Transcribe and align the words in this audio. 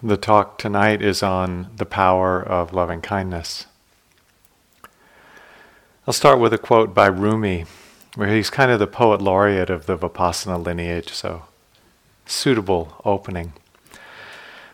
The 0.00 0.16
talk 0.16 0.58
tonight 0.58 1.02
is 1.02 1.24
on 1.24 1.70
the 1.74 1.84
power 1.84 2.40
of 2.40 2.72
loving 2.72 3.00
kindness. 3.00 3.66
I'll 6.06 6.14
start 6.14 6.38
with 6.38 6.52
a 6.52 6.58
quote 6.58 6.94
by 6.94 7.06
Rumi, 7.06 7.64
where 8.14 8.32
he's 8.32 8.48
kind 8.48 8.70
of 8.70 8.78
the 8.78 8.86
poet 8.86 9.20
laureate 9.20 9.70
of 9.70 9.86
the 9.86 9.98
Vipassana 9.98 10.64
lineage, 10.64 11.12
so 11.12 11.46
suitable 12.26 13.02
opening. 13.04 13.54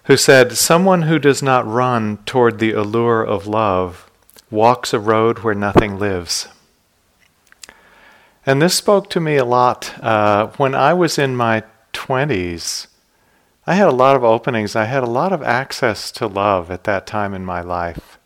Who 0.05 0.18
said, 0.18 0.59
Someone 0.59 1.02
who 1.02 1.18
does 1.18 1.43
not 1.43 1.66
run 1.66 2.18
toward 2.27 2.59
the 2.59 2.72
allure 2.72 3.22
of 3.25 3.46
love 3.46 4.11
walks 4.50 4.93
a 4.93 5.00
road 5.00 5.38
where 5.38 5.54
nothing 5.54 5.98
lives. 5.98 6.48
And 8.45 8.61
this 8.61 8.75
spoke 8.75 9.09
to 9.09 9.20
me 9.20 9.36
a 9.36 9.45
lot 9.46 9.98
uh, 10.04 10.48
when 10.59 10.75
I 10.75 10.93
was 10.93 11.18
in 11.18 11.34
my 11.34 11.62
20s. 11.95 12.88
I 13.67 13.77
had 13.77 13.89
a 13.89 13.93
lot 13.93 14.15
of 14.15 14.23
openings. 14.23 14.77
I 14.77 14.84
had 14.84 15.02
a 15.02 15.11
lot 15.11 15.33
of 15.33 15.43
access 15.43 16.12
to 16.12 16.27
love 16.27 16.70
at 16.70 16.84
that 16.84 17.07
time 17.07 17.33
in 17.33 17.47
my 17.47 17.62
life. 17.62 18.19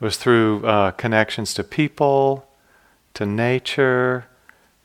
It 0.00 0.04
was 0.04 0.16
through 0.16 0.64
uh, 0.66 0.92
connections 0.92 1.52
to 1.54 1.64
people, 1.64 2.48
to 3.12 3.26
nature, 3.26 4.26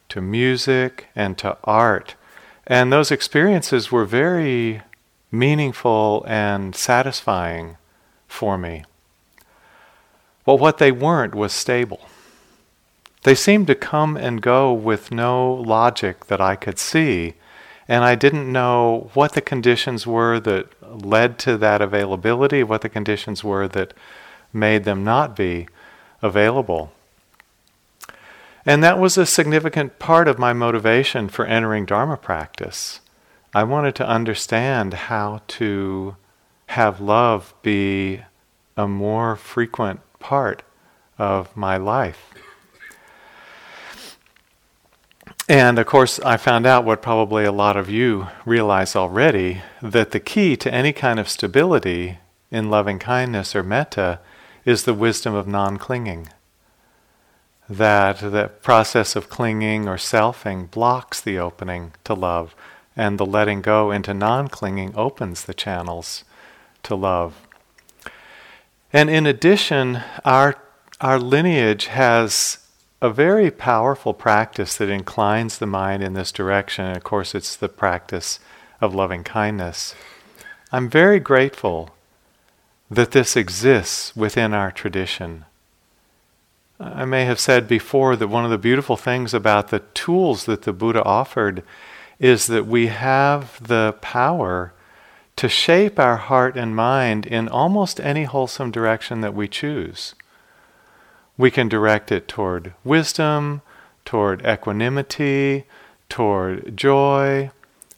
to 0.10 0.20
music, 0.20 1.08
and 1.16 1.38
to 1.38 1.58
art. 1.64 2.16
And 2.66 2.92
those 2.92 3.12
experiences 3.12 3.90
were 3.90 4.04
very 4.04 4.82
meaningful 5.32 6.26
and 6.28 6.76
satisfying 6.76 7.78
for 8.28 8.58
me. 8.58 8.84
But 10.44 10.60
what 10.60 10.80
they 10.80 10.92
weren't 10.92 11.34
was 11.34 11.54
stable. 11.54 12.02
They 13.24 13.36
seemed 13.36 13.68
to 13.68 13.76
come 13.76 14.18
and 14.18 14.42
go 14.42 14.74
with 14.74 15.12
no 15.12 15.54
logic 15.54 16.28
that 16.28 16.42
I 16.42 16.58
could 16.58 16.78
see 16.78 17.36
and 17.88 18.04
I 18.04 18.16
didn't 18.16 18.52
know 18.52 19.10
what 19.14 19.34
the 19.34 19.42
conditions 19.42 20.06
were 20.06 20.40
that 20.42 21.06
led 21.06 21.40
to 21.40 21.58
that 21.58 21.82
availability, 21.82 22.64
what 22.64 22.82
the 22.82 22.90
conditions 22.90 23.44
were 23.44 23.68
that 23.70 23.94
made 24.52 24.84
them 24.84 25.04
not 25.04 25.36
be 25.36 25.68
available. 26.22 26.92
And 28.66 28.84
that 28.84 29.00
was 29.00 29.18
a 29.18 29.26
significant 29.26 29.98
part 30.00 30.28
of 30.28 30.38
my 30.38 30.52
motivation 30.52 31.30
for 31.30 31.46
entering 31.46 31.86
Dharma 31.86 32.18
practice. 32.18 33.00
I 33.54 33.64
wanted 33.64 33.96
to 33.96 34.08
understand 34.08 34.94
how 34.94 35.42
to 35.48 36.18
have 36.68 37.00
love 37.00 37.54
be 37.62 38.24
a 38.76 38.88
more 38.88 39.38
frequent 39.38 40.02
part 40.20 40.64
of 41.18 41.56
my 41.56 41.78
life. 41.78 42.34
And 45.50 45.80
of 45.80 45.86
course, 45.86 46.20
I 46.20 46.36
found 46.36 46.66
out 46.66 46.84
what 46.84 47.02
probably 47.02 47.46
a 47.46 47.54
lot 47.54 47.78
of 47.78 47.90
you 47.90 48.28
realize 48.46 48.98
already 48.98 49.62
that 49.82 50.12
the 50.12 50.20
key 50.20 50.58
to 50.58 50.74
any 50.74 50.92
kind 50.92 51.20
of 51.20 51.30
stability 51.30 52.20
in 52.52 52.70
loving 52.70 53.00
kindness 53.00 53.56
or 53.56 53.64
metta 53.64 54.20
is 54.66 54.84
the 54.84 54.94
wisdom 54.94 55.34
of 55.34 55.48
non 55.48 55.78
clinging. 55.78 56.28
That 57.70 58.20
the 58.20 58.52
process 58.62 59.16
of 59.16 59.30
clinging 59.30 59.88
or 59.88 59.96
selfing 59.96 60.70
blocks 60.70 61.22
the 61.22 61.40
opening 61.40 61.94
to 62.04 62.14
love, 62.14 62.54
and 62.96 63.18
the 63.18 63.26
letting 63.26 63.62
go 63.62 63.90
into 63.90 64.14
non 64.14 64.50
clinging 64.50 64.94
opens 64.98 65.46
the 65.46 65.54
channels 65.54 66.26
to 66.84 66.96
love. 66.96 67.48
And 68.92 69.10
in 69.10 69.26
addition, 69.26 70.02
our, 70.26 70.62
our 71.00 71.20
lineage 71.20 71.86
has 71.88 72.58
a 73.02 73.10
very 73.10 73.52
powerful 73.52 74.14
practice 74.14 74.78
that 74.78 74.90
inclines 74.90 75.58
the 75.58 75.68
mind 75.68 76.02
in 76.02 76.14
this 76.14 76.32
direction. 76.32 76.86
And 76.86 76.98
of 76.98 77.04
course, 77.04 77.36
it's 77.36 77.56
the 77.56 77.70
practice 77.70 78.40
of 78.82 78.96
loving 78.96 79.24
kindness. 79.24 79.96
I'm 80.72 80.90
very 80.90 81.20
grateful 81.20 81.92
that 82.90 83.12
this 83.12 83.36
exists 83.36 84.16
within 84.16 84.54
our 84.54 84.72
tradition. 84.72 85.46
I 86.80 87.06
may 87.06 87.26
have 87.26 87.40
said 87.40 87.68
before 87.68 88.16
that 88.16 88.28
one 88.28 88.46
of 88.46 88.52
the 88.52 88.58
beautiful 88.58 88.98
things 88.98 89.34
about 89.34 89.70
the 89.70 89.80
tools 89.94 90.46
that 90.46 90.64
the 90.64 90.74
Buddha 90.74 91.04
offered 91.04 91.64
is 92.20 92.48
that 92.48 92.66
we 92.66 92.88
have 92.88 93.66
the 93.66 93.96
power 94.02 94.74
to 95.36 95.50
shape 95.50 96.00
our 96.00 96.18
heart 96.18 96.58
and 96.58 96.76
mind 96.76 97.26
in 97.26 97.48
almost 97.48 98.00
any 98.00 98.24
wholesome 98.24 98.72
direction 98.72 99.22
that 99.22 99.36
we 99.36 99.48
choose. 99.48 100.16
We 101.38 101.52
can 101.52 101.70
direct 101.70 102.12
it 102.12 102.28
toward 102.28 102.74
wisdom, 102.84 103.62
toward 104.06 104.46
equanimity, 104.46 105.66
toward 106.10 106.76
joy, 106.76 107.52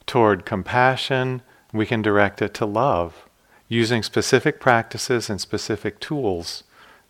toward 0.06 0.46
compassion. 0.46 1.42
We 1.72 1.86
can 1.86 2.02
direct 2.02 2.42
it 2.42 2.54
to 2.56 2.66
love 2.66 3.26
using 3.70 4.04
specific 4.04 4.60
practices 4.60 5.30
and 5.30 5.40
specific 5.40 6.00
tools 6.00 6.64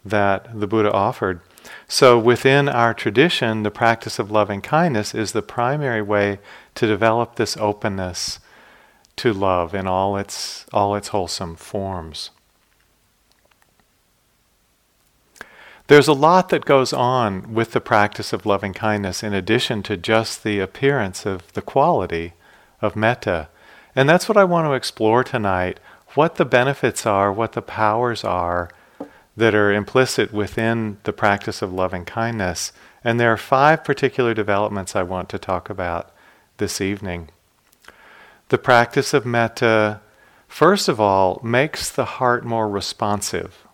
that 0.06 0.48
the 0.60 0.68
Buddha 0.68 0.92
offered. 0.92 1.42
So, 1.88 2.18
within 2.20 2.70
our 2.70 2.94
tradition, 2.94 3.64
the 3.64 3.72
practice 3.72 4.20
of 4.20 4.32
loving 4.32 4.62
kindness 4.62 5.16
is 5.16 5.32
the 5.32 5.42
primary 5.42 6.02
way 6.02 6.40
to 6.76 6.88
develop 6.88 7.36
this 7.36 7.58
openness 7.58 8.40
to 9.18 9.34
love 9.34 9.74
in 9.74 9.88
all 9.88 10.16
its, 10.18 10.66
all 10.72 10.96
its 10.96 11.10
wholesome 11.10 11.56
forms. 11.56 12.32
There's 15.90 16.08
a 16.08 16.14
lot 16.14 16.50
that 16.50 16.66
goes 16.66 16.94
on 16.94 17.56
with 17.56 17.72
the 17.72 17.82
practice 17.82 18.32
of 18.32 18.46
loving 18.46 18.76
kindness 18.76 19.24
in 19.24 19.34
addition 19.34 19.82
to 19.84 19.98
just 19.98 20.44
the 20.44 20.60
appearance 20.60 21.26
of 21.26 21.52
the 21.54 21.64
quality 21.64 22.34
of 22.80 22.96
metta. 22.96 23.50
And 23.96 24.08
that's 24.08 24.30
what 24.30 24.38
I 24.38 24.44
want 24.44 24.68
to 24.68 24.74
explore 24.74 25.24
tonight 25.24 25.80
what 26.14 26.36
the 26.36 26.46
benefits 26.46 27.08
are, 27.08 27.34
what 27.34 27.54
the 27.54 27.64
powers 27.64 28.24
are 28.24 28.70
that 29.36 29.56
are 29.56 29.74
implicit 29.74 30.32
within 30.32 31.00
the 31.06 31.14
practice 31.14 31.64
of 31.64 31.74
loving 31.74 32.06
kindness. 32.06 32.72
And 33.04 33.20
there 33.20 33.34
are 33.34 33.38
five 33.38 33.84
particular 33.84 34.36
developments 34.36 34.96
I 34.96 35.02
want 35.02 35.28
to 35.30 35.40
talk 35.40 35.72
about 35.72 36.12
this 36.58 36.82
evening. 36.82 37.30
The 38.50 38.60
practice 38.60 39.12
of 39.16 39.26
metta, 39.26 40.02
first 40.48 40.88
of 40.88 41.02
all, 41.02 41.42
makes 41.44 41.90
the 41.90 42.06
heart 42.06 42.46
more 42.46 42.70
responsive 42.70 43.66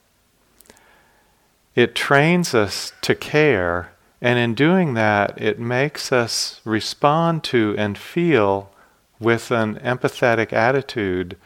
it 1.75 1.94
trains 1.94 2.56
us 2.56 2.94
to 3.02 3.13
care, 3.13 3.91
and 4.22 4.40
in 4.40 4.56
doing 4.56 4.94
that, 4.94 5.40
it 5.40 5.59
makes 5.59 6.12
us 6.12 6.62
respond 6.63 7.44
to 7.44 7.75
and 7.78 7.97
feel 7.97 8.72
with 9.19 9.52
an 9.52 9.75
empathetic 9.80 10.53
attitude 10.53 11.38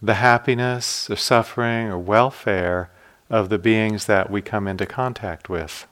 the 0.00 0.14
happiness 0.14 1.08
or 1.10 1.16
suffering 1.16 1.88
or 1.88 1.98
welfare 1.98 2.90
of 3.30 3.48
the 3.48 3.58
beings 3.58 4.06
that 4.06 4.30
we 4.30 4.42
come 4.42 4.68
into 4.68 4.84
contact 4.84 5.48
with. 5.48 5.86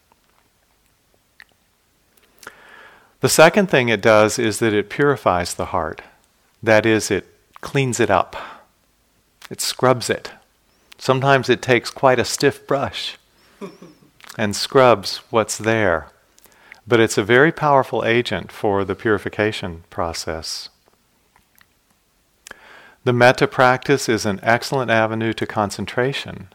The 3.21 3.29
second 3.29 3.69
thing 3.69 3.89
it 3.89 4.03
does 4.03 4.39
is 4.39 4.59
that 4.59 4.75
it 4.75 4.91
purifies 4.91 5.55
the 5.55 5.67
heart. 5.67 6.03
That 6.63 6.85
is, 6.85 7.11
it 7.11 7.27
cleans 7.61 8.01
it 8.01 8.11
up, 8.11 8.37
it 9.51 9.61
scrubs 9.61 10.11
it. 10.11 10.33
Sometimes 10.99 11.49
it 11.49 11.63
takes 11.63 11.91
quite 11.91 12.19
a 12.19 12.25
stiff 12.25 12.67
brush 12.67 13.17
and 14.37 14.57
scrubs 14.57 15.19
what's 15.31 15.59
there. 15.59 16.09
But 16.87 17.01
it's 17.01 17.19
a 17.19 17.23
very 17.23 17.53
powerful 17.53 18.05
agent 18.05 18.51
for 18.51 18.85
the 18.85 18.95
purification 18.95 19.85
process. 19.91 20.69
The 23.05 23.13
metta 23.13 23.47
practice 23.47 24.09
is 24.09 24.25
an 24.25 24.41
excellent 24.43 24.91
avenue 24.91 25.33
to 25.35 25.47
concentration. 25.47 26.49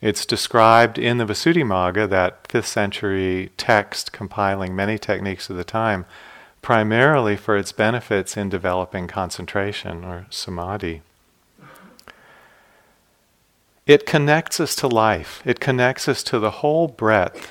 It's 0.00 0.24
described 0.24 0.98
in 0.98 1.18
the 1.18 1.26
Visuddhimagga, 1.26 2.08
that 2.10 2.48
5th 2.48 2.66
century 2.66 3.50
text 3.56 4.12
compiling 4.12 4.76
many 4.76 4.98
techniques 4.98 5.50
of 5.50 5.56
the 5.56 5.64
time, 5.64 6.06
primarily 6.62 7.36
for 7.36 7.56
its 7.56 7.72
benefits 7.72 8.36
in 8.36 8.48
developing 8.48 9.08
concentration 9.08 10.04
or 10.04 10.26
samadhi. 10.30 11.02
It 13.88 14.04
connects 14.04 14.60
us 14.60 14.76
to 14.76 14.86
life, 14.86 15.42
it 15.46 15.60
connects 15.60 16.08
us 16.08 16.22
to 16.24 16.38
the 16.38 16.60
whole 16.60 16.88
breadth 16.88 17.50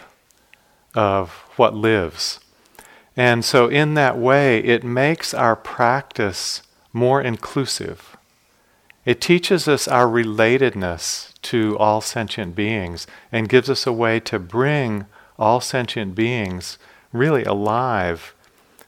of 0.93 1.31
what 1.55 1.73
lives. 1.73 2.39
And 3.15 3.43
so, 3.43 3.67
in 3.67 3.95
that 3.95 4.19
way, 4.19 4.59
it 4.59 4.83
makes 4.83 5.33
our 5.33 5.55
practice 5.55 6.61
more 6.93 7.19
inclusive. 7.19 8.15
It 9.03 9.19
teaches 9.19 9.67
us 9.67 9.87
our 9.87 10.05
relatedness 10.05 11.33
to 11.41 11.75
all 11.79 12.01
sentient 12.01 12.55
beings 12.55 13.07
and 13.31 13.49
gives 13.49 13.67
us 13.67 13.87
a 13.87 13.91
way 13.91 14.19
to 14.19 14.37
bring 14.37 15.07
all 15.39 15.59
sentient 15.59 16.13
beings 16.13 16.77
really 17.11 17.45
alive 17.45 18.35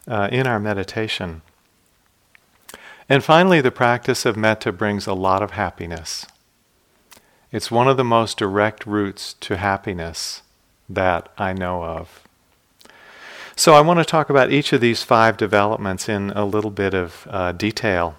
uh, 0.08 0.30
in 0.32 0.46
our 0.46 0.60
meditation. 0.60 1.42
And 3.08 3.24
finally, 3.24 3.60
the 3.60 3.72
practice 3.72 4.24
of 4.24 4.38
metta 4.38 4.72
brings 4.72 5.08
a 5.08 5.14
lot 5.16 5.42
of 5.42 5.52
happiness. 5.52 6.28
It's 7.52 7.72
one 7.72 7.88
of 7.88 7.98
the 7.98 8.04
most 8.04 8.38
direct 8.38 8.86
routes 8.86 9.34
to 9.42 9.58
happiness 9.58 10.44
that 10.88 11.30
I 11.38 11.54
know 11.54 11.84
of. 11.84 12.24
So, 13.56 13.74
I 13.74 13.82
want 13.82 14.00
to 14.00 14.06
talk 14.06 14.30
about 14.30 14.52
each 14.52 14.72
of 14.72 14.80
these 14.80 15.04
five 15.04 15.36
developments 15.36 16.08
in 16.08 16.30
a 16.32 16.46
little 16.46 16.72
bit 16.72 16.94
of 16.94 17.28
uh, 17.30 17.52
detail. 17.52 18.16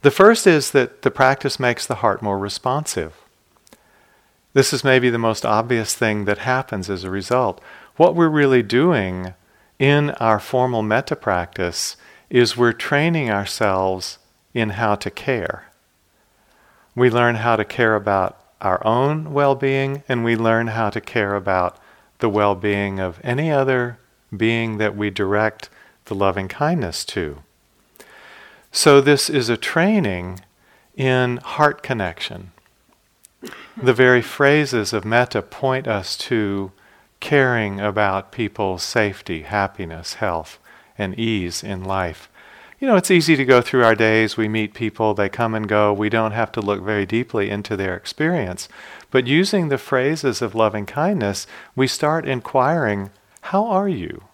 The 0.00 0.10
first 0.10 0.46
is 0.46 0.72
that 0.72 1.02
the 1.02 1.10
practice 1.10 1.60
makes 1.60 1.86
the 1.86 1.96
heart 1.96 2.22
more 2.22 2.38
responsive. 2.38 3.14
This 4.54 4.72
is 4.72 4.82
maybe 4.82 5.08
the 5.08 5.18
most 5.18 5.46
obvious 5.46 5.94
thing 5.94 6.24
that 6.24 6.38
happens 6.38 6.90
as 6.90 7.04
a 7.04 7.10
result. 7.10 7.60
What 7.96 8.14
we're 8.14 8.28
really 8.28 8.62
doing 8.62 9.34
in 9.78 10.10
our 10.12 10.40
formal 10.40 10.82
metta 10.82 11.14
practice 11.14 11.96
is 12.28 12.56
we're 12.56 12.72
training 12.72 13.30
ourselves 13.30 14.18
in 14.52 14.70
how 14.70 14.96
to 14.96 15.10
care. 15.10 15.71
We 16.94 17.10
learn 17.10 17.36
how 17.36 17.56
to 17.56 17.64
care 17.64 17.94
about 17.94 18.38
our 18.60 18.84
own 18.86 19.32
well 19.32 19.54
being, 19.54 20.02
and 20.08 20.24
we 20.24 20.36
learn 20.36 20.68
how 20.68 20.90
to 20.90 21.00
care 21.00 21.34
about 21.34 21.78
the 22.18 22.28
well 22.28 22.54
being 22.54 23.00
of 23.00 23.20
any 23.24 23.50
other 23.50 23.98
being 24.34 24.78
that 24.78 24.96
we 24.96 25.10
direct 25.10 25.68
the 26.06 26.14
loving 26.14 26.48
kindness 26.48 27.04
to. 27.06 27.42
So, 28.70 29.00
this 29.00 29.28
is 29.28 29.48
a 29.48 29.56
training 29.56 30.40
in 30.96 31.38
heart 31.38 31.82
connection. 31.82 32.52
The 33.76 33.94
very 33.94 34.22
phrases 34.22 34.92
of 34.92 35.04
metta 35.04 35.42
point 35.42 35.88
us 35.88 36.16
to 36.18 36.72
caring 37.20 37.80
about 37.80 38.32
people's 38.32 38.82
safety, 38.82 39.42
happiness, 39.42 40.14
health, 40.14 40.58
and 40.98 41.18
ease 41.18 41.62
in 41.62 41.84
life. 41.84 42.28
You 42.82 42.88
know, 42.88 42.96
it's 42.96 43.12
easy 43.12 43.36
to 43.36 43.44
go 43.44 43.60
through 43.60 43.84
our 43.84 43.94
days. 43.94 44.36
We 44.36 44.48
meet 44.48 44.74
people, 44.74 45.14
they 45.14 45.28
come 45.28 45.54
and 45.54 45.68
go. 45.68 45.92
We 45.92 46.08
don't 46.08 46.32
have 46.32 46.50
to 46.50 46.60
look 46.60 46.82
very 46.82 47.06
deeply 47.06 47.48
into 47.48 47.76
their 47.76 47.94
experience. 47.94 48.68
But 49.12 49.28
using 49.28 49.68
the 49.68 49.78
phrases 49.78 50.42
of 50.42 50.56
loving 50.56 50.84
kindness, 50.84 51.46
we 51.76 51.86
start 51.86 52.26
inquiring 52.26 53.10
How 53.42 53.66
are 53.66 53.88
you? 53.88 54.24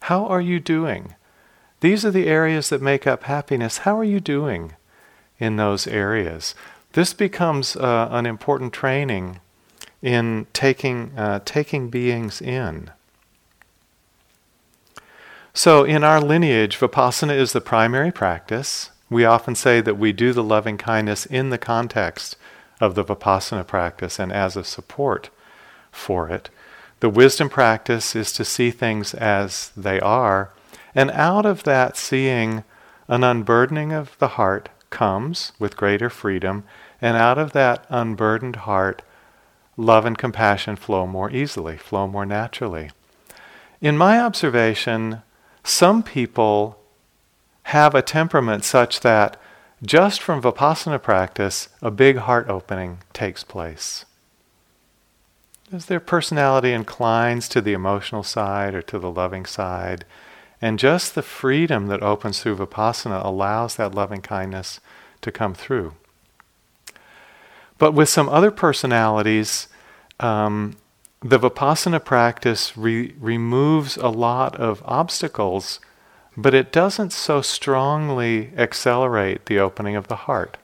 How 0.00 0.26
are 0.26 0.42
you 0.42 0.60
doing? 0.60 1.14
These 1.80 2.04
are 2.04 2.10
the 2.10 2.26
areas 2.26 2.68
that 2.68 2.82
make 2.82 3.06
up 3.06 3.22
happiness. 3.22 3.78
How 3.78 3.98
are 3.98 4.04
you 4.04 4.20
doing 4.20 4.74
in 5.38 5.56
those 5.56 5.86
areas? 5.86 6.54
This 6.92 7.14
becomes 7.14 7.74
uh, 7.74 8.08
an 8.10 8.26
important 8.26 8.74
training 8.74 9.40
in 10.02 10.46
taking, 10.52 11.12
uh, 11.16 11.40
taking 11.46 11.88
beings 11.88 12.42
in. 12.42 12.90
So, 15.56 15.84
in 15.84 16.04
our 16.04 16.20
lineage, 16.20 16.78
Vipassana 16.78 17.34
is 17.34 17.54
the 17.54 17.62
primary 17.62 18.12
practice. 18.12 18.90
We 19.08 19.24
often 19.24 19.54
say 19.54 19.80
that 19.80 19.96
we 19.96 20.12
do 20.12 20.34
the 20.34 20.44
loving 20.44 20.76
kindness 20.76 21.24
in 21.24 21.48
the 21.48 21.56
context 21.56 22.36
of 22.78 22.94
the 22.94 23.02
Vipassana 23.02 23.66
practice 23.66 24.18
and 24.18 24.30
as 24.30 24.54
a 24.54 24.64
support 24.64 25.30
for 25.90 26.28
it. 26.28 26.50
The 27.00 27.08
wisdom 27.08 27.48
practice 27.48 28.14
is 28.14 28.32
to 28.32 28.44
see 28.44 28.70
things 28.70 29.14
as 29.14 29.72
they 29.74 29.98
are, 29.98 30.50
and 30.94 31.10
out 31.12 31.46
of 31.46 31.62
that 31.62 31.96
seeing, 31.96 32.62
an 33.08 33.24
unburdening 33.24 33.92
of 33.92 34.14
the 34.18 34.36
heart 34.36 34.68
comes 34.90 35.52
with 35.58 35.78
greater 35.78 36.10
freedom 36.10 36.64
and 37.00 37.16
out 37.16 37.38
of 37.38 37.52
that 37.52 37.86
unburdened 37.88 38.56
heart, 38.56 39.00
love 39.78 40.04
and 40.04 40.18
compassion 40.18 40.76
flow 40.76 41.06
more 41.06 41.30
easily, 41.30 41.78
flow 41.78 42.06
more 42.06 42.26
naturally. 42.26 42.90
In 43.80 43.96
my 43.96 44.20
observation, 44.20 45.22
some 45.68 46.02
people 46.02 46.78
have 47.64 47.94
a 47.94 48.02
temperament 48.02 48.64
such 48.64 49.00
that 49.00 49.40
just 49.82 50.22
from 50.22 50.40
vipassana 50.40 51.02
practice, 51.02 51.68
a 51.82 51.90
big 51.90 52.18
heart 52.18 52.48
opening 52.48 52.98
takes 53.12 53.42
place. 53.44 54.04
As 55.72 55.86
their 55.86 56.00
personality 56.00 56.72
inclines 56.72 57.48
to 57.48 57.60
the 57.60 57.72
emotional 57.72 58.22
side 58.22 58.74
or 58.74 58.82
to 58.82 58.98
the 58.98 59.10
loving 59.10 59.44
side, 59.44 60.04
and 60.62 60.78
just 60.78 61.14
the 61.14 61.22
freedom 61.22 61.88
that 61.88 62.02
opens 62.02 62.40
through 62.40 62.56
vipassana 62.56 63.22
allows 63.24 63.74
that 63.76 63.94
loving 63.94 64.22
kindness 64.22 64.80
to 65.20 65.32
come 65.32 65.52
through. 65.52 65.94
But 67.78 67.92
with 67.92 68.08
some 68.08 68.28
other 68.28 68.50
personalities, 68.50 69.68
um, 70.20 70.76
the 71.28 71.38
Vipassana 71.40 72.04
practice 72.04 72.76
re- 72.76 73.12
removes 73.18 73.96
a 73.96 74.08
lot 74.08 74.54
of 74.56 74.82
obstacles, 74.84 75.80
but 76.36 76.54
it 76.54 76.70
doesn't 76.70 77.12
so 77.12 77.42
strongly 77.42 78.52
accelerate 78.56 79.46
the 79.46 79.58
opening 79.58 79.96
of 79.96 80.06
the 80.06 80.16
heart. 80.16 80.56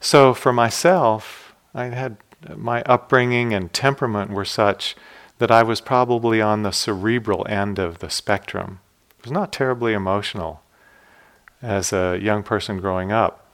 So 0.00 0.32
for 0.32 0.52
myself, 0.52 1.54
I 1.74 1.86
had 1.86 2.16
my 2.54 2.82
upbringing 2.82 3.52
and 3.52 3.72
temperament 3.72 4.30
were 4.30 4.44
such 4.44 4.96
that 5.38 5.50
I 5.50 5.62
was 5.62 5.80
probably 5.80 6.40
on 6.40 6.62
the 6.62 6.70
cerebral 6.70 7.46
end 7.48 7.78
of 7.78 7.98
the 7.98 8.08
spectrum. 8.08 8.80
I 9.10 9.22
was 9.24 9.32
not 9.32 9.52
terribly 9.52 9.92
emotional 9.92 10.62
as 11.60 11.92
a 11.92 12.18
young 12.22 12.42
person 12.42 12.80
growing 12.80 13.12
up. 13.12 13.45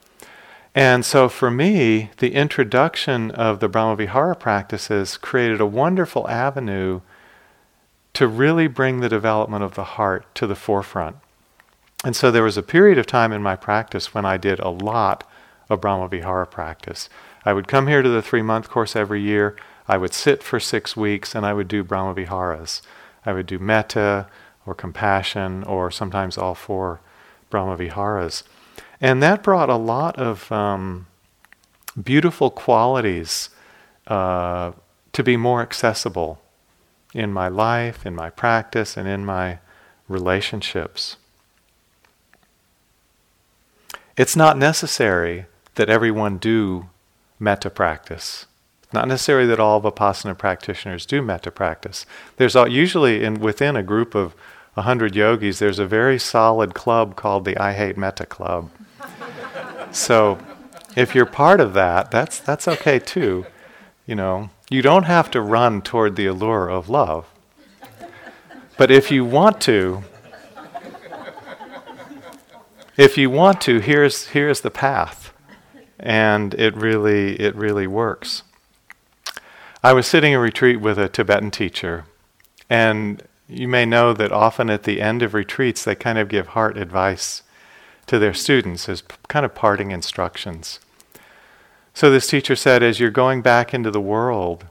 And 0.74 1.04
so 1.04 1.28
for 1.28 1.50
me, 1.50 2.10
the 2.19 2.34
introduction 2.34 3.30
of 3.32 3.60
the 3.60 3.69
Brahmavihara 3.69 4.38
practices 4.38 5.19
created 5.19 5.60
a 5.60 5.66
wonderful 5.66 6.28
avenue 6.28 7.02
to 8.14 8.26
really 8.26 8.66
bring 8.69 9.00
the 9.00 9.08
development 9.08 9.64
of 9.64 9.74
the 9.74 9.84
heart 9.84 10.34
to 10.36 10.46
the 10.46 10.54
forefront. 10.54 11.16
And 12.04 12.16
so 12.16 12.30
there 12.30 12.42
was 12.42 12.56
a 12.56 12.62
period 12.62 12.98
of 12.98 13.06
time 13.06 13.32
in 13.32 13.42
my 13.42 13.54
practice 13.54 14.14
when 14.14 14.24
I 14.24 14.36
did 14.36 14.58
a 14.60 14.70
lot 14.70 15.28
of 15.69 15.80
Brahmavihara 15.80 16.50
practice. 16.50 17.08
I 17.44 17.52
would 17.52 17.69
come 17.69 17.86
here 17.86 18.02
to 18.02 18.08
the 18.08 18.22
three 18.22 18.42
month 18.42 18.69
course 18.69 18.96
every 18.96 19.20
year. 19.20 19.56
I 19.86 19.98
would 19.98 20.14
sit 20.14 20.42
for 20.42 20.58
six 20.58 20.96
weeks 20.96 21.34
and 21.34 21.44
I 21.44 21.52
would 21.52 21.69
do 21.69 21.84
Brahmaviharas. 21.84 22.82
I 23.26 23.32
would 23.32 23.46
do 23.46 23.58
metta 23.58 24.26
or 24.66 24.74
compassion 24.74 25.64
or 25.64 25.90
sometimes 25.90 26.38
all 26.38 26.54
four 26.54 27.00
Brahmaviharas. 27.50 28.42
And 29.02 29.20
that 29.20 29.43
brought 29.43 29.69
a 29.69 29.76
lot 29.76 30.16
of 30.16 30.50
um, 30.52 31.08
beautiful 32.00 32.50
qualities 32.50 33.50
uh, 34.06 34.70
to 35.12 35.22
be 35.25 35.37
more 35.37 35.60
accessible 35.60 36.40
in 37.12 37.32
my 37.32 37.49
life, 37.49 38.06
in 38.06 38.14
my 38.14 38.31
practice, 38.31 38.96
and 38.96 39.08
in 39.08 39.25
my 39.25 39.58
relationships. 40.08 41.16
It's 44.16 44.37
not 44.37 44.56
necessary 44.56 45.46
that 45.75 45.90
everyone 45.90 46.38
do 46.38 46.88
metta 47.40 47.70
practice. 47.70 48.46
It's 48.84 48.93
not 48.93 49.08
necessary 49.08 49.46
that 49.46 49.58
all 49.58 49.82
Vipassana 49.82 50.38
practitioners 50.38 51.06
do 51.06 51.22
metta 51.22 51.50
practice. 51.50 52.06
There's 52.37 52.55
usually 52.55 53.25
in, 53.25 53.40
within 53.40 53.75
a 53.75 53.82
group 53.82 54.14
of 54.14 54.37
100 54.75 55.16
yogis, 55.16 55.58
there's 55.58 55.81
a 55.81 55.87
very 55.87 56.20
solid 56.20 56.72
club 56.72 57.16
called 57.16 57.44
the 57.44 57.58
I 57.58 57.72
Hate 57.72 57.98
Metta 57.98 58.25
Club 58.25 58.70
so 59.91 60.38
if 60.96 61.15
you're 61.15 61.26
part 61.26 61.60
of 61.60 61.74
that, 61.74 62.10
that's 62.10 62.38
that's 62.38 62.69
okay 62.69 62.98
too. 62.98 63.46
You 64.06 64.15
know, 64.15 64.50
you 64.70 64.82
don't 64.82 65.05
have 65.05 65.31
to 65.31 65.41
run 65.41 65.82
toward 65.82 66.17
the 66.17 66.26
allure 66.26 66.69
of 66.69 66.88
love. 66.88 67.26
But 68.76 68.91
if 68.91 69.10
you 69.10 69.24
want 69.24 69.60
to, 69.62 70.03
if 72.96 73.17
you 73.17 73.31
want 73.31 73.60
to, 73.62 73.79
here's 73.81 74.29
here's 74.29 74.60
the 74.60 74.70
path. 74.70 75.32
And 75.98 76.55
it 76.55 76.74
really 76.74 77.41
it 77.41 77.55
really 77.55 77.86
works. 77.86 78.43
I 79.84 79.93
was 79.93 80.06
sitting 80.06 80.32
in 80.32 80.38
retreat 80.38 80.81
with 80.81 80.98
a 80.98 81.08
Tibetan 81.08 81.50
teacher, 81.50 82.05
and 82.70 83.22
you 83.48 83.69
may 83.69 83.84
know 83.84 84.12
that 84.12 84.32
often 84.32 84.70
at 84.70 84.84
the 84.84 85.00
end 85.00 85.22
of 85.22 85.34
retreats 85.34 85.84
they 85.84 85.94
kind 85.94 86.19
of 86.19 86.29
give 86.29 86.48
heart 86.48 86.76
advice 86.76 87.43
to 88.12 88.19
their 88.19 88.34
students 88.34 88.90
as 88.90 89.02
kind 89.28 89.42
of 89.42 89.54
parting 89.54 89.90
instructions. 89.90 90.81
So 91.94 92.10
this 92.10 92.26
teacher 92.26 92.54
said, 92.54 92.82
as 92.82 93.00
you're 93.00 93.10
going 93.10 93.40
back 93.40 93.72
into 93.72 93.90
the 93.90 94.02
world, 94.02 94.66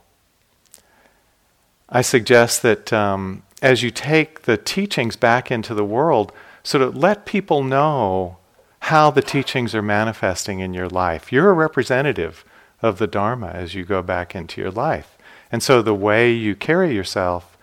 I 1.90 2.04
suggest 2.04 2.62
that 2.62 2.94
um, 2.94 3.42
as 3.60 3.82
you 3.82 3.90
take 3.90 4.44
the 4.44 4.58
teachings 4.58 5.16
back 5.16 5.50
into 5.50 5.74
the 5.74 5.84
world, 5.84 6.32
sort 6.62 6.84
of 6.84 6.96
let 6.96 7.26
people 7.26 7.64
know 7.64 8.38
how 8.82 9.10
the 9.10 9.24
teachings 9.24 9.74
are 9.74 9.82
manifesting 9.82 10.60
in 10.60 10.76
your 10.76 10.88
life. 10.88 11.32
You're 11.32 11.50
a 11.50 11.54
representative 11.54 12.46
of 12.80 13.00
the 13.00 13.08
Dharma 13.08 13.48
as 13.48 13.74
you 13.74 13.84
go 13.84 14.04
back 14.04 14.36
into 14.36 14.62
your 14.62 14.70
life. 14.70 15.18
And 15.52 15.64
so 15.64 15.82
the 15.82 15.96
way 15.96 16.32
you 16.32 16.56
carry 16.56 16.94
yourself 16.94 17.58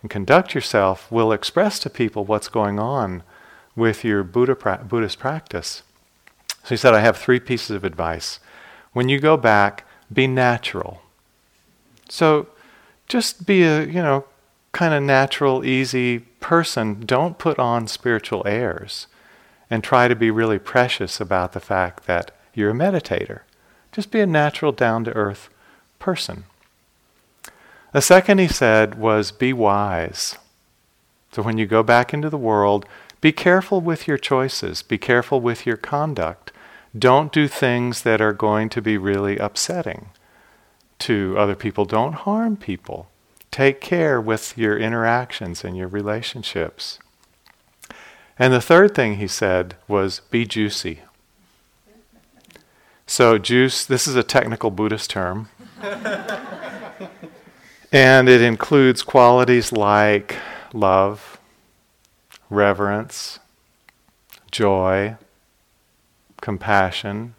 and 0.00 0.12
conduct 0.12 0.54
yourself 0.54 1.10
will 1.10 1.32
express 1.32 1.80
to 1.80 1.90
people 1.90 2.24
what's 2.24 2.46
going 2.46 2.78
on 2.78 3.24
with 3.78 4.04
your 4.04 4.22
Buddha 4.22 4.54
pra- 4.54 4.84
Buddhist 4.86 5.18
practice. 5.18 5.82
So 6.64 6.70
he 6.70 6.76
said, 6.76 6.92
I 6.92 7.00
have 7.00 7.16
three 7.16 7.40
pieces 7.40 7.70
of 7.70 7.84
advice. 7.84 8.40
When 8.92 9.08
you 9.08 9.20
go 9.20 9.36
back, 9.36 9.86
be 10.12 10.26
natural. 10.26 11.00
So 12.08 12.48
just 13.06 13.46
be 13.46 13.62
a, 13.62 13.84
you 13.84 14.02
know, 14.02 14.24
kind 14.72 14.92
of 14.92 15.02
natural, 15.02 15.64
easy 15.64 16.20
person. 16.40 17.00
Don't 17.06 17.38
put 17.38 17.58
on 17.58 17.88
spiritual 17.88 18.42
airs 18.46 19.06
and 19.70 19.82
try 19.82 20.08
to 20.08 20.16
be 20.16 20.30
really 20.30 20.58
precious 20.58 21.20
about 21.20 21.52
the 21.52 21.60
fact 21.60 22.06
that 22.06 22.30
you're 22.54 22.70
a 22.70 22.74
meditator. 22.74 23.40
Just 23.92 24.10
be 24.10 24.20
a 24.20 24.26
natural, 24.26 24.72
down 24.72 25.04
to 25.04 25.12
earth 25.12 25.48
person. 25.98 26.44
The 27.92 28.02
second 28.02 28.38
he 28.38 28.48
said 28.48 28.98
was 28.98 29.32
be 29.32 29.52
wise. 29.52 30.36
So 31.32 31.42
when 31.42 31.58
you 31.58 31.66
go 31.66 31.82
back 31.82 32.12
into 32.12 32.30
the 32.30 32.38
world, 32.38 32.86
Be 33.20 33.32
careful 33.32 33.80
with 33.80 34.06
your 34.06 34.18
choices, 34.18 34.82
be 34.82 34.98
careful 34.98 35.40
with 35.40 35.66
your 35.66 35.76
conduct. 35.76 36.52
Don't 36.96 37.32
do 37.32 37.48
things 37.48 38.02
that 38.02 38.20
are 38.20 38.32
going 38.32 38.68
to 38.70 38.80
be 38.80 38.96
really 38.96 39.36
upsetting 39.36 40.10
to 41.00 41.36
other 41.38 41.54
people. 41.54 41.84
Don't 41.84 42.14
harm 42.14 42.56
people. 42.56 43.08
Take 43.50 43.80
care 43.80 44.20
with 44.20 44.56
your 44.56 44.78
interactions 44.78 45.64
and 45.64 45.76
your 45.76 45.88
relationships. 45.88 46.98
And 48.38 48.52
the 48.52 48.60
third 48.60 48.94
thing 48.94 49.16
he 49.16 49.26
said 49.26 49.74
was 49.88 50.20
be 50.30 50.44
juicy. 50.44 51.00
So, 53.06 53.38
juice, 53.38 53.86
this 53.86 54.06
is 54.06 54.16
a 54.16 54.22
technical 54.22 54.70
Buddhist 54.70 55.10
term. 55.10 55.48
and 57.90 58.28
it 58.28 58.42
includes 58.42 59.02
qualities 59.02 59.72
like 59.72 60.36
love, 60.72 61.37
reverence, 62.50 63.38
joy, 64.50 65.16
compassion, 66.40 67.34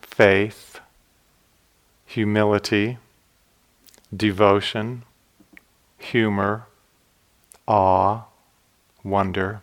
faith, 0.00 0.80
humility, 2.04 2.98
devotion, 4.14 5.04
humor, 5.98 6.66
awe, 7.66 8.22
wonder. 9.04 9.62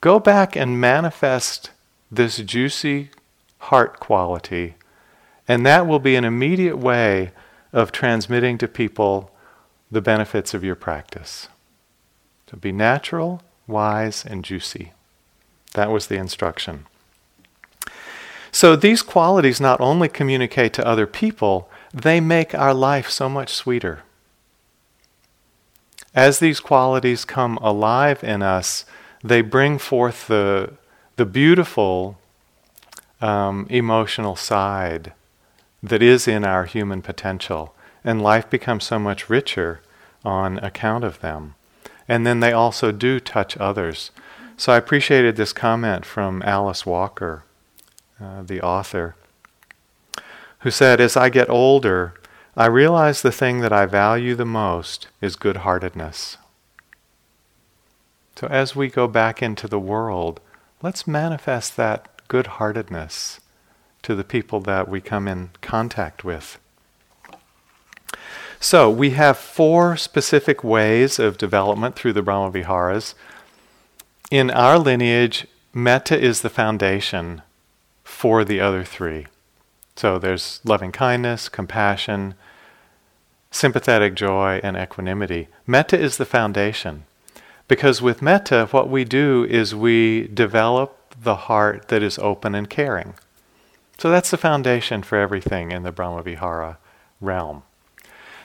Go 0.00 0.18
back 0.18 0.54
and 0.56 0.80
manifest 0.80 1.70
this 2.10 2.38
juicy 2.38 3.10
heart 3.58 3.98
quality, 3.98 4.74
and 5.46 5.66
that 5.66 5.86
will 5.86 5.98
be 5.98 6.14
an 6.14 6.24
immediate 6.24 6.78
way 6.78 7.32
of 7.72 7.92
transmitting 7.92 8.56
to 8.58 8.68
people 8.68 9.30
the 9.90 10.00
benefits 10.00 10.54
of 10.54 10.62
your 10.62 10.76
practice. 10.76 11.48
To 12.48 12.56
be 12.56 12.72
natural, 12.72 13.42
wise, 13.66 14.24
and 14.24 14.44
juicy. 14.44 14.92
That 15.74 15.90
was 15.90 16.06
the 16.06 16.16
instruction. 16.16 16.86
So 18.50 18.74
these 18.74 19.02
qualities 19.02 19.60
not 19.60 19.80
only 19.80 20.08
communicate 20.08 20.72
to 20.74 20.86
other 20.86 21.06
people, 21.06 21.68
they 21.92 22.20
make 22.20 22.54
our 22.54 22.72
life 22.72 23.10
so 23.10 23.28
much 23.28 23.52
sweeter. 23.52 24.02
As 26.14 26.38
these 26.38 26.58
qualities 26.58 27.24
come 27.24 27.58
alive 27.58 28.24
in 28.24 28.42
us, 28.42 28.86
they 29.22 29.42
bring 29.42 29.78
forth 29.78 30.26
the, 30.26 30.72
the 31.16 31.26
beautiful 31.26 32.18
um, 33.20 33.66
emotional 33.68 34.36
side 34.36 35.12
that 35.82 36.02
is 36.02 36.26
in 36.26 36.44
our 36.44 36.64
human 36.64 37.02
potential. 37.02 37.74
And 38.02 38.22
life 38.22 38.48
becomes 38.48 38.84
so 38.84 38.98
much 38.98 39.28
richer 39.28 39.82
on 40.24 40.58
account 40.58 41.04
of 41.04 41.20
them. 41.20 41.54
And 42.08 42.26
then 42.26 42.40
they 42.40 42.52
also 42.52 42.90
do 42.90 43.20
touch 43.20 43.56
others. 43.58 44.10
So 44.56 44.72
I 44.72 44.76
appreciated 44.76 45.36
this 45.36 45.52
comment 45.52 46.04
from 46.04 46.42
Alice 46.42 46.84
Walker, 46.84 47.44
uh, 48.20 48.42
the 48.42 48.60
author, 48.60 49.14
who 50.60 50.70
said, 50.70 51.00
As 51.00 51.16
I 51.16 51.28
get 51.28 51.48
older, 51.48 52.14
I 52.56 52.66
realize 52.66 53.22
the 53.22 53.30
thing 53.30 53.60
that 53.60 53.72
I 53.72 53.86
value 53.86 54.34
the 54.34 54.44
most 54.44 55.06
is 55.20 55.36
good 55.36 55.58
heartedness. 55.58 56.38
So 58.34 58.46
as 58.48 58.74
we 58.74 58.88
go 58.88 59.06
back 59.06 59.42
into 59.42 59.68
the 59.68 59.78
world, 59.78 60.40
let's 60.82 61.06
manifest 61.06 61.76
that 61.76 62.26
good 62.28 62.46
heartedness 62.46 63.40
to 64.02 64.14
the 64.14 64.24
people 64.24 64.60
that 64.60 64.88
we 64.88 65.00
come 65.00 65.28
in 65.28 65.50
contact 65.60 66.24
with. 66.24 66.58
So, 68.60 68.90
we 68.90 69.10
have 69.10 69.38
four 69.38 69.96
specific 69.96 70.64
ways 70.64 71.18
of 71.18 71.38
development 71.38 71.94
through 71.94 72.14
the 72.14 72.22
Brahmaviharas. 72.22 73.14
In 74.30 74.50
our 74.50 74.78
lineage, 74.78 75.46
metta 75.72 76.18
is 76.18 76.42
the 76.42 76.50
foundation 76.50 77.42
for 78.02 78.44
the 78.44 78.60
other 78.60 78.82
three. 78.82 79.28
So, 79.94 80.18
there's 80.18 80.60
loving 80.64 80.90
kindness, 80.90 81.48
compassion, 81.48 82.34
sympathetic 83.50 84.14
joy, 84.14 84.60
and 84.62 84.76
equanimity. 84.76 85.48
Metta 85.66 85.98
is 85.98 86.16
the 86.16 86.26
foundation. 86.26 87.04
Because 87.68 88.02
with 88.02 88.22
metta, 88.22 88.66
what 88.70 88.88
we 88.88 89.04
do 89.04 89.44
is 89.44 89.74
we 89.74 90.26
develop 90.28 91.14
the 91.20 91.36
heart 91.36 91.88
that 91.88 92.02
is 92.02 92.18
open 92.18 92.54
and 92.54 92.68
caring. 92.68 93.14
So 93.98 94.10
that's 94.10 94.30
the 94.30 94.36
foundation 94.36 95.02
for 95.02 95.18
everything 95.18 95.70
in 95.70 95.82
the 95.82 95.92
Brahmavihara 95.92 96.78
realm. 97.20 97.62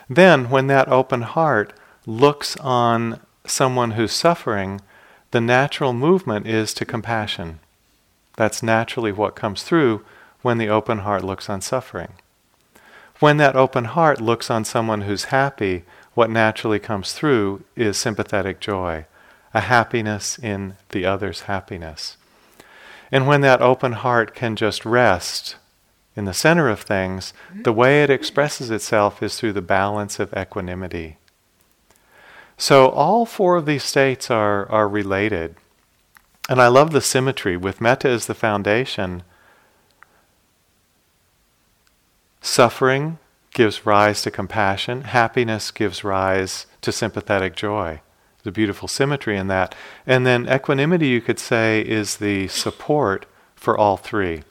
Then, 0.10 0.50
when 0.50 0.68
that 0.68 0.90
open 0.90 1.22
heart 1.22 1.74
looks 2.06 2.58
on 2.58 3.20
someone 3.46 3.92
who's 3.92 4.12
suffering, 4.12 4.82
the 5.32 5.42
natural 5.42 5.94
movement 5.94 6.48
is 6.48 6.74
to 6.76 6.86
compassion. 6.86 7.60
That's 8.36 8.64
naturally 8.64 9.12
what 9.12 9.36
comes 9.36 9.64
through 9.64 10.04
when 10.42 10.58
the 10.58 10.70
open 10.70 11.00
heart 11.00 11.24
looks 11.24 11.50
on 11.50 11.62
suffering. 11.62 12.14
When 13.20 13.38
that 13.38 13.56
open 13.56 13.86
heart 13.86 14.20
looks 14.20 14.50
on 14.50 14.66
someone 14.66 15.02
who's 15.02 15.26
happy, 15.26 15.86
what 16.14 16.30
naturally 16.30 16.80
comes 16.80 17.14
through 17.14 17.64
is 17.76 17.98
sympathetic 17.98 18.60
joy, 18.60 19.06
a 19.54 19.62
happiness 19.62 20.38
in 20.38 20.76
the 20.90 21.06
other's 21.06 21.42
happiness. 21.42 22.18
And 23.12 23.28
when 23.28 23.42
that 23.42 23.62
open 23.62 23.94
heart 23.94 24.36
can 24.36 24.56
just 24.56 24.86
rest 24.86 25.56
in 26.16 26.26
the 26.26 26.34
center 26.34 26.70
of 26.70 26.82
things, 26.82 27.34
the 27.50 27.72
mm-hmm. 27.72 27.80
way 27.80 28.04
it 28.04 28.10
expresses 28.10 28.70
itself 28.70 29.24
is 29.24 29.40
through 29.40 29.54
the 29.54 29.62
balance 29.62 30.20
of 30.20 30.34
equanimity. 30.34 31.18
So 32.58 32.90
all 32.90 33.26
four 33.26 33.56
of 33.56 33.66
these 33.66 33.84
states 33.84 34.30
are, 34.30 34.70
are 34.72 34.88
related. 34.88 35.56
And 36.50 36.62
I 36.62 36.68
love 36.68 36.92
the 36.92 37.02
symmetry. 37.02 37.58
With 37.58 37.82
metta 37.82 38.10
as 38.10 38.28
the 38.28 38.34
foundation, 38.36 39.24
suffering 42.42 43.18
gives 43.54 43.86
rise 43.86 44.22
to 44.24 44.32
compassion, 44.32 45.02
happiness 45.02 45.72
gives 45.72 46.04
rise 46.04 46.66
to 46.82 46.92
sympathetic 46.92 47.56
joy. 47.56 48.02
There's 48.38 48.52
a 48.52 48.52
beautiful 48.52 48.88
symmetry 48.88 49.38
in 49.38 49.48
that. 49.48 49.74
And 50.06 50.26
then 50.26 50.50
equanimity, 50.50 51.08
you 51.08 51.22
could 51.22 51.40
say, 51.40 51.82
is 51.82 52.18
the 52.18 52.48
support 52.50 53.26
for 53.56 53.78
all 53.78 53.96
three. 53.96 54.44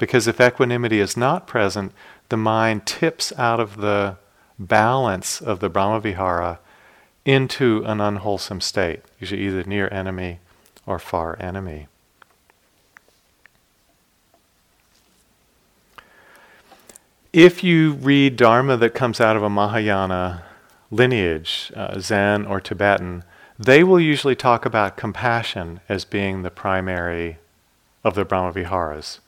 Because 0.00 0.26
if 0.26 0.40
equanimity 0.40 0.98
is 0.98 1.14
not 1.14 1.46
present, 1.46 1.92
the 2.30 2.38
mind 2.38 2.86
tips 2.86 3.34
out 3.36 3.60
of 3.60 3.76
the 3.76 4.16
balance 4.58 5.42
of 5.42 5.60
the 5.60 5.68
Brahmavihara 5.68 6.58
into 7.26 7.84
an 7.84 8.00
unwholesome 8.00 8.62
state, 8.62 9.02
usually 9.18 9.42
either 9.42 9.62
near 9.64 9.92
enemy 9.92 10.38
or 10.86 10.98
far 10.98 11.36
enemy. 11.38 11.86
If 17.34 17.62
you 17.62 17.92
read 17.92 18.36
Dharma 18.36 18.78
that 18.78 18.94
comes 18.94 19.20
out 19.20 19.36
of 19.36 19.42
a 19.42 19.50
Mahayana 19.50 20.44
lineage, 20.90 21.70
uh, 21.76 22.00
Zen 22.00 22.46
or 22.46 22.58
Tibetan, 22.58 23.22
they 23.58 23.84
will 23.84 24.00
usually 24.00 24.34
talk 24.34 24.64
about 24.64 24.96
compassion 24.96 25.80
as 25.90 26.06
being 26.06 26.40
the 26.40 26.50
primary 26.50 27.36
of 28.02 28.14
the 28.14 28.24
Brahmaviharas. 28.24 29.18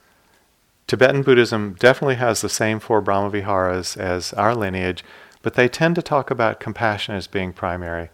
Tibetan 0.93 1.23
Buddhism 1.23 1.75
definitely 1.79 2.17
has 2.17 2.43
the 2.43 2.51
same 2.51 2.79
four 2.79 3.01
Brahmaviharas 3.01 3.97
as 3.97 4.35
our 4.35 4.55
lineage, 4.55 5.03
but 5.41 5.55
they 5.55 5.67
tend 5.67 5.95
to 5.95 6.03
talk 6.03 6.31
about 6.31 6.61
compassion 6.61 7.15
as 7.15 7.27
being 7.27 7.55
primary. 7.55 8.11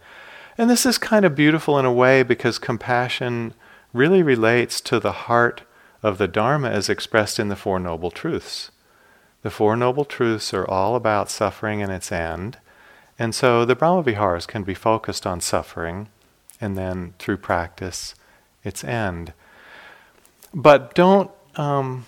And 0.56 0.70
this 0.70 0.86
is 0.86 0.96
kind 0.96 1.24
of 1.24 1.34
beautiful 1.34 1.76
in 1.76 1.84
a 1.84 1.92
way 1.92 2.22
because 2.22 2.60
compassion 2.60 3.52
really 3.92 4.22
relates 4.22 4.80
to 4.82 5.00
the 5.00 5.10
heart 5.10 5.62
of 6.04 6.18
the 6.18 6.28
Dharma 6.28 6.70
as 6.70 6.88
expressed 6.88 7.40
in 7.40 7.48
the 7.48 7.56
Four 7.56 7.80
Noble 7.80 8.12
Truths. 8.12 8.70
The 9.42 9.50
Four 9.50 9.76
Noble 9.76 10.04
Truths 10.04 10.54
are 10.54 10.70
all 10.70 10.94
about 10.94 11.30
suffering 11.30 11.82
and 11.82 11.90
its 11.90 12.12
end. 12.12 12.58
And 13.18 13.34
so 13.34 13.64
the 13.64 13.74
Brahmaviharas 13.74 14.46
can 14.46 14.62
be 14.62 14.74
focused 14.74 15.26
on 15.26 15.40
suffering 15.40 16.10
and 16.60 16.78
then 16.78 17.14
through 17.18 17.38
practice, 17.38 18.14
its 18.62 18.84
end. 18.84 19.32
But 20.54 20.94
don't 20.94 21.32
um, 21.56 22.06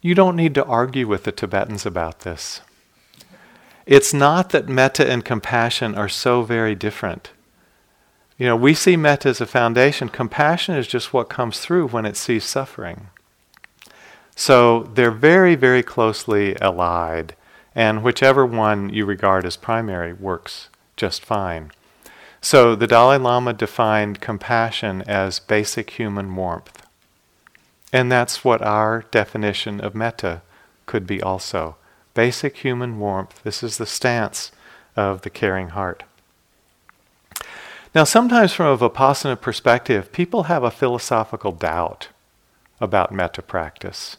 you 0.00 0.14
don't 0.14 0.36
need 0.36 0.54
to 0.54 0.64
argue 0.64 1.06
with 1.06 1.24
the 1.24 1.32
Tibetans 1.32 1.84
about 1.84 2.20
this. 2.20 2.60
It's 3.86 4.14
not 4.14 4.50
that 4.50 4.68
metta 4.68 5.10
and 5.10 5.24
compassion 5.24 5.94
are 5.94 6.08
so 6.08 6.42
very 6.42 6.74
different. 6.74 7.30
You 8.38 8.46
know, 8.46 8.56
we 8.56 8.72
see 8.72 8.96
metta 8.96 9.28
as 9.28 9.40
a 9.40 9.46
foundation. 9.46 10.08
Compassion 10.08 10.74
is 10.76 10.86
just 10.86 11.12
what 11.12 11.28
comes 11.28 11.60
through 11.60 11.88
when 11.88 12.06
it 12.06 12.16
sees 12.16 12.44
suffering. 12.44 13.08
So 14.34 14.84
they're 14.94 15.10
very, 15.10 15.54
very 15.54 15.82
closely 15.82 16.56
allied, 16.60 17.34
and 17.74 18.02
whichever 18.02 18.46
one 18.46 18.88
you 18.88 19.04
regard 19.04 19.44
as 19.44 19.56
primary 19.56 20.14
works 20.14 20.70
just 20.96 21.24
fine. 21.24 21.72
So 22.40 22.74
the 22.74 22.86
Dalai 22.86 23.18
Lama 23.18 23.52
defined 23.52 24.20
compassion 24.20 25.02
as 25.02 25.40
basic 25.40 25.90
human 25.90 26.34
warmth. 26.34 26.86
And 27.92 28.10
that's 28.10 28.44
what 28.44 28.62
our 28.62 29.04
definition 29.10 29.80
of 29.80 29.94
metta 29.94 30.42
could 30.86 31.06
be 31.06 31.20
also. 31.20 31.76
Basic 32.14 32.58
human 32.58 32.98
warmth. 32.98 33.42
This 33.42 33.62
is 33.62 33.78
the 33.78 33.86
stance 33.86 34.52
of 34.96 35.22
the 35.22 35.30
caring 35.30 35.70
heart. 35.70 36.04
Now, 37.94 38.04
sometimes 38.04 38.52
from 38.52 38.66
a 38.66 38.78
Vipassana 38.78 39.40
perspective, 39.40 40.12
people 40.12 40.44
have 40.44 40.62
a 40.62 40.70
philosophical 40.70 41.50
doubt 41.52 42.08
about 42.80 43.12
metta 43.12 43.42
practice. 43.42 44.16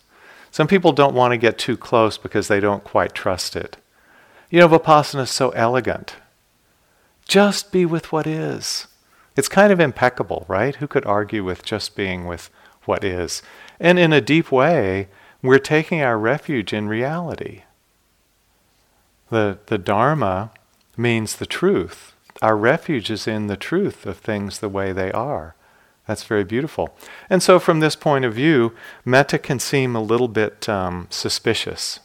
Some 0.52 0.68
people 0.68 0.92
don't 0.92 1.16
want 1.16 1.32
to 1.32 1.38
get 1.38 1.58
too 1.58 1.78
close 1.78 2.18
because 2.18 2.50
they 2.50 2.60
don't 2.60 2.84
quite 2.84 3.14
trust 3.14 3.56
it. 3.56 3.78
You 4.50 4.60
know, 4.60 4.68
Vipassana 4.68 5.22
is 5.22 5.30
so 5.30 5.52
elegant. 5.52 6.16
Just 7.26 7.72
be 7.72 7.86
with 7.86 8.12
what 8.12 8.28
is. 8.28 8.88
It's 9.38 9.48
kind 9.48 9.72
of 9.72 9.80
impeccable, 9.80 10.46
right? 10.50 10.76
Who 10.76 10.88
could 10.88 11.06
argue 11.06 11.46
with 11.46 11.64
just 11.64 11.96
being 11.96 12.26
with 12.26 12.50
what 12.84 13.06
is? 13.06 13.42
And 13.82 13.98
in 13.98 14.14
a 14.14 14.22
deep 14.22 14.52
way, 14.52 15.08
we're 15.42 15.58
taking 15.58 16.02
our 16.02 16.18
refuge 16.18 16.72
in 16.72 16.88
reality. 16.88 17.64
The, 19.32 19.58
the 19.66 19.80
Dharma 19.80 20.52
means 20.96 21.36
the 21.36 21.48
truth. 21.48 22.14
Our 22.44 22.56
refuge 22.56 23.10
is 23.10 23.28
in 23.28 23.48
the 23.48 23.58
truth 23.58 24.06
of 24.06 24.18
things 24.18 24.60
the 24.60 24.70
way 24.70 24.94
they 24.94 25.12
are. 25.12 25.56
That's 26.06 26.24
very 26.24 26.44
beautiful. 26.44 26.96
And 27.28 27.42
so, 27.42 27.58
from 27.58 27.80
this 27.80 27.96
point 27.96 28.24
of 28.24 28.36
view, 28.36 28.74
metta 29.04 29.40
can 29.40 29.58
seem 29.58 29.96
a 29.96 30.02
little 30.02 30.28
bit 30.28 30.70
um, 30.70 31.08
suspicious, 31.10 32.02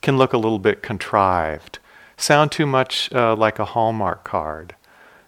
can 0.00 0.16
look 0.16 0.32
a 0.32 0.38
little 0.38 0.58
bit 0.58 0.82
contrived, 0.82 1.78
sound 2.16 2.52
too 2.52 2.66
much 2.66 3.12
uh, 3.12 3.36
like 3.36 3.58
a 3.58 3.66
Hallmark 3.66 4.24
card, 4.24 4.74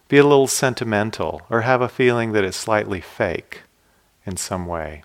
be 0.09 0.17
a 0.17 0.23
little 0.25 0.47
sentimental, 0.47 1.43
or 1.51 1.63
have 1.63 1.83
a 1.83 1.89
feeling 1.89 2.33
that 2.33 2.45
it's 2.45 2.57
slightly 2.57 3.03
fake 3.03 3.63
in 4.25 4.37
some 4.37 4.65
way. 4.65 5.03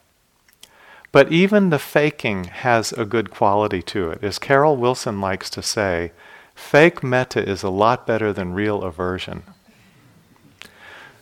But 1.15 1.31
even 1.31 1.69
the 1.69 1.79
faking 1.79 2.43
has 2.43 2.91
a 2.91 3.05
good 3.05 3.31
quality 3.31 3.81
to 3.83 4.09
it. 4.09 4.21
As 4.21 4.37
Carol 4.37 4.75
Wilson 4.75 5.21
likes 5.21 5.49
to 5.51 5.61
say, 5.61 6.11
fake 6.53 7.05
metta 7.05 7.41
is 7.41 7.63
a 7.63 7.69
lot 7.69 8.05
better 8.05 8.33
than 8.33 8.53
real 8.53 8.83
aversion. 8.83 9.43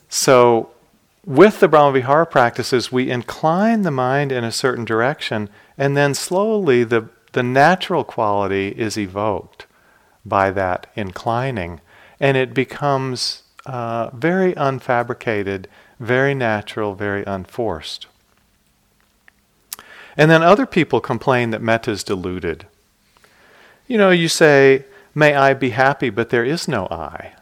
So, 0.09 0.71
with 1.27 1.59
the 1.59 1.69
Brahmavihara 1.69 2.31
practices, 2.31 2.91
we 2.91 3.11
incline 3.11 3.83
the 3.83 3.91
mind 3.91 4.31
in 4.31 4.43
a 4.43 4.51
certain 4.51 4.83
direction, 4.83 5.47
and 5.77 5.95
then 5.95 6.15
slowly 6.15 6.83
the, 6.83 7.09
the 7.33 7.43
natural 7.43 8.03
quality 8.03 8.69
is 8.69 8.97
evoked 8.97 9.67
by 10.25 10.49
that 10.49 10.87
inclining, 10.95 11.81
and 12.19 12.35
it 12.35 12.55
becomes 12.55 13.43
uh, 13.67 14.09
very 14.11 14.53
unfabricated, 14.53 15.67
very 15.99 16.33
natural, 16.33 16.95
very 16.95 17.23
unforced. 17.25 18.07
And 20.17 20.29
then 20.29 20.43
other 20.43 20.65
people 20.65 20.99
complain 20.99 21.49
that 21.51 21.61
metta 21.61 21.91
is 21.91 22.03
diluted. 22.03 22.67
You 23.87 23.97
know, 23.97 24.09
you 24.09 24.27
say, 24.27 24.85
May 25.15 25.35
I 25.35 25.53
be 25.53 25.69
happy, 25.69 26.09
but 26.09 26.29
there 26.29 26.43
is 26.43 26.67
no 26.67 26.87
I. 26.89 27.33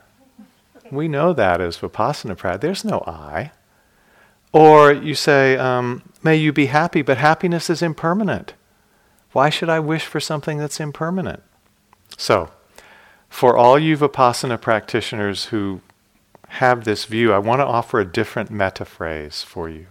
We 0.91 1.07
know 1.07 1.31
that 1.31 1.61
as 1.61 1.77
Vipassana 1.77 2.37
practice. 2.37 2.61
There's 2.61 2.85
no 2.85 3.03
I. 3.07 3.51
Or 4.51 4.91
you 4.91 5.15
say, 5.15 5.55
um, 5.55 6.03
May 6.21 6.35
you 6.35 6.51
be 6.51 6.65
happy, 6.65 7.01
but 7.01 7.17
happiness 7.17 7.69
is 7.69 7.81
impermanent. 7.81 8.53
Why 9.31 9.49
should 9.49 9.69
I 9.69 9.79
wish 9.79 10.05
for 10.05 10.19
something 10.19 10.57
that's 10.57 10.79
impermanent? 10.79 11.41
So, 12.17 12.51
for 13.29 13.55
all 13.55 13.79
you 13.79 13.95
Vipassana 13.97 14.59
practitioners 14.59 15.45
who 15.45 15.79
have 16.49 16.83
this 16.83 17.05
view, 17.05 17.31
I 17.31 17.37
want 17.37 17.61
to 17.61 17.65
offer 17.65 18.01
a 18.01 18.05
different 18.05 18.51
metta 18.51 18.83
phrase 18.83 19.41
for 19.41 19.69
you. 19.69 19.87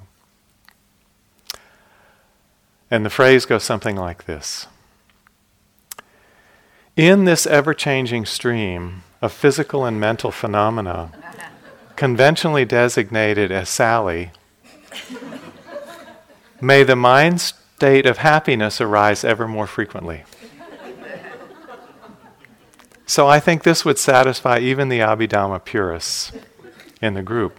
And 2.90 3.06
the 3.06 3.10
phrase 3.10 3.46
goes 3.46 3.62
something 3.62 3.96
like 3.96 4.24
this 4.24 4.66
In 6.96 7.24
this 7.24 7.46
ever 7.46 7.72
changing 7.72 8.26
stream 8.26 9.02
of 9.22 9.32
physical 9.32 9.84
and 9.84 10.00
mental 10.00 10.30
phenomena, 10.30 11.12
conventionally 11.96 12.64
designated 12.64 13.52
as 13.52 13.68
Sally, 13.68 14.32
may 16.60 16.82
the 16.82 16.96
mind 16.96 17.40
state 17.40 18.06
of 18.06 18.18
happiness 18.18 18.80
arise 18.80 19.24
ever 19.24 19.46
more 19.46 19.66
frequently. 19.66 20.24
So 23.06 23.26
I 23.26 23.40
think 23.40 23.64
this 23.64 23.84
would 23.84 23.98
satisfy 23.98 24.58
even 24.60 24.88
the 24.88 25.00
Abhidhamma 25.00 25.64
purists 25.64 26.30
in 27.02 27.14
the 27.14 27.22
group. 27.22 27.58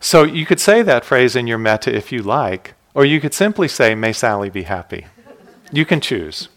So 0.00 0.24
you 0.24 0.44
could 0.44 0.58
say 0.58 0.82
that 0.82 1.04
phrase 1.04 1.36
in 1.36 1.46
your 1.46 1.58
metta 1.58 1.94
if 1.94 2.10
you 2.10 2.22
like, 2.22 2.74
or 2.98 3.04
you 3.04 3.20
could 3.20 3.32
simply 3.32 3.68
say, 3.68 3.94
May 3.94 4.12
Sally 4.12 4.50
be 4.50 4.64
happy. 4.64 5.06
You 5.70 5.84
can 5.84 6.00
choose. 6.00 6.48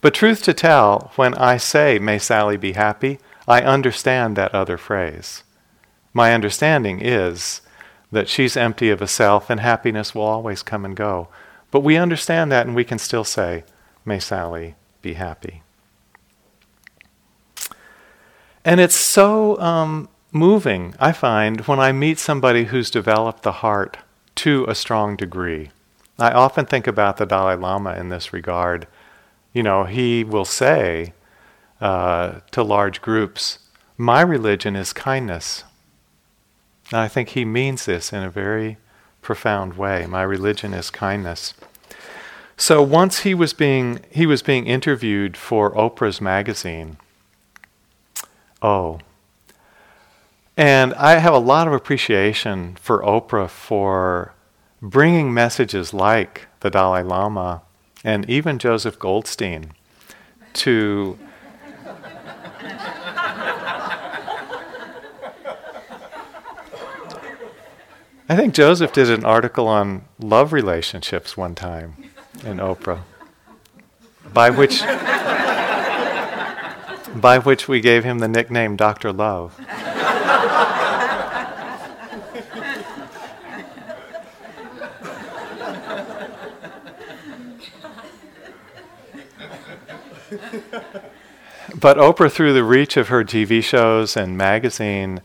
But 0.00 0.14
truth 0.14 0.42
to 0.42 0.52
tell, 0.52 1.12
when 1.14 1.32
I 1.34 1.58
say, 1.58 2.00
May 2.00 2.18
Sally 2.18 2.56
be 2.56 2.72
happy, 2.72 3.20
I 3.46 3.62
understand 3.62 4.34
that 4.34 4.52
other 4.52 4.76
phrase. 4.76 5.44
My 6.12 6.34
understanding 6.34 7.00
is 7.00 7.60
that 8.10 8.28
she's 8.28 8.56
empty 8.56 8.90
of 8.90 9.00
a 9.00 9.06
self 9.06 9.48
and 9.48 9.60
happiness 9.60 10.12
will 10.12 10.22
always 10.22 10.64
come 10.64 10.84
and 10.84 10.96
go. 10.96 11.28
But 11.70 11.84
we 11.84 11.96
understand 11.96 12.50
that 12.50 12.66
and 12.66 12.74
we 12.74 12.82
can 12.82 12.98
still 12.98 13.22
say, 13.22 13.62
May 14.04 14.18
Sally 14.18 14.74
be 15.02 15.12
happy. 15.12 15.62
And 18.64 18.80
it's 18.80 18.96
so 18.96 19.56
um, 19.60 20.08
moving, 20.32 20.96
I 20.98 21.12
find, 21.12 21.60
when 21.60 21.78
I 21.78 21.92
meet 21.92 22.18
somebody 22.18 22.64
who's 22.64 22.90
developed 22.90 23.44
the 23.44 23.62
heart 23.62 23.98
to 24.36 24.64
a 24.68 24.74
strong 24.74 25.16
degree. 25.16 25.70
I 26.18 26.30
often 26.30 26.64
think 26.64 26.86
about 26.86 27.18
the 27.18 27.26
Dalai 27.26 27.56
Lama 27.56 27.94
in 27.94 28.08
this 28.08 28.32
regard. 28.32 28.86
You 29.52 29.62
know, 29.62 29.84
he 29.84 30.24
will 30.24 30.44
say 30.44 31.12
uh, 31.80 32.40
to 32.52 32.62
large 32.62 33.02
groups, 33.02 33.58
My 33.98 34.20
religion 34.22 34.76
is 34.76 34.92
kindness. 34.92 35.64
And 36.90 37.00
I 37.00 37.08
think 37.08 37.30
he 37.30 37.44
means 37.44 37.84
this 37.84 38.12
in 38.12 38.22
a 38.22 38.30
very 38.30 38.78
profound 39.20 39.74
way. 39.74 40.06
My 40.06 40.22
religion 40.22 40.72
is 40.72 40.88
kindness. 40.88 41.52
So 42.56 42.82
once 42.82 43.20
he 43.20 43.34
was 43.34 43.52
being 43.52 44.00
he 44.10 44.24
was 44.24 44.40
being 44.40 44.66
interviewed 44.66 45.36
for 45.36 45.74
Oprah's 45.74 46.20
magazine. 46.20 46.96
Oh, 48.62 49.00
and 50.56 50.94
I 50.94 51.18
have 51.18 51.34
a 51.34 51.38
lot 51.38 51.66
of 51.66 51.72
appreciation 51.72 52.76
for 52.80 53.02
Oprah 53.02 53.50
for 53.50 54.32
bringing 54.80 55.34
messages 55.34 55.92
like 55.92 56.46
the 56.60 56.70
Dalai 56.70 57.02
Lama 57.02 57.62
and 58.04 58.28
even 58.30 58.58
Joseph 58.58 58.98
Goldstein 58.98 59.72
to. 60.54 61.18
I 68.28 68.34
think 68.34 68.54
Joseph 68.54 68.92
did 68.92 69.08
an 69.08 69.24
article 69.24 69.68
on 69.68 70.04
love 70.18 70.52
relationships 70.52 71.36
one 71.36 71.54
time 71.54 71.94
in 72.44 72.56
Oprah, 72.56 73.02
by 74.32 74.50
which, 74.50 74.82
by 77.20 77.38
which 77.38 77.68
we 77.68 77.80
gave 77.80 78.04
him 78.04 78.18
the 78.18 78.28
nickname 78.28 78.76
Dr. 78.76 79.12
Love. 79.12 79.58
but 91.78 91.98
Oprah, 91.98 92.30
through 92.30 92.52
the 92.52 92.64
reach 92.64 92.96
of 92.96 93.08
her 93.08 93.24
TV 93.24 93.62
shows 93.62 94.16
and 94.16 94.36
magazine, 94.36 95.20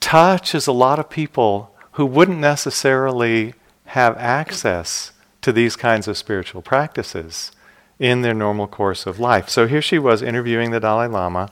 touches 0.00 0.66
a 0.66 0.72
lot 0.72 0.98
of 0.98 1.10
people 1.10 1.74
who 1.92 2.06
wouldn't 2.06 2.38
necessarily 2.38 3.54
have 3.86 4.16
access 4.16 5.12
to 5.42 5.52
these 5.52 5.76
kinds 5.76 6.08
of 6.08 6.16
spiritual 6.16 6.62
practices 6.62 7.52
in 7.98 8.22
their 8.22 8.34
normal 8.34 8.66
course 8.66 9.06
of 9.06 9.18
life. 9.18 9.48
So 9.48 9.66
here 9.66 9.82
she 9.82 9.98
was 9.98 10.22
interviewing 10.22 10.70
the 10.70 10.80
Dalai 10.80 11.06
Lama 11.06 11.50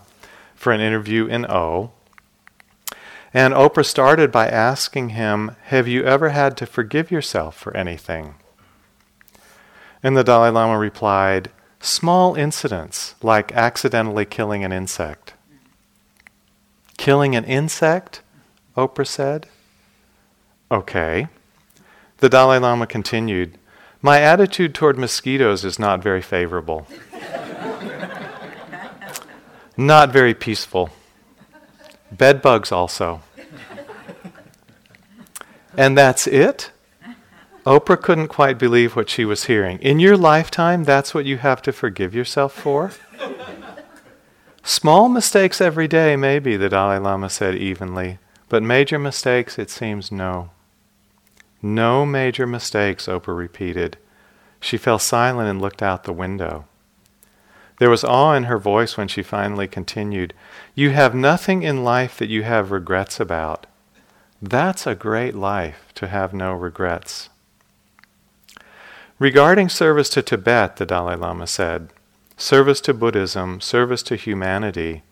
for 0.54 0.72
an 0.72 0.80
interview 0.80 1.26
in 1.26 1.44
O. 1.46 1.92
And 3.34 3.52
Oprah 3.52 3.84
started 3.84 4.32
by 4.32 4.48
asking 4.48 5.10
him, 5.10 5.56
Have 5.64 5.88
you 5.88 6.04
ever 6.04 6.30
had 6.30 6.56
to 6.58 6.66
forgive 6.66 7.10
yourself 7.10 7.56
for 7.56 7.76
anything? 7.76 8.36
And 10.02 10.16
the 10.16 10.24
Dalai 10.24 10.50
Lama 10.50 10.78
replied, 10.78 11.50
Small 11.80 12.34
incidents 12.34 13.14
like 13.22 13.52
accidentally 13.52 14.24
killing 14.24 14.64
an 14.64 14.72
insect. 14.72 15.34
Killing 16.96 17.36
an 17.36 17.44
insect? 17.44 18.22
Oprah 18.76 19.06
said. 19.06 19.48
Okay. 20.70 21.28
The 22.18 22.28
Dalai 22.28 22.58
Lama 22.58 22.86
continued, 22.86 23.58
My 24.02 24.20
attitude 24.20 24.74
toward 24.74 24.98
mosquitoes 24.98 25.64
is 25.64 25.78
not 25.78 26.02
very 26.02 26.22
favorable. 26.22 26.86
not 29.76 30.12
very 30.12 30.34
peaceful. 30.34 30.90
Bed 32.12 32.40
bugs 32.40 32.70
also. 32.70 33.22
and 35.76 35.96
that's 35.96 36.26
it? 36.26 36.70
Oprah 37.64 38.00
couldn't 38.00 38.28
quite 38.28 38.58
believe 38.58 38.94
what 38.94 39.10
she 39.10 39.24
was 39.24 39.44
hearing. 39.46 39.78
In 39.80 39.98
your 39.98 40.16
lifetime, 40.16 40.84
that's 40.84 41.12
what 41.12 41.24
you 41.24 41.38
have 41.38 41.60
to 41.62 41.72
forgive 41.72 42.14
yourself 42.14 42.52
for? 42.52 42.92
Small 44.62 45.08
mistakes 45.08 45.60
every 45.60 45.88
day, 45.88 46.16
maybe, 46.16 46.56
the 46.56 46.68
Dalai 46.68 46.98
Lama 46.98 47.28
said 47.28 47.56
evenly, 47.56 48.18
but 48.48 48.62
major 48.62 48.98
mistakes, 48.98 49.58
it 49.58 49.70
seems, 49.70 50.12
no. 50.12 50.50
No 51.66 52.06
major 52.06 52.46
mistakes, 52.46 53.08
Oprah 53.08 53.36
repeated. 53.36 53.98
She 54.60 54.76
fell 54.76 55.00
silent 55.00 55.48
and 55.48 55.60
looked 55.60 55.82
out 55.82 56.04
the 56.04 56.12
window. 56.12 56.66
There 57.78 57.90
was 57.90 58.04
awe 58.04 58.34
in 58.34 58.44
her 58.44 58.56
voice 58.56 58.96
when 58.96 59.08
she 59.08 59.24
finally 59.24 59.66
continued, 59.66 60.32
You 60.76 60.90
have 60.90 61.12
nothing 61.12 61.64
in 61.64 61.82
life 61.82 62.18
that 62.18 62.28
you 62.28 62.44
have 62.44 62.70
regrets 62.70 63.18
about. 63.18 63.66
That's 64.40 64.86
a 64.86 64.94
great 64.94 65.34
life 65.34 65.92
to 65.96 66.06
have 66.06 66.32
no 66.32 66.52
regrets. 66.52 67.30
Regarding 69.18 69.68
service 69.68 70.08
to 70.10 70.22
Tibet, 70.22 70.76
the 70.76 70.86
Dalai 70.86 71.16
Lama 71.16 71.48
said, 71.48 71.92
service 72.36 72.80
to 72.82 72.94
Buddhism, 72.94 73.60
service 73.60 74.04
to 74.04 74.14
humanity, 74.14 75.02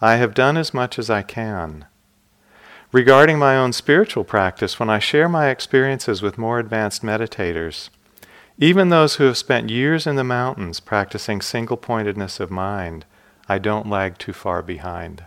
I 0.00 0.16
have 0.16 0.34
done 0.34 0.56
as 0.56 0.74
much 0.74 0.98
as 0.98 1.08
I 1.08 1.22
can. 1.22 1.84
Regarding 2.92 3.38
my 3.38 3.56
own 3.56 3.72
spiritual 3.72 4.24
practice, 4.24 4.80
when 4.80 4.90
I 4.90 4.98
share 4.98 5.28
my 5.28 5.48
experiences 5.48 6.22
with 6.22 6.38
more 6.38 6.58
advanced 6.58 7.02
meditators, 7.02 7.88
even 8.58 8.88
those 8.88 9.14
who 9.14 9.24
have 9.24 9.38
spent 9.38 9.70
years 9.70 10.08
in 10.08 10.16
the 10.16 10.24
mountains 10.24 10.80
practicing 10.80 11.40
single 11.40 11.76
pointedness 11.76 12.40
of 12.40 12.50
mind, 12.50 13.04
I 13.48 13.58
don't 13.58 13.88
lag 13.88 14.18
too 14.18 14.32
far 14.32 14.60
behind. 14.60 15.24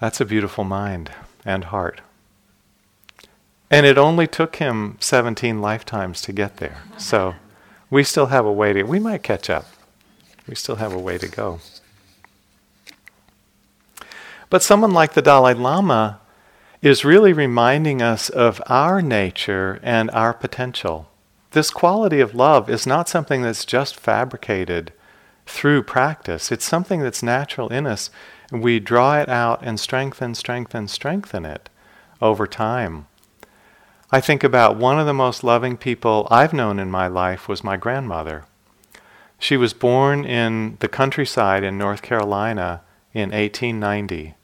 That's 0.00 0.20
a 0.20 0.24
beautiful 0.24 0.64
mind 0.64 1.12
and 1.44 1.64
heart. 1.64 2.00
And 3.70 3.86
it 3.86 3.98
only 3.98 4.26
took 4.26 4.56
him 4.56 4.96
17 5.00 5.60
lifetimes 5.60 6.22
to 6.22 6.32
get 6.32 6.56
there. 6.56 6.82
So 6.96 7.36
we 7.88 8.02
still 8.02 8.26
have 8.26 8.46
a 8.46 8.52
way 8.52 8.72
to, 8.72 8.82
we 8.82 8.98
might 8.98 9.22
catch 9.22 9.48
up. 9.48 9.66
We 10.48 10.54
still 10.54 10.76
have 10.76 10.92
a 10.92 10.98
way 10.98 11.18
to 11.18 11.28
go. 11.28 11.60
But 14.50 14.62
someone 14.62 14.92
like 14.92 15.12
the 15.12 15.22
Dalai 15.22 15.54
Lama 15.54 16.20
is 16.80 17.04
really 17.04 17.32
reminding 17.32 18.00
us 18.00 18.28
of 18.28 18.62
our 18.66 19.02
nature 19.02 19.80
and 19.82 20.10
our 20.12 20.32
potential. 20.32 21.08
This 21.50 21.70
quality 21.70 22.20
of 22.20 22.34
love 22.34 22.70
is 22.70 22.86
not 22.86 23.08
something 23.08 23.42
that's 23.42 23.64
just 23.64 23.96
fabricated 23.96 24.92
through 25.46 25.82
practice, 25.82 26.52
it's 26.52 26.64
something 26.64 27.00
that's 27.00 27.22
natural 27.22 27.68
in 27.70 27.86
us. 27.86 28.10
We 28.52 28.80
draw 28.80 29.18
it 29.18 29.28
out 29.28 29.60
and 29.62 29.80
strengthen, 29.80 30.34
strengthen, 30.34 30.88
strengthen 30.88 31.44
it 31.46 31.70
over 32.20 32.46
time. 32.46 33.06
I 34.10 34.20
think 34.20 34.44
about 34.44 34.76
one 34.76 34.98
of 34.98 35.06
the 35.06 35.14
most 35.14 35.44
loving 35.44 35.76
people 35.76 36.28
I've 36.30 36.52
known 36.52 36.78
in 36.78 36.90
my 36.90 37.08
life 37.08 37.48
was 37.48 37.64
my 37.64 37.76
grandmother. 37.76 38.44
She 39.38 39.56
was 39.56 39.74
born 39.74 40.24
in 40.24 40.76
the 40.80 40.88
countryside 40.88 41.62
in 41.62 41.76
North 41.76 42.02
Carolina 42.02 42.82
in 43.12 43.30
1890. 43.30 44.34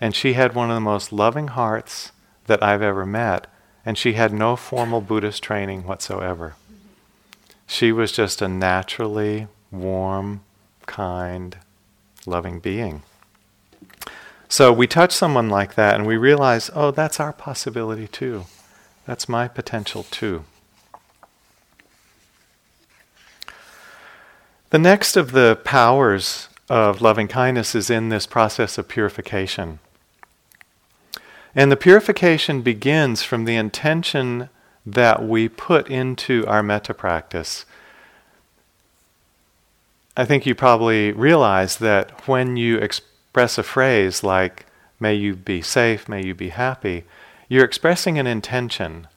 And 0.00 0.14
she 0.14 0.34
had 0.34 0.54
one 0.54 0.70
of 0.70 0.76
the 0.76 0.80
most 0.80 1.12
loving 1.12 1.48
hearts 1.48 2.12
that 2.46 2.62
I've 2.62 2.82
ever 2.82 3.06
met, 3.06 3.46
and 3.86 3.96
she 3.96 4.14
had 4.14 4.32
no 4.32 4.56
formal 4.56 5.00
Buddhist 5.00 5.42
training 5.42 5.84
whatsoever. 5.86 6.56
She 7.66 7.92
was 7.92 8.12
just 8.12 8.42
a 8.42 8.48
naturally 8.48 9.48
warm, 9.70 10.42
kind, 10.86 11.56
loving 12.26 12.60
being. 12.60 13.02
So 14.48 14.72
we 14.72 14.86
touch 14.86 15.12
someone 15.12 15.48
like 15.48 15.74
that 15.74 15.96
and 15.96 16.06
we 16.06 16.16
realize, 16.16 16.70
oh, 16.74 16.90
that's 16.90 17.18
our 17.18 17.32
possibility 17.32 18.06
too. 18.06 18.44
That's 19.06 19.28
my 19.28 19.48
potential 19.48 20.04
too. 20.04 20.44
The 24.70 24.78
next 24.78 25.16
of 25.16 25.32
the 25.32 25.58
powers 25.64 26.48
of 26.68 27.00
loving 27.00 27.28
kindness 27.28 27.74
is 27.74 27.90
in 27.90 28.08
this 28.08 28.26
process 28.26 28.78
of 28.78 28.88
purification. 28.88 29.78
And 31.54 31.70
the 31.70 31.76
purification 31.76 32.62
begins 32.62 33.22
from 33.22 33.44
the 33.44 33.56
intention 33.56 34.48
that 34.84 35.26
we 35.26 35.48
put 35.48 35.88
into 35.88 36.44
our 36.46 36.62
metta 36.62 36.94
practice. 36.94 37.64
I 40.16 40.24
think 40.24 40.46
you 40.46 40.54
probably 40.54 41.12
realize 41.12 41.78
that 41.78 42.26
when 42.28 42.56
you 42.56 42.78
express 42.78 43.58
a 43.58 43.62
phrase 43.62 44.22
like, 44.22 44.66
may 45.00 45.14
you 45.14 45.34
be 45.34 45.60
safe, 45.60 46.08
may 46.08 46.24
you 46.24 46.34
be 46.34 46.50
happy, 46.50 47.04
you're 47.48 47.64
expressing 47.64 48.18
an 48.18 48.26
intention 48.26 49.08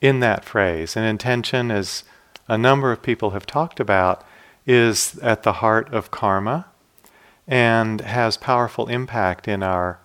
in 0.00 0.20
that 0.20 0.44
phrase. 0.44 0.96
An 0.96 1.04
intention, 1.04 1.70
as 1.70 2.04
a 2.48 2.58
number 2.58 2.92
of 2.92 3.02
people 3.02 3.30
have 3.30 3.46
talked 3.46 3.80
about, 3.80 4.24
is 4.66 5.18
at 5.18 5.42
the 5.42 5.54
heart 5.54 5.92
of 5.92 6.10
karma 6.10 6.66
and 7.50 8.00
has 8.02 8.36
powerful 8.36 8.86
impact 8.86 9.48
in 9.48 9.62
our 9.62 9.98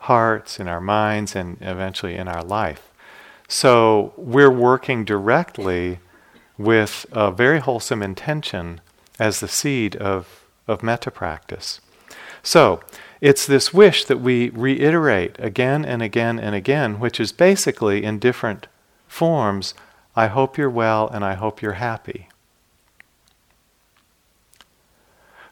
hearts, 0.00 0.60
in 0.60 0.68
our 0.68 0.80
minds, 0.80 1.34
and 1.34 1.56
eventually 1.62 2.14
in 2.14 2.28
our 2.28 2.44
life. 2.44 2.92
So 3.48 4.12
we're 4.16 4.50
working 4.50 5.04
directly 5.04 6.00
with 6.58 7.06
a 7.10 7.32
very 7.32 7.60
wholesome 7.60 8.02
intention 8.02 8.82
as 9.18 9.40
the 9.40 9.48
seed 9.48 9.96
of, 9.96 10.44
of 10.68 10.82
metta 10.82 11.10
practice. 11.10 11.80
So 12.42 12.80
it's 13.22 13.46
this 13.46 13.72
wish 13.72 14.04
that 14.04 14.20
we 14.20 14.50
reiterate 14.50 15.36
again 15.38 15.84
and 15.84 16.02
again 16.02 16.38
and 16.38 16.54
again, 16.54 17.00
which 17.00 17.18
is 17.18 17.32
basically 17.32 18.04
in 18.04 18.18
different 18.18 18.66
forms 19.08 19.74
I 20.14 20.26
hope 20.26 20.58
you're 20.58 20.68
well 20.68 21.08
and 21.08 21.24
I 21.24 21.34
hope 21.34 21.62
you're 21.62 21.72
happy. 21.72 22.28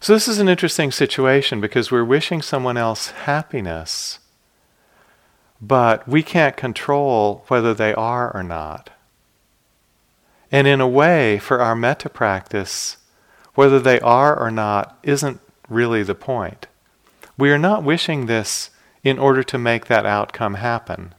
So, 0.00 0.14
this 0.14 0.28
is 0.28 0.38
an 0.38 0.48
interesting 0.48 0.90
situation 0.90 1.60
because 1.60 1.90
we're 1.90 2.04
wishing 2.04 2.40
someone 2.42 2.76
else 2.76 3.10
happiness 3.10 4.18
but 5.60 6.06
we 6.08 6.22
can't 6.22 6.56
control 6.56 7.44
whether 7.48 7.74
they 7.74 7.92
are 7.94 8.34
or 8.34 8.42
not. 8.42 8.90
And 10.50 10.66
in 10.66 10.80
a 10.80 10.88
way, 10.88 11.38
for 11.38 11.60
our 11.60 11.76
metta 11.76 12.08
practice, 12.08 12.96
whether 13.54 13.78
they 13.78 14.00
are 14.00 14.38
or 14.38 14.50
not 14.50 14.98
isn't 15.02 15.40
really 15.68 16.02
the 16.02 16.14
point. 16.14 16.66
We 17.36 17.50
are 17.50 17.58
not 17.58 17.84
wishing 17.84 18.26
this 18.26 18.70
in 19.04 19.18
order 19.18 19.42
to 19.42 19.58
make 19.58 19.86
that 19.86 20.06
outcome 20.06 20.54
happen. 20.54 21.14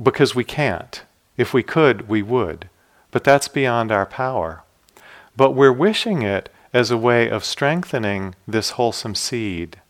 Because 0.00 0.34
we 0.34 0.44
can't. 0.44 1.02
If 1.36 1.54
we 1.54 1.62
could, 1.62 2.08
we 2.08 2.22
would. 2.22 2.68
But 3.10 3.24
that's 3.24 3.48
beyond 3.48 3.90
our 3.90 4.06
power. 4.06 4.62
But 5.36 5.52
we're 5.52 5.72
wishing 5.72 6.22
it 6.22 6.50
as 6.72 6.90
a 6.90 6.96
way 6.96 7.28
of 7.28 7.44
strengthening 7.44 8.34
this 8.46 8.70
wholesome 8.70 9.14
seed, 9.14 9.80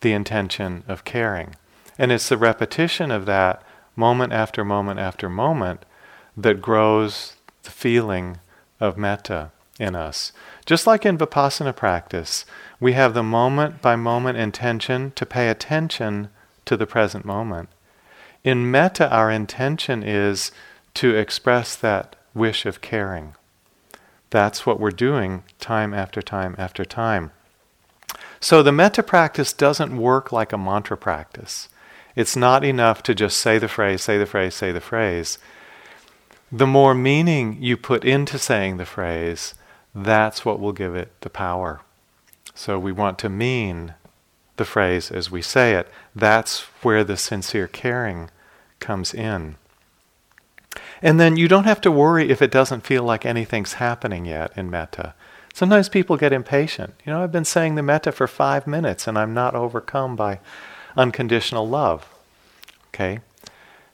the 0.00 0.12
intention 0.12 0.82
of 0.88 1.04
caring. 1.04 1.54
And 1.98 2.10
it's 2.10 2.28
the 2.28 2.36
repetition 2.36 3.10
of 3.10 3.26
that 3.26 3.62
moment 3.96 4.32
after 4.32 4.64
moment 4.64 4.98
after 4.98 5.28
moment 5.28 5.84
that 6.36 6.60
grows 6.60 7.36
the 7.62 7.70
feeling 7.70 8.38
of 8.80 8.98
metta 8.98 9.50
in 9.78 9.94
us. 9.94 10.32
Just 10.66 10.86
like 10.86 11.06
in 11.06 11.18
vipassana 11.18 11.74
practice, 11.74 12.44
we 12.80 12.92
have 12.92 13.14
the 13.14 13.22
moment 13.22 13.80
by 13.80 13.96
moment 13.96 14.38
intention 14.38 15.12
to 15.12 15.26
pay 15.26 15.48
attention 15.48 16.28
to 16.64 16.76
the 16.76 16.86
present 16.86 17.24
moment. 17.24 17.68
In 18.42 18.70
metta, 18.70 19.08
our 19.10 19.30
intention 19.30 20.02
is 20.02 20.52
to 20.94 21.16
express 21.16 21.76
that 21.76 22.16
wish 22.34 22.66
of 22.66 22.80
caring. 22.80 23.34
That's 24.34 24.66
what 24.66 24.80
we're 24.80 24.90
doing 24.90 25.44
time 25.60 25.94
after 25.94 26.20
time 26.20 26.56
after 26.58 26.84
time. 26.84 27.30
So 28.40 28.64
the 28.64 28.72
metta 28.72 29.04
practice 29.04 29.52
doesn't 29.52 29.96
work 29.96 30.32
like 30.32 30.52
a 30.52 30.58
mantra 30.58 30.96
practice. 30.96 31.68
It's 32.16 32.34
not 32.34 32.64
enough 32.64 33.00
to 33.04 33.14
just 33.14 33.38
say 33.38 33.58
the 33.58 33.68
phrase, 33.68 34.02
say 34.02 34.18
the 34.18 34.26
phrase, 34.26 34.56
say 34.56 34.72
the 34.72 34.80
phrase. 34.80 35.38
The 36.50 36.66
more 36.66 36.96
meaning 36.96 37.58
you 37.60 37.76
put 37.76 38.04
into 38.04 38.36
saying 38.36 38.78
the 38.78 38.84
phrase, 38.84 39.54
that's 39.94 40.44
what 40.44 40.58
will 40.58 40.72
give 40.72 40.96
it 40.96 41.12
the 41.20 41.30
power. 41.30 41.82
So 42.56 42.76
we 42.76 42.90
want 42.90 43.20
to 43.20 43.28
mean 43.28 43.94
the 44.56 44.64
phrase 44.64 45.12
as 45.12 45.30
we 45.30 45.42
say 45.42 45.76
it. 45.76 45.86
That's 46.12 46.62
where 46.82 47.04
the 47.04 47.16
sincere 47.16 47.68
caring 47.68 48.30
comes 48.80 49.14
in. 49.14 49.54
And 51.02 51.20
then 51.20 51.36
you 51.36 51.48
don't 51.48 51.64
have 51.64 51.80
to 51.82 51.90
worry 51.90 52.30
if 52.30 52.40
it 52.40 52.50
doesn't 52.50 52.86
feel 52.86 53.02
like 53.02 53.26
anything's 53.26 53.74
happening 53.74 54.24
yet 54.24 54.52
in 54.56 54.70
metta. 54.70 55.14
Sometimes 55.52 55.88
people 55.88 56.16
get 56.16 56.32
impatient. 56.32 56.94
You 57.04 57.12
know, 57.12 57.22
I've 57.22 57.32
been 57.32 57.44
saying 57.44 57.74
the 57.74 57.82
metta 57.82 58.10
for 58.10 58.26
five 58.26 58.66
minutes 58.66 59.06
and 59.06 59.16
I'm 59.16 59.34
not 59.34 59.54
overcome 59.54 60.16
by 60.16 60.40
unconditional 60.96 61.68
love. 61.68 62.08
Okay? 62.88 63.20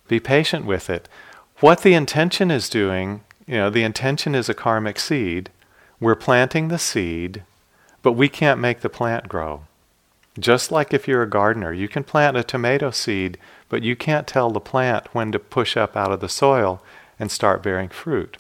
Be 0.09 0.21
patient 0.21 0.65
with 0.65 0.89
it. 0.89 1.09
What 1.61 1.83
the 1.83 1.95
intention 1.95 2.51
is 2.51 2.71
doing, 2.71 3.23
you 3.47 3.55
know, 3.55 3.69
the 3.69 3.83
intention 3.83 4.35
is 4.35 4.49
a 4.49 4.55
karmic 4.55 4.99
seed. 4.99 5.51
We're 6.01 6.15
planting 6.15 6.69
the 6.69 6.79
seed, 6.79 7.43
but 8.03 8.13
we 8.13 8.29
can't 8.31 8.61
make 8.61 8.81
the 8.81 8.89
plant 8.89 9.29
grow. 9.29 9.65
Just 10.39 10.73
like 10.73 10.95
if 10.95 11.07
you're 11.07 11.23
a 11.23 11.29
gardener, 11.29 11.73
you 11.73 11.89
can 11.89 12.05
plant 12.05 12.37
a 12.37 12.43
tomato 12.43 12.91
seed, 12.91 13.37
but 13.71 13.83
you 13.83 13.97
can't 13.97 14.27
tell 14.27 14.51
the 14.51 14.61
plant 14.61 15.07
when 15.15 15.33
to 15.33 15.39
push 15.39 15.79
up 15.79 15.97
out 15.97 16.13
of 16.13 16.21
the 16.21 16.29
soil 16.29 16.83
and 17.19 17.31
start 17.31 17.63
bearing 17.63 17.89
fruit. 17.89 18.37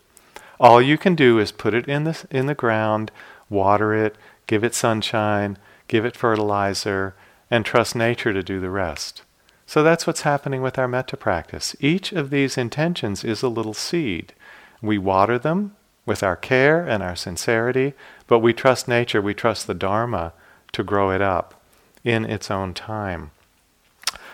All 0.58 0.82
you 0.82 0.98
can 0.98 1.14
do 1.14 1.38
is 1.38 1.52
put 1.52 1.72
it 1.72 1.88
in 1.88 2.04
the, 2.04 2.26
in 2.30 2.44
the 2.44 2.54
ground, 2.54 3.10
water 3.48 3.94
it, 3.94 4.16
give 4.46 4.62
it 4.62 4.74
sunshine, 4.74 5.56
give 5.88 6.04
it 6.04 6.16
fertilizer, 6.16 7.14
and 7.50 7.64
trust 7.64 7.96
nature 7.96 8.34
to 8.34 8.42
do 8.42 8.60
the 8.60 8.68
rest. 8.68 9.22
So 9.64 9.82
that's 9.82 10.06
what's 10.06 10.22
happening 10.22 10.62
with 10.62 10.78
our 10.78 10.88
metta 10.88 11.16
practice. 11.16 11.76
Each 11.80 12.12
of 12.12 12.30
these 12.30 12.58
intentions 12.58 13.24
is 13.24 13.42
a 13.42 13.48
little 13.48 13.72
seed. 13.72 14.34
We 14.82 14.98
water 14.98 15.38
them 15.38 15.76
with 16.04 16.22
our 16.24 16.36
care 16.36 16.84
and 16.86 17.02
our 17.02 17.14
sincerity, 17.14 17.94
but 18.26 18.40
we 18.40 18.52
trust 18.52 18.88
nature, 18.88 19.22
we 19.22 19.32
trust 19.32 19.66
the 19.66 19.74
Dharma 19.74 20.32
to 20.72 20.82
grow 20.82 21.10
it 21.10 21.22
up 21.22 21.62
in 22.02 22.24
its 22.24 22.50
own 22.50 22.74
time. 22.74 23.30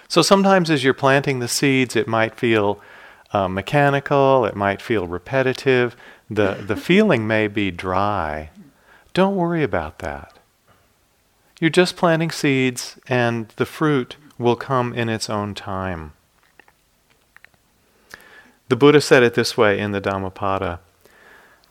So 0.08 0.22
sometimes 0.22 0.70
as 0.70 0.84
you're 0.84 0.94
planting 0.94 1.40
the 1.40 1.48
seeds, 1.48 1.96
it 1.96 2.06
might 2.06 2.34
feel 2.34 2.80
uh, 3.32 3.48
mechanical, 3.48 4.44
it 4.44 4.54
might 4.54 4.80
feel 4.80 5.06
repetitive, 5.06 5.96
the, 6.30 6.62
the 6.66 6.76
feeling 6.88 7.26
may 7.26 7.48
be 7.48 7.70
dry. 7.70 8.50
Don't 9.14 9.36
worry 9.36 9.62
about 9.62 9.98
that. 10.00 10.32
You're 11.60 11.70
just 11.70 11.96
planting 11.96 12.30
seeds, 12.30 12.98
and 13.08 13.48
the 13.56 13.66
fruit 13.66 14.16
will 14.38 14.56
come 14.56 14.92
in 14.92 15.08
its 15.08 15.30
own 15.30 15.54
time. 15.54 16.12
The 18.68 18.76
Buddha 18.76 19.00
said 19.00 19.22
it 19.22 19.34
this 19.34 19.56
way 19.56 19.78
in 19.78 19.92
the 19.92 20.00
Dhammapada 20.00 20.80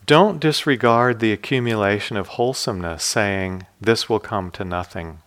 Don't 0.05 0.39
disregard 0.39 1.19
the 1.19 1.31
accumulation 1.31 2.17
of 2.17 2.29
wholesomeness, 2.29 3.03
saying, 3.03 3.67
This 3.79 4.09
will 4.09 4.19
come 4.19 4.49
to 4.51 4.63
nothing. 4.63 5.19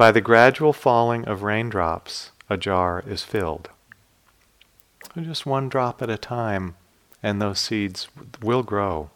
By 0.00 0.12
the 0.12 0.22
gradual 0.22 0.72
falling 0.72 1.28
of 1.28 1.42
raindrops, 1.42 2.30
a 2.48 2.56
jar 2.56 3.04
is 3.06 3.22
filled. 3.22 3.68
Just 5.14 5.44
one 5.44 5.68
drop 5.68 6.00
at 6.00 6.08
a 6.08 6.16
time, 6.16 6.74
and 7.22 7.38
those 7.38 7.60
seeds 7.60 8.08
will 8.40 8.62
grow. 8.62 9.10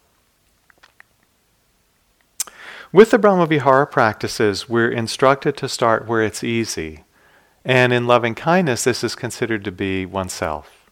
With 2.93 3.09
the 3.09 3.17
Brahmavihara 3.17 3.89
practices, 3.89 4.69
we're 4.69 4.91
instructed 4.91 5.57
to 5.57 5.67
start 5.67 6.07
where 6.07 6.21
it's 6.21 6.43
easy. 6.43 7.03
And 7.63 7.91
in 7.91 8.05
loving 8.05 8.35
kindness, 8.35 8.83
this 8.83 9.03
is 9.03 9.15
considered 9.15 9.63
to 9.63 9.71
be 9.71 10.05
oneself. 10.05 10.87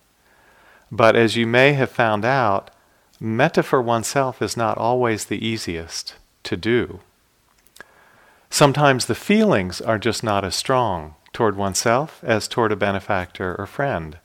But 0.92 1.16
as 1.16 1.36
you 1.36 1.46
may 1.46 1.74
have 1.74 1.92
found 1.92 2.26
out, 2.26 2.72
metta 3.20 3.62
for 3.62 3.80
oneself 3.80 4.42
is 4.42 4.58
not 4.58 4.76
always 4.76 5.26
the 5.26 5.46
easiest 5.48 6.16
to 6.46 6.58
do. 6.58 7.02
Sometimes 8.54 9.08
the 9.08 9.16
feelings 9.16 9.82
are 9.82 9.98
just 9.98 10.24
not 10.24 10.46
as 10.46 10.54
strong 10.54 11.16
toward 11.34 11.58
oneself 11.58 12.24
as 12.24 12.48
toward 12.48 12.72
a 12.72 12.76
benefactor 12.76 13.56
or 13.58 13.66
friend. 13.66 14.20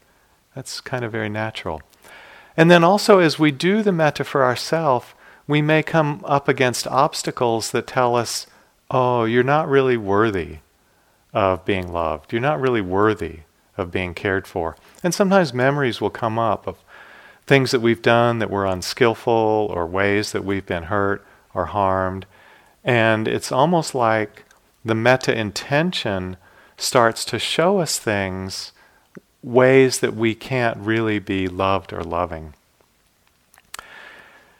That's 0.54 0.82
kind 0.82 1.02
of 1.02 1.10
very 1.10 1.30
natural. 1.30 1.80
And 2.54 2.70
then 2.70 2.84
also, 2.84 3.20
as 3.20 3.38
we 3.38 3.50
do 3.50 3.82
the 3.82 3.90
metta 3.90 4.24
for 4.24 4.44
ourselves, 4.44 5.06
we 5.46 5.62
may 5.62 5.82
come 5.82 6.22
up 6.26 6.46
against 6.46 6.86
obstacles 6.86 7.70
that 7.70 7.86
tell 7.86 8.14
us, 8.16 8.46
oh, 8.90 9.24
you're 9.24 9.42
not 9.42 9.66
really 9.66 9.96
worthy 9.96 10.58
of 11.32 11.64
being 11.64 11.90
loved. 11.90 12.30
You're 12.30 12.42
not 12.42 12.60
really 12.60 12.82
worthy 12.82 13.38
of 13.78 13.90
being 13.90 14.12
cared 14.12 14.46
for. 14.46 14.76
And 15.02 15.14
sometimes 15.14 15.54
memories 15.54 16.02
will 16.02 16.10
come 16.10 16.38
up 16.38 16.66
of 16.66 16.76
things 17.46 17.70
that 17.70 17.80
we've 17.80 18.02
done 18.02 18.40
that 18.40 18.50
were 18.50 18.66
unskillful 18.66 19.72
or 19.72 19.86
ways 19.86 20.32
that 20.32 20.44
we've 20.44 20.66
been 20.66 20.82
hurt 20.82 21.26
or 21.54 21.64
harmed. 21.64 22.26
And 22.88 23.28
it's 23.28 23.52
almost 23.52 23.94
like 23.94 24.44
the 24.82 24.94
metta 24.94 25.38
intention 25.38 26.38
starts 26.78 27.22
to 27.26 27.38
show 27.38 27.80
us 27.80 27.98
things, 27.98 28.72
ways 29.42 29.98
that 29.98 30.14
we 30.14 30.34
can't 30.34 30.78
really 30.78 31.18
be 31.18 31.48
loved 31.48 31.92
or 31.92 32.02
loving. 32.02 32.54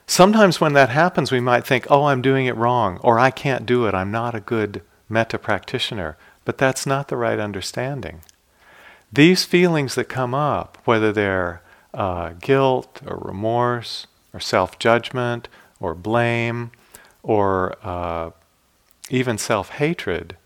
Sometimes 0.06 0.60
when 0.60 0.74
that 0.74 0.90
happens, 0.90 1.32
we 1.32 1.40
might 1.40 1.66
think, 1.66 1.86
oh, 1.88 2.04
I'm 2.04 2.20
doing 2.20 2.44
it 2.44 2.56
wrong, 2.56 2.98
or 3.02 3.18
I 3.18 3.30
can't 3.30 3.64
do 3.64 3.86
it, 3.86 3.94
I'm 3.94 4.10
not 4.10 4.34
a 4.34 4.40
good 4.40 4.82
metta 5.08 5.38
practitioner. 5.38 6.18
But 6.44 6.58
that's 6.58 6.84
not 6.84 7.08
the 7.08 7.16
right 7.16 7.38
understanding. 7.38 8.20
These 9.10 9.46
feelings 9.46 9.94
that 9.94 10.10
come 10.10 10.34
up, 10.34 10.76
whether 10.84 11.14
they're 11.14 11.62
uh, 11.94 12.34
guilt 12.42 13.00
or 13.06 13.16
remorse 13.16 14.06
or 14.34 14.40
self 14.40 14.78
judgment 14.78 15.48
or 15.80 15.94
blame 15.94 16.72
or 17.22 17.76
uh, 17.82 18.30
even 19.10 19.38
self 19.38 19.70
hatred 19.70 20.36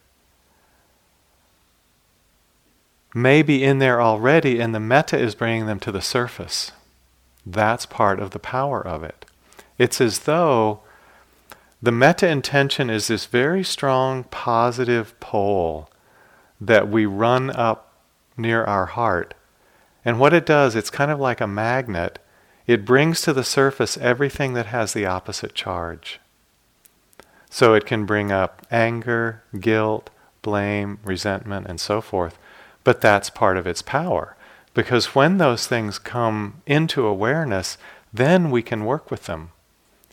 may 3.15 3.43
be 3.43 3.63
in 3.63 3.79
there 3.79 4.01
already, 4.01 4.61
and 4.61 4.75
the 4.75 4.81
metta 4.81 5.19
is 5.19 5.35
bringing 5.35 5.67
them 5.67 5.81
to 5.81 5.93
the 5.93 6.01
surface. 6.01 6.73
That's 7.45 7.87
part 7.87 8.21
of 8.21 8.31
the 8.31 8.39
power 8.39 8.81
of 8.81 9.03
it. 9.03 9.27
It's 9.79 10.01
as 10.01 10.21
though 10.21 10.81
the 11.83 11.93
metta 11.93 12.29
intention 12.29 12.89
is 12.89 13.09
this 13.09 13.27
very 13.27 13.65
strong 13.65 14.25
positive 14.25 15.19
pole 15.19 15.91
that 16.61 16.89
we 16.89 17.07
run 17.07 17.51
up 17.51 17.93
near 18.37 18.65
our 18.65 18.87
heart. 18.87 19.35
And 20.05 20.19
what 20.19 20.33
it 20.33 20.47
does, 20.47 20.77
it's 20.77 20.91
kind 20.91 21.11
of 21.11 21.21
like 21.21 21.41
a 21.41 21.47
magnet. 21.47 22.19
It 22.67 22.85
brings 22.85 23.21
to 23.23 23.33
the 23.33 23.45
surface 23.45 23.97
everything 23.99 24.55
that 24.55 24.67
has 24.67 24.93
the 24.93 25.07
opposite 25.07 25.55
charge. 25.55 26.21
So 27.53 27.75
it 27.75 27.85
can 27.85 28.07
bring 28.07 28.33
up 28.33 28.67
anger, 28.71 29.43
guilt, 29.61 30.09
blame, 30.41 30.99
resentment, 31.05 31.67
and 31.67 31.79
so 31.79 32.01
forth. 32.01 32.38
But 32.83 33.03
that's 33.03 33.29
part 33.29 33.59
of 33.59 33.67
its 33.67 33.83
power. 33.83 34.37
Because 34.73 35.15
when 35.15 35.37
those 35.37 35.67
things 35.67 35.99
come 35.99 36.62
into 36.67 37.07
awareness, 37.07 37.77
then 38.11 38.51
we 38.51 38.62
can 38.62 38.87
work 38.87 39.11
with 39.11 39.27
them. 39.27 39.51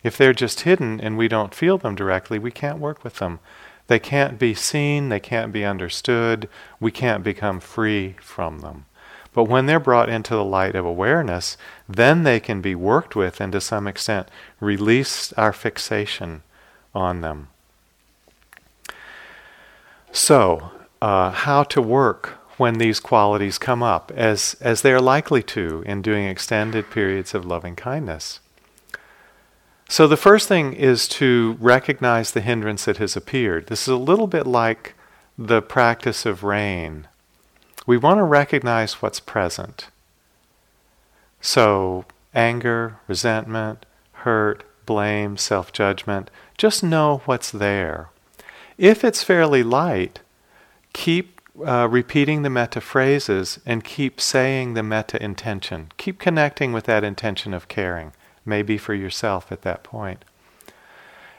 If 0.03 0.17
they're 0.17 0.33
just 0.33 0.61
hidden 0.61 0.99
and 0.99 1.17
we 1.17 1.29
don't 1.29 1.55
feel 1.55 1.77
them 1.77 1.95
directly, 1.95 2.39
we 2.39 2.51
can't 2.51 2.77
work 2.77 3.05
with 3.05 3.19
them. 3.19 3.39
They 3.87 3.99
can't 3.99 4.37
be 4.37 4.53
seen, 4.53 5.07
they 5.07 5.21
can't 5.21 5.53
be 5.53 5.63
understood, 5.63 6.49
we 6.81 6.91
can't 6.91 7.23
become 7.23 7.61
free 7.61 8.17
from 8.19 8.59
them. 8.59 8.83
But 9.33 9.45
when 9.45 9.65
they're 9.65 9.79
brought 9.79 10.09
into 10.09 10.35
the 10.35 10.43
light 10.43 10.75
of 10.75 10.83
awareness, 10.85 11.55
then 11.87 12.23
they 12.23 12.41
can 12.41 12.59
be 12.59 12.75
worked 12.75 13.15
with 13.15 13.39
and 13.39 13.53
to 13.53 13.61
some 13.61 13.87
extent 13.87 14.27
release 14.59 15.31
our 15.33 15.53
fixation 15.53 16.43
on 16.93 17.21
them. 17.21 17.49
So, 20.11 20.71
uh, 21.01 21.31
how 21.31 21.63
to 21.63 21.81
work 21.81 22.37
when 22.57 22.77
these 22.77 22.99
qualities 22.99 23.57
come 23.57 23.81
up, 23.81 24.11
as, 24.15 24.57
as 24.59 24.81
they 24.81 24.91
are 24.91 25.01
likely 25.01 25.41
to 25.43 25.81
in 25.85 26.01
doing 26.01 26.25
extended 26.25 26.89
periods 26.89 27.33
of 27.33 27.45
loving 27.45 27.75
kindness. 27.75 28.39
So, 29.87 30.07
the 30.07 30.17
first 30.17 30.47
thing 30.47 30.73
is 30.73 31.07
to 31.09 31.57
recognize 31.59 32.31
the 32.31 32.41
hindrance 32.41 32.85
that 32.85 32.97
has 32.97 33.15
appeared. 33.15 33.67
This 33.67 33.83
is 33.83 33.87
a 33.87 33.97
little 33.97 34.27
bit 34.27 34.45
like 34.45 34.93
the 35.37 35.61
practice 35.61 36.25
of 36.25 36.43
rain. 36.43 37.07
We 37.87 37.97
want 37.97 38.17
to 38.17 38.23
recognize 38.23 39.01
what's 39.01 39.19
present. 39.19 39.87
So, 41.41 42.05
anger, 42.35 42.99
resentment, 43.07 43.85
hurt, 44.11 44.63
blame, 44.85 45.37
self 45.37 45.71
judgment, 45.71 46.29
just 46.59 46.83
know 46.83 47.21
what's 47.23 47.51
there. 47.51 48.09
If 48.77 49.03
it's 49.05 49.23
fairly 49.23 49.63
light, 49.63 50.19
keep 50.91 51.39
uh, 51.65 51.87
repeating 51.89 52.41
the 52.41 52.49
metta 52.49 52.81
phrases 52.81 53.59
and 53.65 53.83
keep 53.83 54.19
saying 54.19 54.73
the 54.73 54.83
metta 54.83 55.23
intention. 55.23 55.91
Keep 55.97 56.19
connecting 56.19 56.73
with 56.73 56.83
that 56.83 57.03
intention 57.03 57.53
of 57.53 57.69
caring, 57.69 58.11
maybe 58.45 58.77
for 58.77 58.93
yourself 58.93 59.53
at 59.53 59.61
that 59.61 59.83
point. 59.83 60.25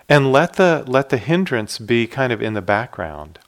And 0.09 0.33
let 0.33 0.55
the, 0.55 0.85
let 0.87 1.11
the 1.11 1.19
hindrance 1.19 1.79
be 1.79 2.07
kind 2.07 2.33
of 2.33 2.43
in 2.43 2.55
the 2.55 2.63
background. 2.63 3.39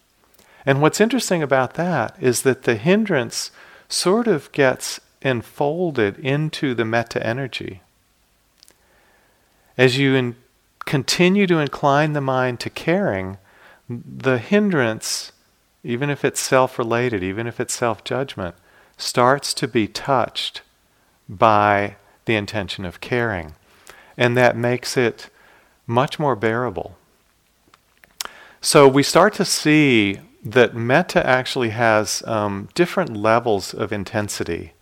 And 0.66 0.82
what's 0.82 1.00
interesting 1.00 1.42
about 1.42 1.74
that 1.74 2.14
is 2.20 2.42
that 2.42 2.64
the 2.64 2.76
hindrance 2.76 3.50
sort 3.88 4.28
of 4.28 4.52
gets 4.52 5.00
enfolded 5.22 6.18
into 6.18 6.74
the 6.74 6.84
metta 6.84 7.26
energy. 7.26 7.80
As 9.78 9.96
you 9.96 10.14
in, 10.14 10.36
continue 10.84 11.46
to 11.46 11.58
incline 11.58 12.12
the 12.12 12.20
mind 12.20 12.60
to 12.60 12.70
caring, 12.70 13.38
the 13.88 14.38
hindrance, 14.38 15.32
even 15.84 16.10
if 16.10 16.24
it's 16.24 16.40
self 16.40 16.78
related, 16.78 17.22
even 17.22 17.46
if 17.46 17.60
it's 17.60 17.74
self 17.74 18.04
judgment, 18.04 18.54
starts 18.96 19.52
to 19.54 19.68
be 19.68 19.88
touched 19.88 20.62
by 21.28 21.96
the 22.24 22.34
intention 22.34 22.84
of 22.84 23.00
caring. 23.00 23.54
And 24.16 24.36
that 24.36 24.56
makes 24.56 24.96
it 24.96 25.30
much 25.86 26.18
more 26.18 26.36
bearable. 26.36 26.96
So 28.60 28.86
we 28.86 29.02
start 29.02 29.34
to 29.34 29.44
see 29.44 30.20
that 30.44 30.74
metta 30.74 31.24
actually 31.26 31.70
has 31.70 32.22
um, 32.26 32.68
different 32.74 33.16
levels 33.16 33.74
of 33.74 33.92
intensity. 33.92 34.72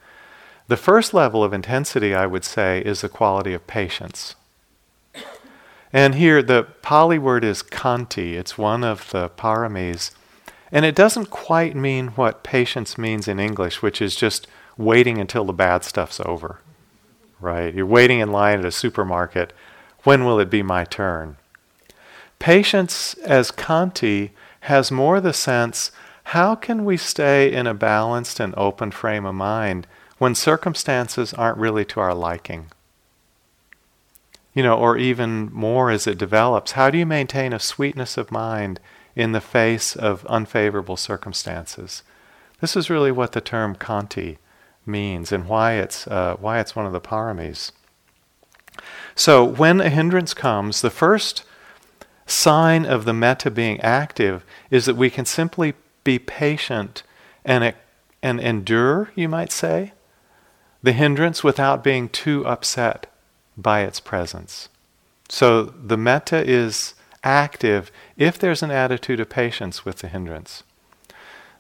The 0.68 0.76
first 0.76 1.12
level 1.14 1.42
of 1.42 1.52
intensity, 1.52 2.14
I 2.14 2.26
would 2.26 2.44
say, 2.44 2.80
is 2.80 3.00
the 3.00 3.08
quality 3.08 3.54
of 3.54 3.66
patience. 3.66 4.34
And 5.92 6.14
here 6.14 6.42
the 6.42 6.64
Pali 6.83 7.18
word 7.18 7.44
is 7.44 7.62
khanti, 7.62 8.35
it's 8.35 8.57
one 8.57 8.85
of 8.85 9.11
the 9.11 9.29
paramis. 9.31 10.12
And 10.72 10.85
it 10.85 10.94
doesn't 10.94 11.31
quite 11.31 11.74
mean 11.74 12.09
what 12.09 12.44
patience 12.44 12.96
means 12.96 13.26
in 13.26 13.40
English, 13.40 13.83
which 13.83 14.00
is 14.00 14.14
just 14.14 14.46
waiting 14.76 15.18
until 15.18 15.44
the 15.44 15.53
bad 15.53 15.83
stuff's 15.83 16.20
over. 16.20 16.61
Right? 17.40 17.74
You're 17.74 17.87
waiting 17.87 18.20
in 18.20 18.31
line 18.31 18.61
at 18.61 18.64
a 18.64 18.70
supermarket. 18.70 19.53
When 20.05 20.24
will 20.24 20.38
it 20.38 20.50
be 20.50 20.62
my 20.62 20.85
turn? 20.85 21.37
Patience, 22.38 23.14
as 23.24 23.50
Khanti, 23.50 24.31
has 24.61 24.90
more 24.90 25.20
the 25.20 25.33
sense 25.33 25.90
how 26.24 26.55
can 26.55 26.85
we 26.85 26.96
stay 26.96 27.53
in 27.53 27.66
a 27.66 27.74
balanced 27.74 28.38
and 28.38 28.55
open 28.57 28.92
frame 28.92 29.26
of 29.26 29.35
mind 29.35 29.87
when 30.18 30.35
circumstances 30.35 31.35
aren't 31.35 31.59
really 31.59 31.85
to 31.87 31.98
our 31.98 32.14
liking? 32.14 32.70
You 34.52 34.62
know, 34.62 34.76
or 34.76 34.96
even 34.96 35.52
more 35.52 35.90
as 35.90 36.06
it 36.06 36.18
develops, 36.18 36.72
how 36.72 36.90
do 36.90 36.98
you 36.98 37.06
maintain 37.06 37.52
a 37.52 37.60
sweetness 37.60 38.16
of 38.16 38.32
mind 38.32 38.80
in 39.14 39.32
the 39.32 39.40
face 39.40 39.94
of 39.94 40.26
unfavorable 40.26 40.96
circumstances? 40.96 42.02
This 42.60 42.76
is 42.76 42.90
really 42.90 43.12
what 43.12 43.32
the 43.32 43.40
term 43.40 43.76
Khanti 43.76 44.38
means 44.84 45.30
and 45.32 45.46
why 45.46 45.74
it's, 45.74 46.06
uh, 46.06 46.36
why 46.40 46.58
it's 46.58 46.74
one 46.74 46.86
of 46.86 46.92
the 46.92 47.00
paramis. 47.00 47.72
So 49.14 49.44
when 49.44 49.80
a 49.80 49.88
hindrance 49.88 50.34
comes, 50.34 50.80
the 50.80 50.90
first 50.90 51.44
sign 52.26 52.86
of 52.86 53.04
the 53.04 53.12
metta 53.12 53.50
being 53.50 53.80
active 53.80 54.44
is 54.70 54.86
that 54.86 54.96
we 54.96 55.10
can 55.10 55.24
simply 55.24 55.74
be 56.04 56.18
patient 56.18 57.02
and, 57.44 57.74
and 58.22 58.40
endure, 58.40 59.10
you 59.14 59.28
might 59.28 59.52
say, 59.52 59.92
the 60.82 60.92
hindrance 60.92 61.44
without 61.44 61.84
being 61.84 62.08
too 62.08 62.46
upset 62.46 63.06
by 63.60 63.82
its 63.82 64.00
presence. 64.00 64.68
So 65.28 65.62
the 65.62 65.96
metta 65.96 66.44
is 66.48 66.94
active 67.22 67.92
if 68.16 68.38
there's 68.38 68.62
an 68.62 68.70
attitude 68.70 69.20
of 69.20 69.28
patience 69.28 69.84
with 69.84 69.98
the 69.98 70.08
hindrance. 70.08 70.62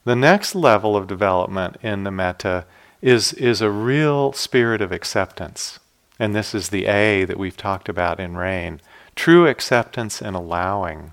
The 0.04 0.16
next 0.16 0.54
level 0.54 0.96
of 0.96 1.06
development 1.06 1.76
in 1.82 2.04
the 2.04 2.10
metta 2.10 2.64
is, 3.02 3.32
is 3.34 3.60
a 3.60 3.70
real 3.70 4.32
spirit 4.32 4.80
of 4.80 4.92
acceptance. 4.92 5.78
And 6.18 6.34
this 6.34 6.54
is 6.54 6.68
the 6.68 6.86
A 6.86 7.24
that 7.24 7.38
we've 7.38 7.56
talked 7.56 7.88
about 7.88 8.20
in 8.20 8.36
rain. 8.36 8.80
True 9.14 9.46
acceptance 9.46 10.20
and 10.20 10.36
allowing 10.36 11.12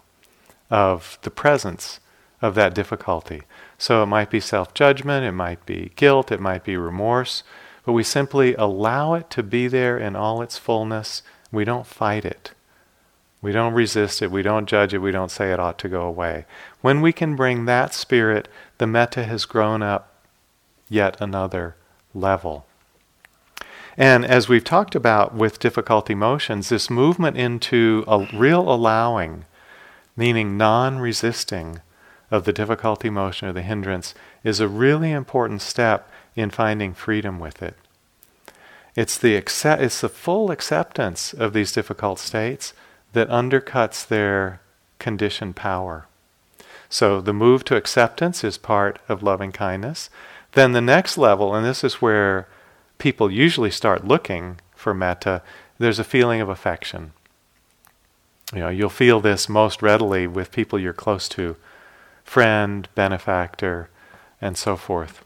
of 0.69 1.17
the 1.21 1.31
presence 1.31 1.99
of 2.41 2.55
that 2.55 2.73
difficulty. 2.73 3.43
So 3.77 4.03
it 4.03 4.07
might 4.07 4.29
be 4.29 4.39
self 4.39 4.73
judgment, 4.73 5.25
it 5.25 5.31
might 5.31 5.65
be 5.65 5.91
guilt, 5.95 6.31
it 6.31 6.39
might 6.39 6.63
be 6.63 6.77
remorse, 6.77 7.43
but 7.87 7.93
we 7.93 8.03
simply 8.03 8.53
allow 8.55 9.13
it 9.13 9.29
to 9.29 9.41
be 9.41 9.69
there 9.69 9.97
in 9.97 10.13
all 10.13 10.41
its 10.41 10.57
fullness. 10.57 11.23
We 11.53 11.63
don't 11.63 11.87
fight 11.87 12.25
it. 12.25 12.51
We 13.41 13.53
don't 13.53 13.73
resist 13.73 14.21
it. 14.21 14.29
We 14.29 14.41
don't 14.41 14.65
judge 14.65 14.93
it. 14.93 14.97
We 14.97 15.13
don't 15.13 15.31
say 15.31 15.53
it 15.53 15.59
ought 15.61 15.79
to 15.79 15.87
go 15.87 16.01
away. 16.01 16.45
When 16.81 16.99
we 16.99 17.13
can 17.13 17.37
bring 17.37 17.63
that 17.63 17.93
spirit, 17.93 18.49
the 18.77 18.87
metta 18.87 19.23
has 19.23 19.45
grown 19.45 19.81
up 19.81 20.11
yet 20.89 21.15
another 21.21 21.77
level. 22.13 22.65
And 23.95 24.25
as 24.25 24.49
we've 24.49 24.65
talked 24.65 24.93
about 24.93 25.33
with 25.33 25.57
difficult 25.57 26.09
emotions, 26.09 26.67
this 26.67 26.89
movement 26.89 27.37
into 27.37 28.03
a 28.05 28.27
real 28.33 28.69
allowing, 28.69 29.45
meaning 30.17 30.57
non 30.57 30.99
resisting 30.99 31.79
of 32.29 32.43
the 32.43 32.51
difficult 32.51 33.05
emotion 33.05 33.47
or 33.47 33.53
the 33.53 33.61
hindrance, 33.61 34.13
is 34.43 34.59
a 34.59 34.67
really 34.67 35.13
important 35.13 35.61
step 35.61 36.11
in 36.37 36.51
finding 36.51 36.93
freedom 36.93 37.39
with 37.39 37.61
it. 37.61 37.75
It's 38.95 39.17
the, 39.17 39.35
accept, 39.35 39.81
it's 39.81 40.01
the 40.01 40.09
full 40.09 40.51
acceptance 40.51 41.33
of 41.33 41.53
these 41.53 41.71
difficult 41.71 42.19
states 42.19 42.73
that 43.13 43.29
undercuts 43.29 44.07
their 44.07 44.61
conditioned 44.99 45.55
power. 45.55 46.07
So 46.89 47.19
the 47.19 47.33
move 47.33 47.65
to 47.65 47.75
acceptance 47.75 48.43
is 48.43 48.57
part 48.57 48.99
of 49.09 49.23
loving 49.23 49.51
kindness. 49.51 50.09
Then 50.53 50.71
the 50.71 50.81
next 50.81 51.17
level, 51.17 51.53
and 51.53 51.65
this 51.65 51.83
is 51.83 51.95
where 51.95 52.47
people 52.97 53.29
usually 53.29 53.71
start 53.71 54.07
looking 54.07 54.59
for 54.75 54.93
metta, 54.93 55.41
there's 55.79 55.99
a 55.99 56.03
feeling 56.03 56.41
of 56.41 56.49
affection. 56.49 57.11
You 58.53 58.59
know, 58.61 58.69
you'll 58.69 58.89
feel 58.89 59.19
this 59.19 59.49
most 59.49 59.81
readily 59.81 60.27
with 60.27 60.51
people 60.51 60.79
you're 60.79 60.93
close 60.93 61.27
to, 61.29 61.57
friend, 62.23 62.87
benefactor, 62.95 63.89
and 64.39 64.57
so 64.57 64.75
forth. 64.75 65.23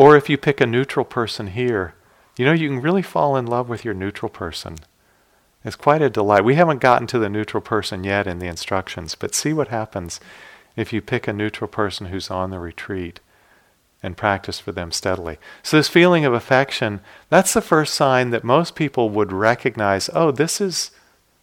Or 0.00 0.16
if 0.16 0.30
you 0.30 0.38
pick 0.38 0.62
a 0.62 0.66
neutral 0.66 1.04
person 1.04 1.48
here, 1.48 1.92
you 2.38 2.46
know, 2.46 2.54
you 2.54 2.70
can 2.70 2.80
really 2.80 3.02
fall 3.02 3.36
in 3.36 3.44
love 3.44 3.68
with 3.68 3.84
your 3.84 3.92
neutral 3.92 4.30
person. 4.30 4.78
It's 5.62 5.76
quite 5.76 6.00
a 6.00 6.08
delight. 6.08 6.42
We 6.42 6.54
haven't 6.54 6.80
gotten 6.80 7.06
to 7.08 7.18
the 7.18 7.28
neutral 7.28 7.60
person 7.60 8.02
yet 8.02 8.26
in 8.26 8.38
the 8.38 8.46
instructions, 8.46 9.14
but 9.14 9.34
see 9.34 9.52
what 9.52 9.68
happens 9.68 10.18
if 10.74 10.90
you 10.94 11.02
pick 11.02 11.28
a 11.28 11.34
neutral 11.34 11.68
person 11.68 12.06
who's 12.06 12.30
on 12.30 12.48
the 12.48 12.58
retreat 12.58 13.20
and 14.02 14.16
practice 14.16 14.58
for 14.58 14.72
them 14.72 14.90
steadily. 14.90 15.36
So, 15.62 15.76
this 15.76 15.88
feeling 15.88 16.24
of 16.24 16.32
affection, 16.32 17.02
that's 17.28 17.52
the 17.52 17.60
first 17.60 17.92
sign 17.92 18.30
that 18.30 18.42
most 18.42 18.74
people 18.74 19.10
would 19.10 19.34
recognize 19.34 20.08
oh, 20.14 20.30
this 20.30 20.62
is, 20.62 20.92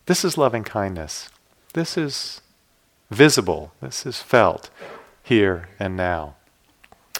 this 0.07 0.25
is 0.25 0.35
loving 0.35 0.63
kindness. 0.63 1.29
This 1.73 1.95
is 1.95 2.41
visible. 3.11 3.73
This 3.81 4.03
is 4.03 4.23
felt 4.23 4.71
here 5.21 5.69
and 5.77 5.95
now. 5.95 6.37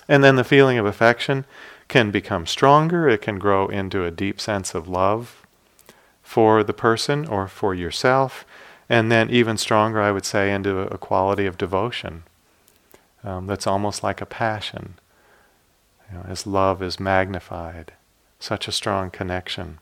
And 0.07 0.23
then 0.23 0.35
the 0.35 0.43
feeling 0.43 0.77
of 0.77 0.85
affection 0.85 1.45
can 1.87 2.11
become 2.11 2.45
stronger, 2.45 3.07
it 3.07 3.21
can 3.21 3.39
grow 3.39 3.67
into 3.67 4.03
a 4.03 4.11
deep 4.11 4.41
sense 4.41 4.75
of 4.75 4.87
love 4.87 5.45
for 6.21 6.63
the 6.63 6.73
person 6.73 7.25
or 7.25 7.47
for 7.47 7.73
yourself, 7.73 8.45
and 8.89 9.11
then 9.11 9.29
even 9.29 9.57
stronger, 9.57 10.01
I 10.01 10.11
would 10.11 10.25
say, 10.25 10.51
into 10.51 10.79
a 10.79 10.97
quality 10.97 11.45
of 11.45 11.57
devotion 11.57 12.23
um, 13.23 13.47
that's 13.47 13.67
almost 13.67 14.03
like 14.03 14.21
a 14.21 14.25
passion 14.25 14.95
you 16.09 16.17
know, 16.17 16.25
as 16.27 16.47
love 16.47 16.81
is 16.81 16.99
magnified. 16.99 17.93
Such 18.39 18.67
a 18.67 18.71
strong 18.71 19.09
connection. 19.09 19.79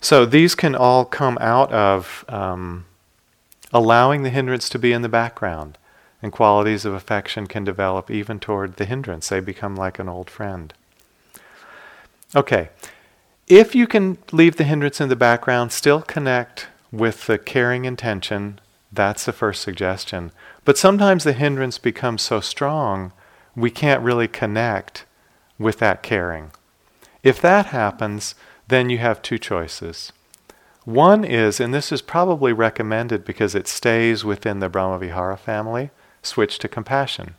So 0.00 0.24
these 0.24 0.54
can 0.54 0.74
all 0.74 1.04
come 1.04 1.38
out 1.40 1.70
of 1.72 2.24
um, 2.28 2.86
allowing 3.72 4.22
the 4.22 4.30
hindrance 4.30 4.68
to 4.70 4.78
be 4.78 4.92
in 4.92 5.02
the 5.02 5.08
background, 5.08 5.78
and 6.22 6.32
qualities 6.32 6.84
of 6.84 6.94
affection 6.94 7.46
can 7.46 7.64
develop 7.64 8.10
even 8.10 8.38
toward 8.38 8.76
the 8.76 8.84
hindrance. 8.84 9.28
They 9.28 9.40
become 9.40 9.76
like 9.76 9.98
an 9.98 10.08
old 10.08 10.30
friend. 10.30 10.72
Okay, 12.34 12.70
if 13.48 13.74
you 13.74 13.86
can 13.86 14.16
leave 14.30 14.56
the 14.56 14.64
hindrance 14.64 15.00
in 15.00 15.08
the 15.08 15.16
background, 15.16 15.72
still 15.72 16.00
connect 16.00 16.68
with 16.90 17.26
the 17.26 17.38
caring 17.38 17.84
intention, 17.84 18.60
that's 18.92 19.24
the 19.24 19.32
first 19.32 19.62
suggestion. 19.62 20.30
But 20.64 20.78
sometimes 20.78 21.24
the 21.24 21.32
hindrance 21.32 21.78
becomes 21.78 22.22
so 22.22 22.40
strong 22.40 23.12
we 23.54 23.70
can't 23.70 24.02
really 24.02 24.28
connect 24.28 25.04
with 25.58 25.78
that 25.78 26.02
caring. 26.02 26.52
If 27.22 27.40
that 27.42 27.66
happens, 27.66 28.34
then 28.68 28.88
you 28.88 28.98
have 28.98 29.20
two 29.20 29.38
choices. 29.38 30.12
One 30.84 31.24
is, 31.24 31.60
and 31.60 31.72
this 31.72 31.92
is 31.92 32.02
probably 32.02 32.52
recommended 32.52 33.24
because 33.24 33.54
it 33.54 33.68
stays 33.68 34.24
within 34.24 34.60
the 34.60 34.70
Brahmavihara 34.70 35.38
family, 35.38 35.90
switch 36.22 36.58
to 36.60 36.68
compassion. 36.68 37.34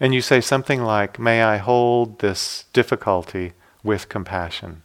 And 0.00 0.14
you 0.14 0.22
say 0.22 0.40
something 0.40 0.82
like, 0.82 1.18
May 1.18 1.42
I 1.42 1.58
hold 1.58 2.20
this 2.20 2.64
difficulty 2.72 3.52
with 3.84 4.08
compassion. 4.08 4.82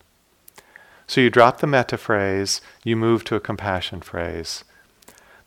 So 1.08 1.22
you 1.22 1.30
drop 1.30 1.60
the 1.60 1.68
metta 1.68 1.98
phrase, 1.98 2.62
you 2.84 2.96
move 2.96 3.24
to 3.26 3.36
a 3.36 3.40
compassion 3.40 4.02
phrase. 4.02 4.64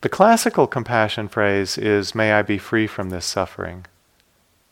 The 0.01 0.09
classical 0.09 0.65
compassion 0.65 1.27
phrase 1.27 1.77
is, 1.77 2.15
May 2.15 2.31
I 2.31 2.41
be 2.41 2.57
free 2.57 2.87
from 2.87 3.09
this 3.09 3.25
suffering. 3.25 3.85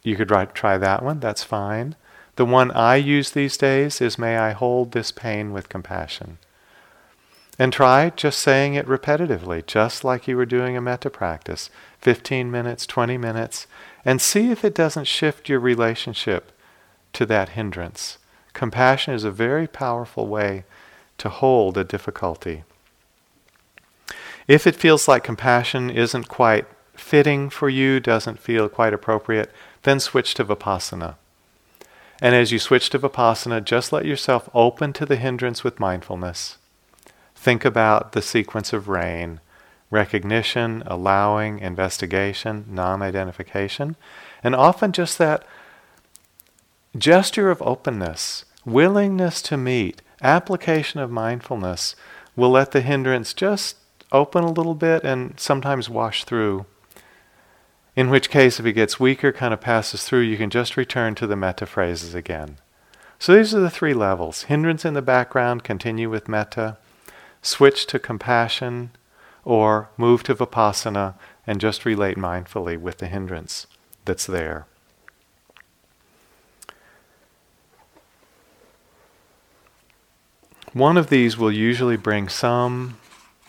You 0.02 0.16
could 0.16 0.32
write, 0.32 0.56
try 0.56 0.78
that 0.78 1.04
one, 1.04 1.20
that's 1.20 1.44
fine. 1.44 1.96
The 2.38 2.46
one 2.46 2.72
I 2.72 2.96
use 2.96 3.32
these 3.32 3.58
days 3.58 4.00
is 4.00 4.18
May 4.18 4.38
I 4.38 4.52
hold 4.52 4.92
this 4.92 5.12
pain 5.12 5.52
with 5.52 5.70
compassion. 5.70 6.38
And 7.60 7.74
try 7.74 8.12
just 8.12 8.40
saying 8.40 8.76
it 8.76 8.88
repetitively, 8.88 9.66
just 9.66 10.04
like 10.04 10.28
you 10.28 10.38
were 10.38 10.46
doing 10.46 10.78
a 10.78 10.82
metta 10.82 11.10
practice 11.10 11.70
15 12.00 12.50
minutes, 12.52 12.86
20 12.86 13.18
minutes, 13.18 13.68
and 14.06 14.22
see 14.22 14.52
if 14.52 14.64
it 14.64 14.76
doesn't 14.76 15.06
shift 15.06 15.50
your 15.50 15.60
relationship 15.60 16.52
to 17.14 17.26
that 17.26 17.50
hindrance. 17.50 18.18
Compassion 18.54 19.14
is 19.14 19.24
a 19.24 19.32
very 19.32 19.68
powerful 19.68 20.28
way 20.28 20.64
to 21.18 21.30
hold 21.30 21.78
a 21.78 21.84
difficulty. 21.84 22.64
If 24.48 24.66
it 24.66 24.76
feels 24.76 25.08
like 25.08 25.24
compassion 25.24 25.90
isn't 25.90 26.30
quite 26.30 26.66
fitting 26.94 27.50
for 27.50 27.70
you, 27.70 28.00
doesn't 28.00 28.40
feel 28.40 28.70
quite 28.70 28.94
appropriate, 28.94 29.52
then 29.84 30.00
switch 30.00 30.34
to 30.36 30.46
Vipassana. 30.46 31.16
And 32.22 32.34
as 32.34 32.52
you 32.52 32.60
switch 32.60 32.90
to 32.92 33.00
Vipassana, 33.00 33.64
just 33.64 33.92
let 33.92 34.06
yourself 34.06 34.50
open 34.54 34.94
to 34.94 35.06
the 35.06 35.18
hindrance 35.18 35.64
with 35.64 35.80
mindfulness. 35.80 36.58
Think 37.36 37.64
about 37.64 38.14
the 38.14 38.22
sequence 38.22 38.74
of 38.74 38.88
rain 38.88 39.40
recognition, 39.90 40.84
allowing, 40.86 41.60
investigation, 41.60 42.66
non 42.68 43.02
identification, 43.02 43.96
and 44.44 44.56
often 44.56 44.92
just 44.92 45.18
that 45.18 45.46
gesture 46.98 47.50
of 47.50 47.62
openness, 47.62 48.46
willingness 48.66 49.42
to 49.44 49.58
meet, 49.58 50.02
application 50.22 51.00
of 51.00 51.12
mindfulness 51.12 51.96
will 52.36 52.50
let 52.50 52.72
the 52.72 52.82
hindrance 52.82 53.34
just 53.34 53.78
open 54.12 54.44
a 54.44 54.52
little 54.52 54.76
bit 54.76 55.04
and 55.04 55.40
sometimes 55.40 55.90
wash 55.90 56.24
through. 56.24 56.66
In 57.96 58.10
which 58.10 58.30
case, 58.30 58.60
if 58.60 58.66
it 58.66 58.74
gets 58.74 59.00
weaker, 59.00 59.32
kind 59.32 59.54
of 59.54 59.62
passes 59.62 60.04
through, 60.04 60.22
you 60.22 60.38
can 60.38 60.50
just 60.50 60.78
return 60.78 61.16
to 61.16 61.26
the 61.26 61.36
metta 61.36 61.66
phrases 61.66 62.14
again. 62.14 62.58
So 63.20 63.34
these 63.34 63.56
are 63.56 63.60
the 63.60 63.72
three 63.72 63.96
levels. 63.96 64.44
Hindrance 64.44 64.86
in 64.86 64.94
the 64.94 65.02
background, 65.02 65.64
continue 65.64 66.10
with 66.10 66.28
metta, 66.28 66.78
switch 67.42 67.88
to 67.88 67.98
compassion, 67.98 68.92
or 69.48 69.88
move 69.96 70.24
to 70.24 70.36
vipassana 70.36 71.14
and 71.48 71.62
just 71.62 71.86
relate 71.86 72.18
mindfully 72.18 72.78
with 72.78 72.98
the 72.98 73.08
hindrance 73.08 73.66
that's 74.04 74.26
there. 74.26 74.68
One 80.74 80.98
of 80.98 81.10
these 81.10 81.38
will 81.38 81.52
usually 81.52 81.96
bring 81.96 82.28
some 82.28 82.98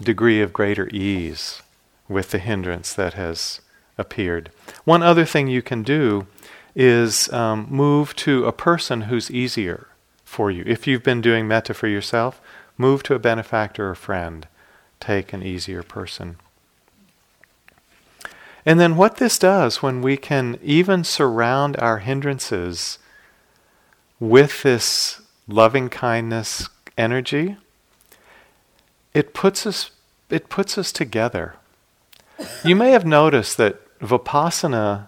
degree 0.01 0.41
of 0.41 0.53
greater 0.53 0.89
ease 0.91 1.63
with 2.09 2.31
the 2.31 2.39
hindrance 2.39 2.93
that 2.93 3.15
has 3.15 3.61
appeared. 3.99 4.53
One 4.85 5.03
other 5.03 5.25
thing 5.25 5.49
you 5.49 5.63
can 5.63 5.83
do 5.83 6.29
is 6.77 7.29
um, 7.33 7.67
move 7.69 8.15
to 8.17 8.47
a 8.47 8.53
person 8.53 9.03
who's 9.03 9.33
easier 9.33 9.89
for 10.25 10.49
you. 10.49 10.63
If 10.65 10.87
you've 10.87 11.03
been 11.03 11.21
doing 11.21 11.49
metta 11.49 11.75
for 11.75 11.89
yourself, 11.89 12.41
move 12.77 13.03
to 13.03 13.15
a 13.15 13.19
benefactor 13.19 13.91
or 13.91 13.97
friend. 13.97 14.47
Take 15.01 15.33
an 15.33 15.43
easier 15.43 15.83
person. 15.83 16.37
And 18.67 18.79
then 18.79 18.97
what 18.97 19.17
this 19.17 19.39
does 19.39 19.83
when 19.83 20.03
we 20.03 20.17
can 20.17 20.59
even 20.63 21.05
surround 21.05 21.77
our 21.79 21.99
hindrances 21.99 22.99
with 24.21 24.63
this 24.63 25.23
loving 25.47 25.89
kindness 25.89 26.69
energy, 26.97 27.57
it 29.15 29.33
puts 29.33 29.67
us 29.67 29.91
it 30.29 30.51
puts 30.51 30.77
us 30.77 30.93
together. 30.93 31.55
You 32.63 32.77
may 32.77 32.91
have 32.91 33.07
noticed 33.07 33.57
that 33.57 33.81
vipassana 34.01 35.07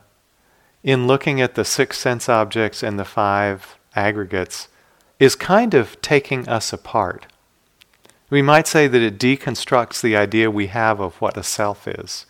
in 0.83 1.07
looking 1.07 1.41
at 1.41 1.55
the 1.55 1.65
six 1.65 1.99
sense 1.99 2.29
objects 2.29 2.83
and 2.83 2.99
the 2.99 3.05
five 3.05 3.77
aggregates 3.95 4.69
is 5.19 5.35
kind 5.35 5.75
of 5.75 6.01
taking 6.01 6.49
us 6.49 6.73
apart. 6.73 7.27
We 8.31 8.43
might 8.43 8.69
say 8.69 8.87
that 8.87 9.03
it 9.03 9.19
deconstructs 9.19 10.01
the 10.01 10.17
idea 10.17 10.51
we 10.51 10.69
have 10.69 11.01
of 11.01 11.21
what 11.21 11.37
a 11.37 11.43
self 11.43 11.87
is. 11.89 12.27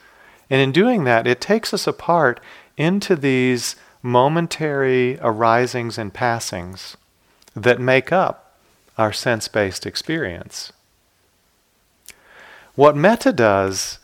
And 0.49 0.61
in 0.61 0.73
doing 0.73 1.05
that, 1.05 1.27
it 1.27 1.41
takes 1.41 1.73
us 1.73 1.87
apart 1.87 2.41
into 2.77 3.15
these 3.15 3.77
momentary 4.03 5.19
arisings 5.21 5.99
and 5.99 6.13
passings 6.13 6.97
that 7.55 7.79
make 7.79 8.11
up 8.11 8.57
our 8.97 9.13
sense 9.13 9.47
based 9.47 9.85
experience. 9.85 10.73
What 12.75 12.97
metta 12.97 13.33
does 13.33 13.99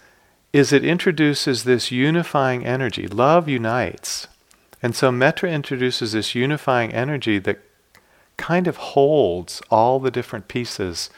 is 0.53 0.73
it 0.73 0.85
introduces 0.85 1.65
this 1.65 1.91
unifying 1.91 2.65
energy. 2.65 3.07
Love 3.07 3.49
unites. 3.49 4.27
And 4.83 4.95
so 4.95 5.11
metta 5.11 5.47
introduces 5.47 6.13
this 6.13 6.35
unifying 6.35 6.93
energy 6.93 7.39
that 7.41 7.61
kind 8.37 8.67
of 8.67 8.77
holds 8.77 9.63
all 9.71 9.99
the 9.99 10.11
different 10.11 10.49
pieces 10.49 11.11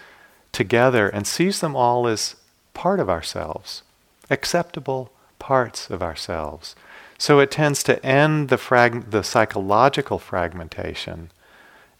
together 0.59 1.09
and 1.09 1.24
sees 1.24 1.61
them 1.61 1.76
all 1.76 2.09
as 2.09 2.34
part 2.74 2.98
of 2.98 3.09
ourselves, 3.09 3.82
acceptable 4.28 5.12
parts 5.38 5.88
of 5.88 6.02
ourselves. 6.02 6.74
So 7.16 7.38
it 7.38 7.52
tends 7.52 7.84
to 7.84 8.04
end 8.04 8.48
the, 8.48 8.59
frag- 8.59 9.12
the 9.12 9.22
psychological 9.22 10.18
fragmentation 10.18 11.30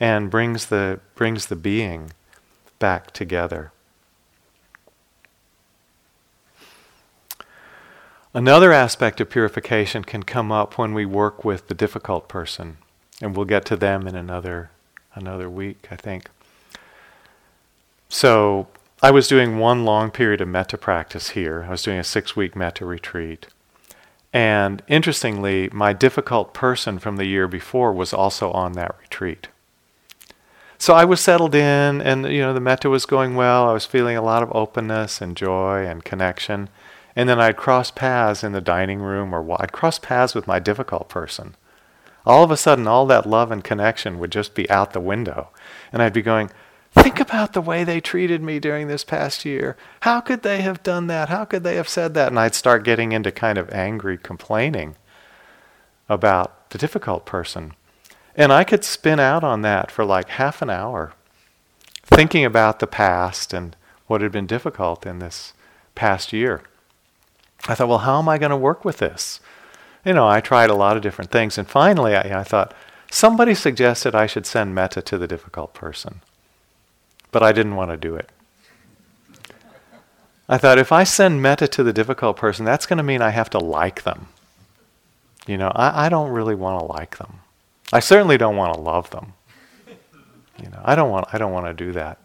and 0.01 0.29
brings 0.29 0.67
the, 0.67 0.99
brings 1.15 1.47
the 1.47 1.55
being 1.55 2.13
back 2.81 3.13
together. 3.13 3.71
Another 8.35 8.73
aspect 8.73 9.21
of 9.21 9.31
purification 9.31 10.03
can 10.03 10.25
come 10.25 10.51
up 10.51 10.77
when 10.77 10.95
we 10.95 11.07
work 11.07 11.45
with 11.45 11.69
the 11.69 11.75
difficult 11.75 12.29
person, 12.29 12.77
and 13.23 13.37
we'll 13.37 13.47
get 13.47 13.65
to 13.67 13.77
them 13.77 14.09
in 14.09 14.17
another 14.17 14.71
another 15.15 15.49
week, 15.49 15.89
I 15.91 15.97
think. 15.97 16.29
So, 18.09 18.69
I 19.01 19.11
was 19.11 19.29
doing 19.29 19.59
one 19.59 19.85
long 19.85 20.11
period 20.11 20.41
of 20.41 20.49
metta 20.49 20.77
practice 20.77 21.31
here. 21.31 21.67
I 21.69 21.71
was 21.71 21.83
doing 21.85 21.99
a 21.99 22.03
6-week 22.03 22.57
metta 22.57 22.85
retreat. 22.85 23.47
And 24.33 24.83
interestingly, 24.89 25.69
my 25.73 25.93
difficult 25.93 26.53
person 26.53 26.99
from 26.99 27.17
the 27.17 27.27
year 27.27 27.47
before 27.47 27.93
was 27.93 28.13
also 28.13 28.51
on 28.53 28.73
that 28.73 28.95
retreat. 29.01 29.49
So 30.79 30.95
I 30.95 31.05
was 31.05 31.21
settled 31.21 31.55
in 31.55 32.01
and 32.01 32.25
you 32.27 32.41
know 32.41 32.55
the 32.55 32.61
metta 32.61 32.89
was 32.89 33.05
going 33.05 33.35
well. 33.35 33.69
I 33.69 33.73
was 33.73 33.85
feeling 33.85 34.17
a 34.17 34.23
lot 34.23 34.45
of 34.45 34.55
openness 34.55 35.21
and 35.21 35.37
joy 35.37 35.85
and 35.85 36.05
connection. 36.05 36.69
And 37.17 37.29
then 37.29 37.41
I'd 37.41 37.57
cross 37.57 37.91
paths 37.91 38.45
in 38.45 38.53
the 38.53 38.61
dining 38.61 39.01
room 39.01 39.35
or 39.35 39.61
I'd 39.61 39.73
cross 39.73 39.99
paths 39.99 40.35
with 40.35 40.47
my 40.47 40.61
difficult 40.61 41.09
person. 41.09 41.57
All 42.25 42.45
of 42.45 42.51
a 42.51 42.57
sudden, 42.57 42.87
all 42.87 43.07
that 43.07 43.27
love 43.27 43.51
and 43.51 43.65
connection 43.65 44.19
would 44.19 44.31
just 44.31 44.55
be 44.55 44.71
out 44.71 44.93
the 44.93 45.01
window. 45.01 45.49
And 45.93 46.01
I'd 46.01 46.13
be 46.13 46.23
going, 46.23 46.51
Think 46.93 47.21
about 47.21 47.53
the 47.53 47.61
way 47.61 47.85
they 47.85 48.01
treated 48.01 48.43
me 48.43 48.59
during 48.59 48.89
this 48.89 49.05
past 49.05 49.45
year. 49.45 49.77
How 50.01 50.21
could 50.21 50.43
they 50.43 50.63
have 50.63 50.83
done 50.83 51.07
that? 51.09 51.29
How 51.29 51.45
could 51.45 51.63
they 51.63 51.77
have 51.77 51.89
said 51.89 52.15
that? 52.15 52.29
And 52.29 52.39
I'd 52.39 52.55
start 52.55 52.85
getting 52.85 53.13
into 53.13 53.31
kind 53.31 53.59
of 53.59 53.71
angry 53.71 54.19
complaining 54.19 54.97
about 56.09 56.71
the 56.71 56.79
difficult 56.79 57.27
person. 57.27 57.75
And 58.35 58.53
I 58.53 58.65
could 58.65 58.85
spin 58.85 59.21
out 59.21 59.45
on 59.45 59.63
that 59.63 59.91
for 59.91 60.05
like 60.05 60.29
half 60.31 60.63
an 60.63 60.71
hour, 60.71 61.13
thinking 62.03 62.45
about 62.45 62.79
the 62.79 62.87
past 62.87 63.53
and 63.53 63.77
what 64.07 64.23
had 64.23 64.33
been 64.33 64.47
difficult 64.47 65.05
in 65.05 65.19
this 65.19 65.53
past 65.95 66.33
year. 66.33 66.63
I 67.67 67.75
thought, 67.75 67.89
well, 67.89 67.99
how 67.99 68.19
am 68.19 68.29
I 68.29 68.39
going 68.39 68.51
to 68.51 68.57
work 68.57 68.85
with 68.85 68.99
this? 68.99 69.41
You 70.05 70.15
know, 70.15 70.29
I 70.29 70.41
tried 70.41 70.71
a 70.71 70.75
lot 70.75 70.97
of 70.97 71.03
different 71.03 71.31
things. 71.31 71.59
And 71.59 71.69
finally, 71.69 72.15
I, 72.15 72.41
I 72.41 72.45
thought, 72.45 72.73
somebody 73.11 73.55
suggested 73.55 74.15
I 74.15 74.27
should 74.27 74.47
send 74.47 74.75
metta 74.75 75.03
to 75.03 75.19
the 75.19 75.27
difficult 75.27 75.75
person. 75.75 76.23
But 77.31 77.43
I 77.43 77.53
didn't 77.53 77.77
want 77.77 77.91
to 77.91 77.97
do 77.97 78.15
it. 78.15 78.31
I 80.49 80.57
thought, 80.57 80.79
if 80.79 80.93
I 80.93 81.05
send 81.05 81.43
metta 81.43 81.69
to 81.69 81.83
the 81.83 81.93
difficult 81.93 82.37
person, 82.37 82.65
that's 82.65 82.87
going 82.87 82.97
to 82.97 83.03
mean 83.03 83.21
I 83.21 83.31
have 83.31 83.51
to 83.51 83.59
like 83.59 84.05
them. 84.05 84.29
You 85.47 85.59
know, 85.59 85.71
I, 85.75 86.07
I 86.07 86.09
don't 86.09 86.31
really 86.31 86.55
want 86.55 86.81
to 86.81 86.87
like 86.87 87.19
them. 87.19 87.41
I 87.93 88.01
certainly 88.01 88.39
don't 88.39 88.57
want 88.57 88.75
to 88.75 88.81
love 88.81 89.11
them. 89.11 89.35
You 90.63 90.69
know, 90.71 90.81
I 90.85 90.95
don't 90.95 91.11
want 91.11 91.27
I 91.33 91.39
don't 91.39 91.53
want 91.53 91.67
to 91.67 91.85
do 91.85 91.93
that. 91.93 92.19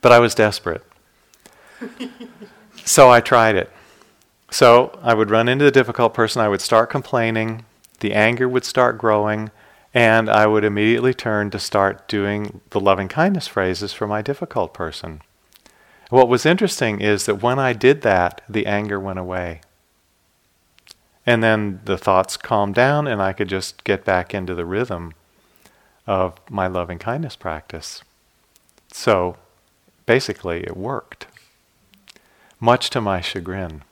But 0.00 0.12
I 0.12 0.18
was 0.18 0.34
desperate. 0.34 0.84
so 2.84 3.10
I 3.10 3.20
tried 3.20 3.56
it. 3.56 3.70
So 4.50 4.98
I 5.02 5.14
would 5.14 5.30
run 5.30 5.48
into 5.48 5.64
the 5.64 5.70
difficult 5.70 6.14
person, 6.14 6.40
I 6.40 6.48
would 6.48 6.60
start 6.60 6.88
complaining, 6.88 7.64
the 8.00 8.12
anger 8.12 8.48
would 8.48 8.64
start 8.64 8.98
growing, 8.98 9.50
and 9.94 10.28
I 10.28 10.48
would 10.48 10.64
immediately 10.64 11.14
turn 11.14 11.50
to 11.50 11.58
start 11.60 12.08
doing 12.08 12.60
the 12.70 12.80
loving 12.80 13.06
kindness 13.06 13.46
phrases 13.46 13.92
for 13.92 14.08
my 14.08 14.20
difficult 14.20 14.74
person. 14.74 15.22
What 16.10 16.28
was 16.28 16.44
interesting 16.44 17.00
is 17.00 17.26
that 17.26 17.42
when 17.42 17.60
I 17.60 17.72
did 17.72 18.02
that, 18.02 18.42
the 18.48 18.66
anger 18.66 18.98
went 18.98 19.20
away. 19.20 19.60
And 21.24 21.42
then 21.42 21.80
the 21.84 21.96
thoughts 21.96 22.36
calmed 22.36 22.74
down, 22.74 23.06
and 23.06 23.22
I 23.22 23.32
could 23.32 23.48
just 23.48 23.84
get 23.84 24.04
back 24.04 24.34
into 24.34 24.54
the 24.54 24.66
rhythm 24.66 25.14
of 26.06 26.34
my 26.50 26.66
loving 26.66 26.98
kindness 26.98 27.36
practice. 27.36 28.02
So 28.92 29.36
basically, 30.06 30.64
it 30.64 30.76
worked, 30.76 31.26
much 32.60 32.90
to 32.90 33.00
my 33.00 33.20
chagrin. 33.20 33.82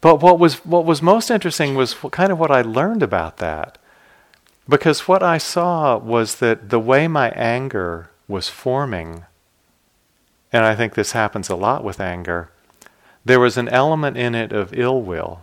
But 0.00 0.20
what 0.20 0.38
was, 0.38 0.64
what 0.64 0.84
was 0.84 1.00
most 1.00 1.30
interesting 1.30 1.74
was 1.74 1.94
kind 2.10 2.32
of 2.32 2.38
what 2.38 2.50
I 2.50 2.62
learned 2.62 3.02
about 3.02 3.36
that. 3.38 3.78
Because 4.70 5.08
what 5.08 5.20
I 5.20 5.36
saw 5.36 5.98
was 5.98 6.36
that 6.36 6.70
the 6.70 6.78
way 6.78 7.08
my 7.08 7.30
anger 7.30 8.08
was 8.28 8.48
forming, 8.48 9.24
and 10.52 10.64
I 10.64 10.76
think 10.76 10.94
this 10.94 11.10
happens 11.10 11.48
a 11.48 11.56
lot 11.56 11.82
with 11.82 11.98
anger, 11.98 12.52
there 13.24 13.40
was 13.40 13.56
an 13.56 13.68
element 13.68 14.16
in 14.16 14.36
it 14.36 14.52
of 14.52 14.72
ill 14.72 15.02
will. 15.02 15.40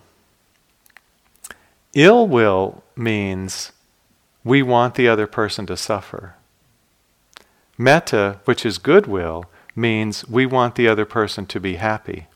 Ill 1.93 2.25
will 2.25 2.83
means 2.95 3.73
we 4.45 4.63
want 4.63 4.95
the 4.95 5.09
other 5.09 5.27
person 5.27 5.65
to 5.65 5.75
suffer. 5.75 6.35
Metta, 7.77 8.39
which 8.45 8.65
is 8.65 8.77
goodwill, 8.77 9.43
means 9.75 10.25
we 10.29 10.45
want 10.45 10.75
the 10.75 10.87
other 10.87 11.05
person 11.05 11.45
to 11.47 11.59
be 11.59 11.75
happy. 11.75 12.27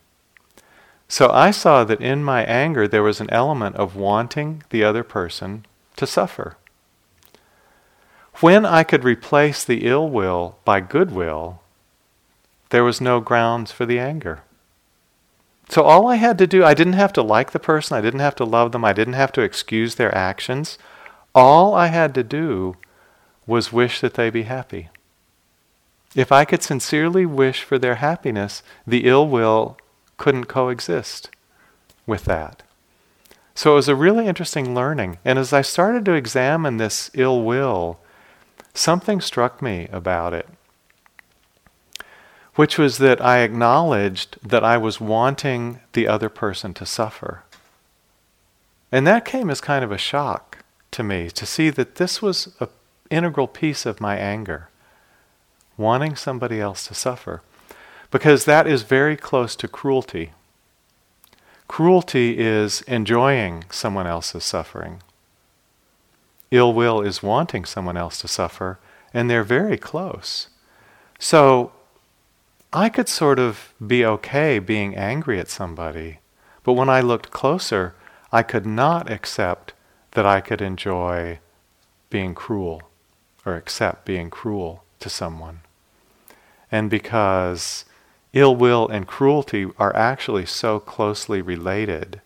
So 1.07 1.29
I 1.29 1.51
saw 1.51 1.85
that 1.85 2.01
in 2.01 2.21
my 2.21 2.43
anger 2.43 2.85
there 2.85 3.01
was 3.01 3.21
an 3.21 3.29
element 3.29 3.77
of 3.77 3.95
wanting 3.95 4.63
the 4.71 4.83
other 4.83 5.05
person 5.05 5.65
to 5.95 6.05
suffer. 6.05 6.57
When 8.41 8.65
I 8.65 8.83
could 8.83 9.03
replace 9.03 9.63
the 9.63 9.85
ill 9.85 10.09
will 10.09 10.57
by 10.65 10.79
goodwill, 10.79 11.61
there 12.71 12.83
was 12.83 12.99
no 12.99 13.19
grounds 13.19 13.71
for 13.71 13.85
the 13.85 13.99
anger. 13.99 14.41
So 15.69 15.83
all 15.83 16.07
I 16.07 16.15
had 16.15 16.37
to 16.39 16.47
do, 16.47 16.65
I 16.65 16.73
didn't 16.73 16.93
have 16.93 17.13
to 17.13 17.21
like 17.21 17.51
the 17.51 17.59
person, 17.59 17.95
I 17.95 18.01
didn't 18.01 18.19
have 18.19 18.35
to 18.35 18.43
love 18.43 18.71
them, 18.71 18.83
I 18.83 18.93
didn't 18.93 19.13
have 19.13 19.31
to 19.33 19.41
excuse 19.41 19.95
their 19.95 20.13
actions. 20.15 20.79
All 21.35 21.75
I 21.75 21.87
had 21.87 22.15
to 22.15 22.23
do 22.23 22.77
was 23.45 23.71
wish 23.71 24.01
that 24.01 24.15
they 24.15 24.29
be 24.29 24.43
happy. 24.43 24.89
If 26.15 26.31
I 26.31 26.43
could 26.43 26.63
sincerely 26.63 27.25
wish 27.25 27.63
for 27.63 27.77
their 27.77 27.95
happiness, 27.95 28.63
the 28.87 29.05
ill 29.05 29.27
will 29.27 29.77
couldn't 30.17 30.45
coexist 30.45 31.29
with 32.05 32.25
that. 32.25 32.63
So 33.53 33.73
it 33.73 33.75
was 33.75 33.87
a 33.87 33.95
really 33.95 34.27
interesting 34.27 34.73
learning. 34.73 35.19
And 35.23 35.37
as 35.37 35.53
I 35.53 35.61
started 35.61 36.05
to 36.05 36.13
examine 36.13 36.77
this 36.77 37.11
ill 37.13 37.43
will, 37.43 37.99
something 38.73 39.21
struck 39.21 39.61
me 39.61 39.87
about 39.91 40.33
it. 40.33 40.47
which 42.55 42.77
was 42.77 42.97
that 42.97 43.21
I 43.21 43.39
acknowledged 43.39 44.37
that 44.47 44.63
I 44.63 44.77
was 44.77 44.99
wanting 44.99 45.79
the 45.93 46.07
other 46.07 46.29
person 46.29 46.73
to 46.75 46.85
suffer. 46.85 47.43
And 48.91 49.07
that 49.07 49.25
came 49.25 49.49
as 49.49 49.61
kind 49.61 49.83
of 49.85 49.91
a 49.91 49.97
shock 49.97 50.59
to 50.91 51.03
me 51.03 51.29
to 51.29 51.45
see 51.45 51.69
that 51.69 51.95
this 51.95 52.21
was 52.21 52.53
an 52.59 52.67
integral 53.09 53.47
piece 53.47 53.85
of 53.85 54.01
my 54.01 54.17
anger, 54.17 54.69
wanting 55.77 56.15
somebody 56.15 56.59
else 56.59 56.85
to 56.87 56.93
suffer. 56.93 57.41
Because 58.11 58.43
that 58.43 58.67
is 58.67 58.83
very 58.83 59.15
close 59.15 59.55
to 59.55 59.69
cruelty. 59.69 60.33
Cruelty 61.69 62.37
is 62.37 62.81
enjoying 62.81 63.63
someone 63.69 64.05
else's 64.07 64.43
suffering. 64.43 65.01
Ill 66.51 66.73
will 66.73 67.01
is 67.01 67.23
wanting 67.23 67.63
someone 67.63 67.95
else 67.95 68.19
to 68.21 68.27
suffer, 68.27 68.77
and 69.13 69.29
they're 69.29 69.43
very 69.43 69.77
close. 69.77 70.49
So 71.17 71.71
I 72.73 72.89
could 72.89 73.07
sort 73.07 73.39
of 73.39 73.73
be 73.85 74.05
okay 74.05 74.59
being 74.59 74.95
angry 74.95 75.39
at 75.39 75.49
somebody, 75.49 76.19
but 76.63 76.73
when 76.73 76.89
I 76.89 76.99
looked 77.01 77.31
closer, 77.31 77.95
I 78.31 78.43
could 78.43 78.65
not 78.65 79.09
accept 79.09 79.73
that 80.11 80.25
I 80.25 80.41
could 80.41 80.61
enjoy 80.61 81.39
being 82.09 82.35
cruel 82.35 82.81
or 83.45 83.55
accept 83.55 84.05
being 84.05 84.29
cruel 84.29 84.83
to 84.99 85.09
someone. 85.09 85.61
And 86.71 86.89
because 86.89 87.85
ill 88.33 88.55
will 88.55 88.87
and 88.87 89.07
cruelty 89.07 89.67
are 89.77 89.95
actually 89.95 90.45
so 90.45 90.79
closely 90.79 91.41
related, 91.41 92.21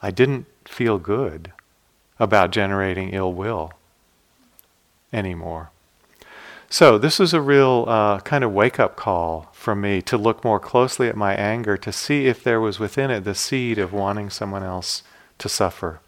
I 0.00 0.10
didn't 0.10 0.46
feel 0.64 0.98
good 0.98 1.52
about 2.22 2.52
generating 2.52 3.10
ill 3.10 3.32
will 3.32 3.72
anymore. 5.12 5.70
So, 6.70 6.96
this 6.96 7.18
was 7.18 7.34
a 7.34 7.40
real 7.40 7.84
uh, 7.88 8.20
kind 8.20 8.44
of 8.44 8.52
wake 8.52 8.78
up 8.80 8.96
call 8.96 9.50
for 9.52 9.74
me 9.74 10.00
to 10.02 10.16
look 10.16 10.44
more 10.44 10.60
closely 10.60 11.08
at 11.08 11.16
my 11.16 11.34
anger 11.34 11.76
to 11.76 11.92
see 11.92 12.28
if 12.28 12.42
there 12.42 12.60
was 12.60 12.78
within 12.78 13.10
it 13.10 13.24
the 13.24 13.34
seed 13.34 13.76
of 13.76 13.92
wanting 13.92 14.30
someone 14.30 14.62
else 14.62 15.02
to 15.38 15.48
suffer. 15.48 16.00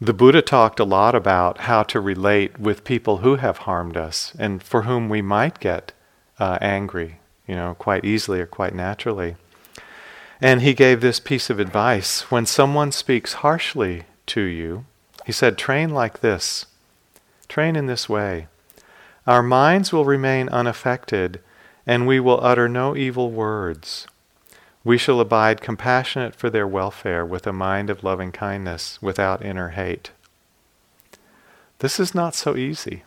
The 0.00 0.12
Buddha 0.12 0.42
talked 0.42 0.80
a 0.80 0.84
lot 0.84 1.14
about 1.14 1.58
how 1.62 1.82
to 1.84 2.00
relate 2.00 2.58
with 2.58 2.84
people 2.84 3.18
who 3.18 3.36
have 3.36 3.58
harmed 3.58 3.96
us 3.96 4.32
and 4.38 4.62
for 4.62 4.82
whom 4.82 5.08
we 5.08 5.22
might 5.22 5.60
get 5.60 5.92
uh, 6.38 6.58
angry, 6.60 7.17
you 7.48 7.56
know, 7.56 7.74
quite 7.74 8.04
easily 8.04 8.40
or 8.40 8.46
quite 8.46 8.74
naturally. 8.74 9.34
And 10.40 10.62
he 10.62 10.74
gave 10.74 11.00
this 11.00 11.18
piece 11.18 11.50
of 11.50 11.58
advice 11.58 12.30
when 12.30 12.46
someone 12.46 12.92
speaks 12.92 13.32
harshly 13.32 14.04
to 14.26 14.42
you, 14.42 14.84
he 15.26 15.32
said, 15.32 15.58
train 15.58 15.90
like 15.90 16.20
this. 16.20 16.66
Train 17.48 17.74
in 17.74 17.86
this 17.86 18.08
way. 18.08 18.46
Our 19.26 19.42
minds 19.42 19.92
will 19.92 20.04
remain 20.04 20.48
unaffected 20.50 21.40
and 21.86 22.06
we 22.06 22.20
will 22.20 22.38
utter 22.42 22.68
no 22.68 22.94
evil 22.94 23.30
words. 23.30 24.06
We 24.84 24.98
shall 24.98 25.20
abide 25.20 25.60
compassionate 25.60 26.34
for 26.34 26.50
their 26.50 26.66
welfare 26.66 27.26
with 27.26 27.46
a 27.46 27.52
mind 27.52 27.90
of 27.90 28.04
loving 28.04 28.30
kindness, 28.30 29.02
without 29.02 29.44
inner 29.44 29.70
hate. 29.70 30.12
This 31.80 31.98
is 31.98 32.14
not 32.14 32.34
so 32.34 32.56
easy. 32.56 33.04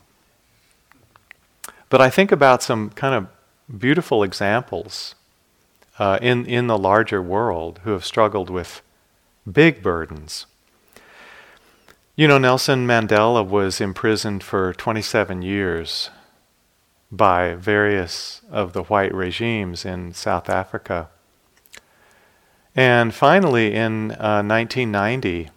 But 1.90 2.02
I 2.02 2.10
think 2.10 2.32
about 2.32 2.64
some 2.64 2.90
kind 2.92 3.16
of 3.16 3.28
beautiful 3.78 4.24
examples 4.24 5.16
uh, 6.00 6.20
in, 6.22 6.46
in 6.46 6.68
the 6.68 6.78
larger 6.78 7.22
world 7.22 7.80
who 7.84 7.92
have 7.92 8.06
struggled 8.06 8.50
with 8.50 8.82
big 9.50 9.82
burdens. 9.82 10.46
You 12.16 12.28
know, 12.28 12.38
Nelson 12.38 12.86
Mandela 12.86 13.46
was 13.46 13.82
imprisoned 13.82 14.44
for 14.44 14.74
27 14.74 15.42
years 15.42 16.10
by 17.12 17.56
various 17.56 18.42
of 18.50 18.74
the 18.74 18.84
white 18.84 19.14
regimes 19.14 19.86
in 19.86 20.14
South 20.14 20.50
Africa. 20.50 21.10
And 22.76 23.14
finally, 23.14 23.74
in 23.74 24.12
uh, 24.12 24.44
1990, 24.44 25.50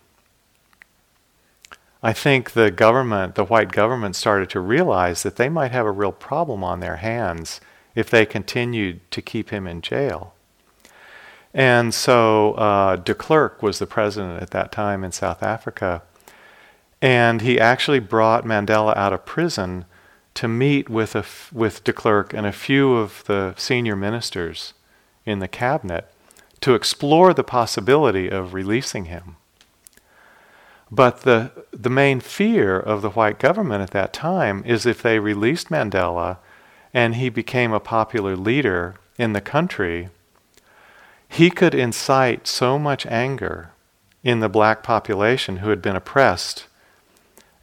I 2.03 2.13
think 2.13 2.53
the 2.53 2.71
government, 2.71 3.35
the 3.35 3.45
white 3.45 3.73
government, 3.73 4.17
started 4.17 4.51
to 4.51 4.61
realize 4.61 5.23
that 5.23 5.37
they 5.37 5.49
might 5.49 5.71
have 5.71 5.87
a 5.87 5.93
real 5.93 6.13
problem 6.13 6.65
on 6.65 6.81
their 6.81 6.97
hands 6.97 7.61
if 7.95 8.11
they 8.11 8.27
continued 8.27 9.01
to 9.11 9.23
keep 9.23 9.51
him 9.51 9.67
in 9.67 9.81
jail. 9.81 10.35
And 11.53 11.95
so 11.95 12.55
uh, 12.55 12.97
de 12.97 13.15
Klerk 13.15 13.63
was 13.63 13.79
the 13.79 13.87
president 13.87 14.43
at 14.43 14.51
that 14.51 14.73
time 14.73 15.05
in 15.05 15.13
South 15.13 15.43
Africa. 15.43 16.03
And 17.01 17.43
he 17.43 17.61
actually 17.61 18.01
brought 18.01 18.45
Mandela 18.45 18.97
out 18.97 19.13
of 19.13 19.25
prison 19.25 19.85
to 20.35 20.49
meet 20.49 20.89
with, 20.89 21.15
a, 21.15 21.25
with 21.53 21.85
de 21.85 21.93
Klerk 21.93 22.35
and 22.35 22.47
a 22.47 22.53
few 22.53 22.95
of 22.95 23.23
the 23.27 23.55
senior 23.57 23.95
ministers 23.95 24.75
in 25.25 25.39
the 25.39 25.49
cabinet 25.49 26.11
to 26.61 26.75
explore 26.75 27.33
the 27.33 27.45
possibility 27.45 28.29
of 28.29 28.55
releasing 28.55 29.05
him. 29.05 29.37
But 30.91 31.23
the, 31.23 31.53
the 31.73 31.91
main 31.91 32.21
fear 32.21 32.79
of 32.79 33.03
the 33.03 33.11
white 33.11 33.39
government 33.39 33.83
at 33.83 33.91
that 33.91 34.13
time 34.13 34.63
is 34.67 34.87
if 34.87 35.03
they 35.03 35.19
released 35.19 35.69
Mandela 35.69 36.39
and 36.95 37.17
he 37.17 37.29
became 37.29 37.73
a 37.73 37.81
popular 37.81 38.37
leader 38.37 38.95
in 39.19 39.33
the 39.33 39.41
country, 39.41 40.09
he 41.29 41.51
could 41.51 41.75
incite 41.75 42.47
so 42.47 42.79
much 42.79 43.05
anger 43.07 43.73
in 44.23 44.39
the 44.39 44.49
black 44.49 44.85
population 44.85 45.57
who 45.57 45.71
had 45.71 45.83
been 45.83 45.97
oppressed 45.97 46.67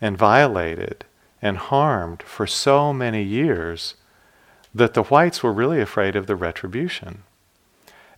and 0.01 0.17
violated 0.17 1.05
and 1.41 1.57
harmed 1.57 2.21
for 2.23 2.45
so 2.45 2.91
many 2.91 3.23
years 3.23 3.95
that 4.75 4.93
the 4.93 5.03
whites 5.03 5.41
were 5.41 5.53
really 5.53 5.79
afraid 5.81 6.15
of 6.15 6.27
the 6.27 6.35
retribution. 6.35 7.23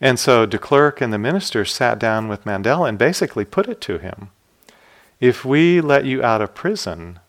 And 0.01 0.19
so 0.19 0.45
de 0.45 0.57
Klerk 0.57 0.99
and 0.99 1.13
the 1.13 1.17
ministers 1.17 1.71
sat 1.71 1.99
down 1.99 2.27
with 2.27 2.43
Mandela 2.43 2.89
and 2.89 2.97
basically 2.97 3.45
put 3.45 3.69
it 3.69 3.79
to 3.81 3.99
him 3.99 4.29
If 5.19 5.45
we 5.45 5.79
let 5.79 6.05
you 6.05 6.21
out 6.23 6.41
of 6.41 6.55
prison, 6.55 7.19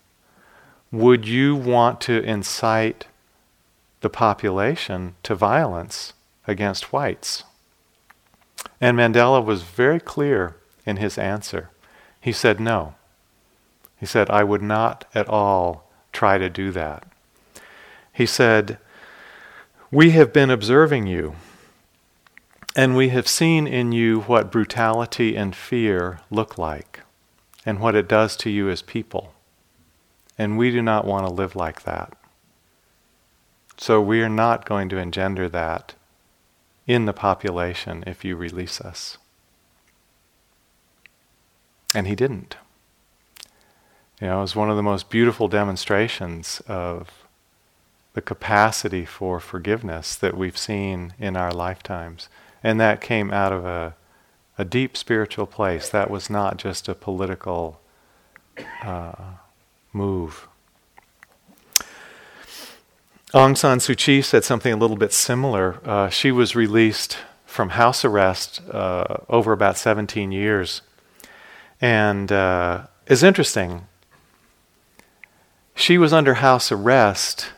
would 0.91 1.27
you 1.27 1.55
want 1.55 2.01
to 2.01 2.21
incite 2.23 3.05
the 4.01 4.09
population 4.09 5.15
to 5.23 5.35
violence 5.35 6.13
against 6.47 6.93
whites? 6.93 7.43
And 8.79 8.97
Mandela 8.97 9.43
was 9.43 9.63
very 9.63 9.99
clear 9.99 10.57
in 10.85 10.97
his 10.97 11.17
answer. 11.17 11.69
He 12.21 12.31
said, 12.31 12.59
No. 12.59 12.95
He 13.97 14.05
said, 14.05 14.29
I 14.29 14.43
would 14.43 14.61
not 14.61 15.05
at 15.15 15.27
all 15.29 15.89
try 16.11 16.37
to 16.37 16.49
do 16.49 16.71
that. 16.71 17.05
He 18.11 18.25
said, 18.25 18.77
We 19.91 20.11
have 20.11 20.33
been 20.33 20.49
observing 20.49 21.07
you, 21.07 21.35
and 22.75 22.95
we 22.95 23.09
have 23.09 23.27
seen 23.27 23.67
in 23.67 23.91
you 23.91 24.21
what 24.21 24.51
brutality 24.51 25.35
and 25.35 25.55
fear 25.55 26.19
look 26.29 26.57
like, 26.57 27.01
and 27.65 27.79
what 27.79 27.95
it 27.95 28.07
does 28.07 28.35
to 28.37 28.49
you 28.49 28.69
as 28.69 28.81
people. 28.81 29.33
And 30.37 30.57
we 30.57 30.71
do 30.71 30.81
not 30.81 31.05
want 31.05 31.25
to 31.25 31.33
live 31.33 31.55
like 31.55 31.83
that. 31.83 32.13
So 33.77 34.01
we 34.01 34.21
are 34.21 34.29
not 34.29 34.65
going 34.65 34.89
to 34.89 34.97
engender 34.97 35.49
that 35.49 35.95
in 36.87 37.05
the 37.05 37.13
population 37.13 38.03
if 38.07 38.23
you 38.23 38.35
release 38.35 38.79
us. 38.79 39.17
And 41.93 42.07
he 42.07 42.15
didn't. 42.15 42.57
You 44.21 44.27
know, 44.27 44.39
it 44.39 44.41
was 44.41 44.55
one 44.55 44.69
of 44.69 44.77
the 44.77 44.83
most 44.83 45.09
beautiful 45.09 45.47
demonstrations 45.47 46.61
of 46.67 47.09
the 48.13 48.21
capacity 48.21 49.05
for 49.05 49.39
forgiveness 49.41 50.15
that 50.15 50.37
we've 50.37 50.57
seen 50.57 51.13
in 51.19 51.35
our 51.35 51.51
lifetimes. 51.51 52.29
And 52.63 52.79
that 52.79 53.01
came 53.01 53.31
out 53.31 53.51
of 53.51 53.65
a, 53.65 53.95
a 54.57 54.63
deep 54.63 54.95
spiritual 54.95 55.45
place. 55.45 55.89
That 55.89 56.09
was 56.09 56.29
not 56.29 56.57
just 56.57 56.87
a 56.87 56.95
political 56.95 57.81
uh, 58.81 59.33
move. 59.91 60.47
Aung 63.33 63.57
San 63.57 63.79
Suu 63.79 63.97
Kyi 63.97 64.21
said 64.21 64.43
something 64.43 64.71
a 64.71 64.77
little 64.77 64.95
bit 64.95 65.11
similar. 65.11 65.79
Uh, 65.83 66.09
she 66.09 66.31
was 66.31 66.55
released 66.55 67.17
from 67.45 67.69
house 67.69 68.05
arrest 68.05 68.61
uh, 68.71 69.17
over 69.29 69.51
about 69.51 69.77
17 69.77 70.31
years. 70.31 70.81
And 71.81 72.31
uh, 72.31 72.87
it's 73.07 73.23
interesting 73.23 73.87
she 75.75 75.97
was 75.97 76.13
under 76.13 76.35
house 76.35 76.71
arrest 76.71 77.51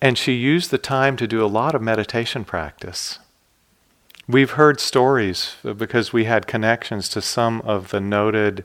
and 0.00 0.16
she 0.16 0.32
used 0.32 0.70
the 0.70 0.78
time 0.78 1.16
to 1.16 1.26
do 1.26 1.44
a 1.44 1.46
lot 1.46 1.74
of 1.74 1.82
meditation 1.82 2.44
practice. 2.44 3.18
We've 4.26 4.52
heard 4.52 4.80
stories 4.80 5.56
because 5.62 6.12
we 6.12 6.24
had 6.24 6.46
connections 6.46 7.08
to 7.10 7.20
some 7.20 7.60
of 7.62 7.90
the 7.90 8.00
noted 8.00 8.64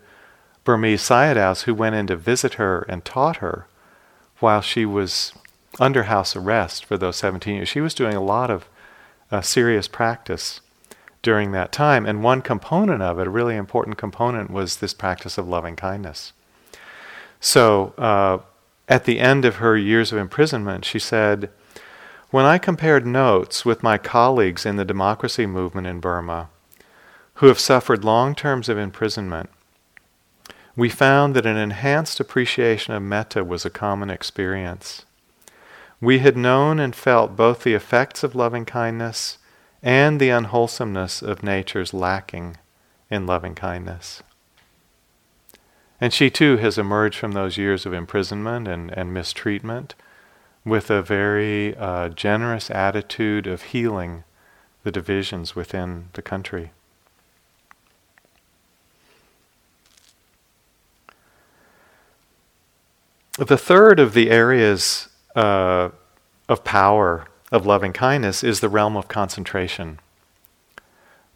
Burmese 0.64 1.02
Sayadaws 1.02 1.64
who 1.64 1.74
went 1.74 1.96
in 1.96 2.08
to 2.08 2.16
visit 2.16 2.54
her 2.56 2.86
and 2.88 3.04
taught 3.04 3.38
her 3.38 3.68
while 4.40 4.62
she 4.62 4.86
was 4.86 5.34
under 5.80 6.04
house 6.04 6.36
arrest 6.36 6.86
for 6.86 6.98
those 6.98 7.18
17 7.18 7.56
years. 7.56 7.70
She 7.70 7.82
was 7.82 7.94
doing 7.94 8.16
a 8.16 8.24
lot 8.24 8.50
of 8.50 8.68
uh, 9.32 9.42
serious 9.42 9.88
practice 9.88 10.62
during 11.22 11.52
that 11.52 11.72
time, 11.72 12.06
and 12.06 12.24
one 12.24 12.42
component 12.42 13.02
of 13.02 13.20
it, 13.20 13.28
a 13.28 13.30
really 13.30 13.56
important 13.56 13.98
component, 13.98 14.50
was 14.50 14.78
this 14.78 14.94
practice 14.94 15.38
of 15.38 15.48
loving 15.48 15.76
kindness. 15.76 16.32
So, 17.42 17.94
uh, 17.98 18.40
at 18.88 19.06
the 19.06 19.20
end 19.20 19.46
of 19.46 19.58
her 19.58 19.78
years 19.78 20.12
of 20.12 20.18
imprisonment, 20.18 20.84
she 20.84 20.98
said, 20.98 21.50
When 22.32 22.46
I 22.46 22.58
compared 22.58 23.06
notes 23.06 23.66
with 23.66 23.84
my 23.84 23.98
colleagues 23.98 24.66
in 24.66 24.78
the 24.78 24.86
democracy 24.86 25.46
movement 25.46 25.88
in 25.88 26.00
Burma, 26.00 26.50
who 27.36 27.48
have 27.48 27.60
suffered 27.60 28.04
long 28.04 28.34
terms 28.34 28.68
of 28.68 28.78
imprisonment, 28.78 29.50
we 30.76 30.90
found 30.90 31.36
that 31.36 31.46
an 31.46 31.58
enhanced 31.58 32.20
appreciation 32.20 32.94
of 32.94 33.04
metta 33.04 33.44
was 33.44 33.66
a 33.66 33.70
common 33.70 34.10
experience. 34.10 35.06
We 36.02 36.20
had 36.20 36.38
known 36.38 36.80
and 36.80 36.96
felt 36.96 37.36
both 37.36 37.64
the 37.64 37.74
effects 37.74 38.24
of 38.24 38.36
loving 38.36 38.66
kindness 38.66 39.38
and 39.84 40.20
the 40.20 40.30
unwholesomeness 40.30 41.22
of 41.22 41.44
nature's 41.44 41.94
lacking 41.94 42.58
in 43.10 43.26
loving 43.26 43.56
kindness. 43.56 44.24
And 46.00 46.14
she 46.14 46.30
too 46.30 46.58
has 46.58 46.78
emerged 46.78 47.18
from 47.18 47.34
those 47.34 47.58
years 47.58 47.86
of 47.86 47.94
imprisonment 47.94 48.68
and, 48.68 48.92
and 48.92 49.14
mistreatment 49.14 49.96
with 50.64 50.90
a 50.90 51.02
very 51.02 51.76
uh, 51.76 52.10
generous 52.10 52.72
attitude 52.72 53.48
of 53.48 53.64
healing 53.64 54.24
the 54.84 54.92
divisions 54.92 55.56
within 55.56 56.10
the 56.14 56.22
country. 56.22 56.72
The 63.38 63.58
third 63.58 64.00
of 64.00 64.14
the 64.14 64.30
areas 64.30 65.09
uh, 65.36 65.90
of 66.48 66.64
power 66.64 67.28
of 67.52 67.66
loving 67.66 67.94
kindness 67.94 68.44
is 68.44 68.60
the 68.60 68.70
realm 68.70 68.96
of 68.96 69.08
concentration. 69.08 70.00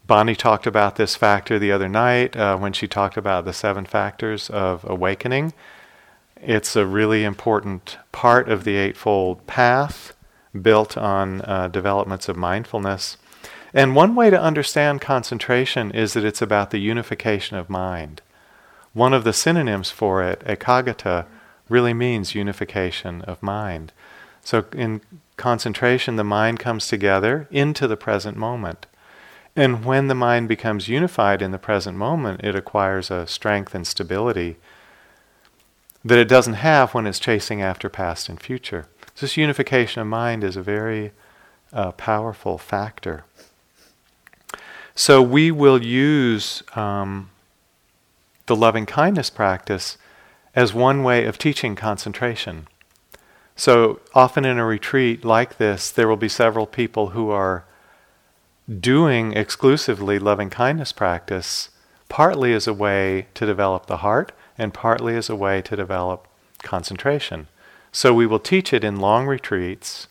Bonnie 0.06 0.36
talked 0.36 0.66
about 0.66 0.96
this 0.96 1.16
factor 1.16 1.58
the 1.58 1.72
other 1.72 1.88
night 1.88 2.36
uh, 2.36 2.56
when 2.58 2.72
she 2.72 2.86
talked 2.86 3.16
about 3.16 3.44
the 3.44 3.52
seven 3.52 3.86
factors 3.86 4.50
of 4.50 4.84
awakening. 4.88 5.54
It's 6.36 6.76
a 6.76 6.84
really 6.84 7.24
important 7.24 7.96
part 8.12 8.50
of 8.50 8.64
the 8.64 8.76
Eightfold 8.76 9.46
Path 9.46 10.14
built 10.60 10.98
on 10.98 11.40
uh, 11.42 11.68
developments 11.68 12.28
of 12.28 12.36
mindfulness. 12.36 13.16
And 13.72 13.96
one 13.96 14.14
way 14.14 14.30
to 14.30 14.40
understand 14.40 15.00
concentration 15.00 15.90
is 15.90 16.12
that 16.12 16.24
it's 16.24 16.42
about 16.42 16.70
the 16.70 16.78
unification 16.78 17.56
of 17.56 17.70
mind. 17.70 18.20
One 18.92 19.14
of 19.14 19.24
the 19.24 19.32
synonyms 19.32 19.90
for 19.90 20.22
it, 20.22 20.40
ekaggata, 20.40 21.26
really 21.68 21.94
means 21.94 22.34
unification 22.34 23.22
of 23.22 23.42
mind. 23.42 23.92
So 24.42 24.66
in 24.74 25.00
concentration, 25.36 26.16
the 26.16 26.24
mind 26.24 26.58
comes 26.60 26.86
together 26.86 27.48
into 27.50 27.86
the 27.86 27.96
present 27.96 28.36
moment. 28.36 28.86
And 29.56 29.84
when 29.84 30.08
the 30.08 30.14
mind 30.14 30.48
becomes 30.48 30.88
unified 30.88 31.40
in 31.40 31.52
the 31.52 31.58
present 31.58 31.96
moment, 31.96 32.42
it 32.42 32.54
acquires 32.54 33.10
a 33.10 33.26
strength 33.26 33.74
and 33.74 33.86
stability 33.86 34.56
that 36.04 36.18
it 36.18 36.28
doesn't 36.28 36.54
have 36.54 36.92
when 36.92 37.06
it's 37.06 37.18
chasing 37.18 37.62
after 37.62 37.88
past 37.88 38.28
and 38.28 38.40
future. 38.40 38.86
So 39.14 39.26
this 39.26 39.36
unification 39.36 40.02
of 40.02 40.08
mind 40.08 40.44
is 40.44 40.56
a 40.56 40.62
very 40.62 41.12
uh, 41.72 41.92
powerful 41.92 42.58
factor. 42.58 43.24
So 44.94 45.22
we 45.22 45.50
will 45.50 45.82
use 45.82 46.62
um, 46.76 47.30
the 48.46 48.56
loving 48.56 48.86
kindness 48.86 49.30
practice 49.30 49.96
as 50.54 50.72
one 50.72 51.02
way 51.02 51.24
of 51.24 51.38
teaching 51.38 51.74
concentration. 51.74 52.66
So 53.56 54.00
often 54.14 54.44
in 54.44 54.58
a 54.58 54.64
retreat 54.64 55.24
like 55.24 55.58
this, 55.58 55.90
there 55.90 56.08
will 56.08 56.16
be 56.16 56.28
several 56.28 56.66
people 56.66 57.10
who 57.10 57.30
are 57.30 57.64
doing 58.80 59.32
exclusively 59.32 60.18
loving 60.18 60.50
kindness 60.50 60.92
practice, 60.92 61.70
partly 62.08 62.52
as 62.52 62.66
a 62.66 62.74
way 62.74 63.26
to 63.34 63.46
develop 63.46 63.86
the 63.86 63.98
heart 63.98 64.32
and 64.56 64.72
partly 64.72 65.16
as 65.16 65.28
a 65.28 65.36
way 65.36 65.60
to 65.62 65.76
develop 65.76 66.26
concentration. 66.62 67.48
So 67.92 68.12
we 68.12 68.26
will 68.26 68.40
teach 68.40 68.72
it 68.72 68.82
in 68.82 68.96
long 68.96 69.26
retreats 69.26 70.08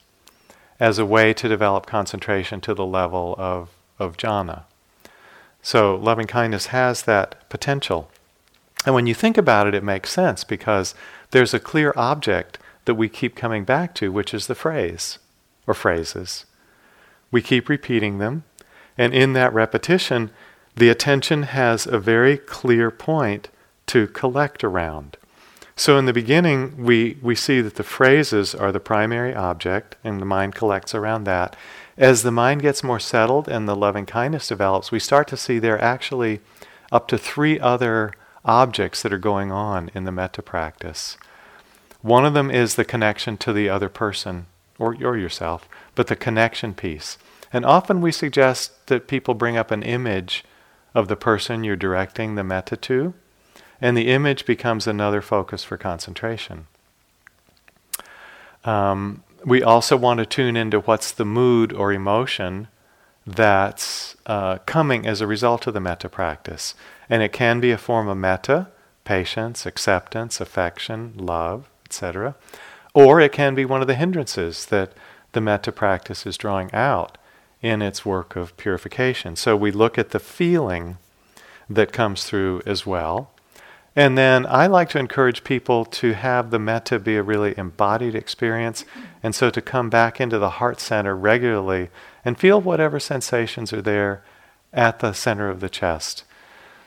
as 0.79 0.99
a 0.99 1.05
way 1.05 1.33
to 1.33 1.47
develop 1.47 1.85
concentration 1.85 2.61
to 2.61 2.73
the 2.73 2.85
level 2.85 3.35
of, 3.37 3.69
of 3.99 4.17
jhana. 4.17 4.63
So 5.61 5.95
loving 5.95 6.27
kindness 6.27 6.67
has 6.67 7.03
that 7.03 7.49
potential. 7.49 8.09
And 8.85 8.93
when 8.93 9.07
you 9.07 9.13
think 9.13 9.37
about 9.37 9.67
it, 9.67 9.73
it 9.73 9.83
makes 9.83 10.11
sense 10.11 10.43
because 10.43 10.93
there's 11.31 11.53
a 11.53 11.59
clear 11.59 11.93
object 11.95 12.57
that 12.85 12.95
we 12.95 13.09
keep 13.09 13.35
coming 13.35 13.63
back 13.63 13.95
to, 13.95 14.11
which 14.11 14.33
is 14.33 14.47
the 14.47 14.55
phrase 14.55 15.19
or 15.65 15.73
phrases. 15.73 16.45
We 17.31 17.41
keep 17.41 17.69
repeating 17.69 18.17
them, 18.17 18.43
and 18.97 19.13
in 19.13 19.33
that 19.33 19.53
repetition, 19.53 20.31
the 20.75 20.89
attention 20.89 21.43
has 21.43 21.87
a 21.87 21.99
very 21.99 22.37
clear 22.37 22.91
point 22.91 23.49
to 23.87 24.07
collect 24.07 24.63
around. 24.63 25.17
So 25.75 25.97
in 25.97 26.05
the 26.05 26.13
beginning, 26.13 26.83
we, 26.83 27.17
we 27.21 27.35
see 27.35 27.61
that 27.61 27.75
the 27.75 27.83
phrases 27.83 28.53
are 28.53 28.71
the 28.71 28.79
primary 28.79 29.33
object, 29.33 29.95
and 30.03 30.21
the 30.21 30.25
mind 30.25 30.55
collects 30.55 30.93
around 30.93 31.23
that. 31.23 31.55
As 31.97 32.23
the 32.23 32.31
mind 32.31 32.61
gets 32.61 32.83
more 32.83 32.99
settled 32.99 33.47
and 33.47 33.67
the 33.67 33.75
loving 33.75 34.05
kindness 34.05 34.47
develops, 34.47 34.91
we 34.91 34.99
start 34.99 35.27
to 35.29 35.37
see 35.37 35.57
there 35.57 35.75
are 35.75 35.81
actually 35.81 36.41
up 36.91 37.07
to 37.07 37.17
three 37.17 37.59
other 37.59 38.13
objects 38.45 39.01
that 39.01 39.13
are 39.13 39.17
going 39.17 39.51
on 39.51 39.89
in 39.93 40.03
the 40.03 40.11
metta 40.11 40.41
practice. 40.41 41.17
One 42.01 42.25
of 42.25 42.33
them 42.33 42.51
is 42.51 42.75
the 42.75 42.85
connection 42.85 43.37
to 43.37 43.53
the 43.53 43.69
other 43.69 43.89
person 43.89 44.47
or, 44.77 44.95
or 45.01 45.17
yourself, 45.17 45.67
but 45.95 46.07
the 46.07 46.15
connection 46.15 46.73
piece. 46.73 47.17
And 47.53 47.65
often 47.65 48.01
we 48.01 48.11
suggest 48.11 48.87
that 48.87 49.07
people 49.07 49.33
bring 49.33 49.57
up 49.57 49.71
an 49.71 49.83
image 49.83 50.43
of 50.93 51.07
the 51.07 51.15
person 51.15 51.63
you're 51.63 51.75
directing 51.75 52.35
the 52.35 52.43
metta 52.43 52.75
to, 52.77 53.13
and 53.79 53.95
the 53.95 54.09
image 54.09 54.45
becomes 54.45 54.87
another 54.87 55.21
focus 55.21 55.63
for 55.63 55.77
concentration. 55.77 56.67
Um, 58.63 59.23
we 59.45 59.61
also 59.61 59.97
want 59.97 60.19
to 60.19 60.25
tune 60.25 60.55
into 60.55 60.79
what's 60.79 61.11
the 61.11 61.25
mood 61.25 61.73
or 61.73 61.91
emotion 61.91 62.67
that's 63.25 64.15
uh, 64.25 64.57
coming 64.65 65.05
as 65.05 65.21
a 65.21 65.27
result 65.27 65.67
of 65.67 65.73
the 65.73 65.79
metta 65.79 66.09
practice. 66.09 66.75
And 67.09 67.21
it 67.21 67.33
can 67.33 67.59
be 67.59 67.71
a 67.71 67.77
form 67.77 68.07
of 68.07 68.17
metta, 68.17 68.67
patience, 69.03 69.65
acceptance, 69.65 70.39
affection, 70.39 71.13
love, 71.17 71.69
etc. 71.85 72.35
Or 72.93 73.19
it 73.19 73.31
can 73.31 73.55
be 73.55 73.65
one 73.65 73.81
of 73.81 73.87
the 73.87 73.95
hindrances 73.95 74.65
that 74.67 74.93
the 75.33 75.41
metta 75.41 75.71
practice 75.71 76.25
is 76.25 76.37
drawing 76.37 76.73
out 76.73 77.17
in 77.61 77.81
its 77.81 78.05
work 78.05 78.35
of 78.35 78.55
purification. 78.57 79.35
So 79.35 79.55
we 79.55 79.71
look 79.71 79.97
at 79.97 80.11
the 80.11 80.19
feeling 80.19 80.97
that 81.69 81.93
comes 81.93 82.25
through 82.25 82.61
as 82.65 82.85
well. 82.85 83.31
And 83.95 84.17
then 84.17 84.45
I 84.47 84.67
like 84.67 84.89
to 84.89 84.99
encourage 84.99 85.43
people 85.43 85.85
to 85.85 86.13
have 86.13 86.49
the 86.49 86.59
metta 86.59 86.97
be 86.99 87.15
a 87.15 87.23
really 87.23 87.53
embodied 87.57 88.15
experience, 88.15 88.85
and 89.21 89.35
so 89.35 89.51
to 89.51 89.61
come 89.61 89.89
back 89.89 90.19
into 90.19 90.39
the 90.39 90.49
heart 90.51 90.79
center 90.79 91.15
regularly 91.15 91.89
and 92.25 92.39
feel 92.39 92.59
whatever 92.59 92.99
sensations 92.99 93.71
are 93.71 93.83
there 93.83 94.23
at 94.73 94.99
the 94.99 95.13
center 95.13 95.47
of 95.49 95.59
the 95.59 95.69
chest. 95.69 96.23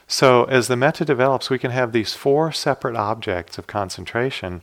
So 0.09 0.45
as 0.45 0.69
the 0.69 0.77
metta 0.77 1.05
develops, 1.05 1.51
we 1.51 1.59
can 1.59 1.73
have 1.73 1.93
these 1.93 2.15
four 2.15 2.53
separate 2.53 2.97
objects 2.97 3.59
of 3.59 3.67
concentration. 3.67 4.63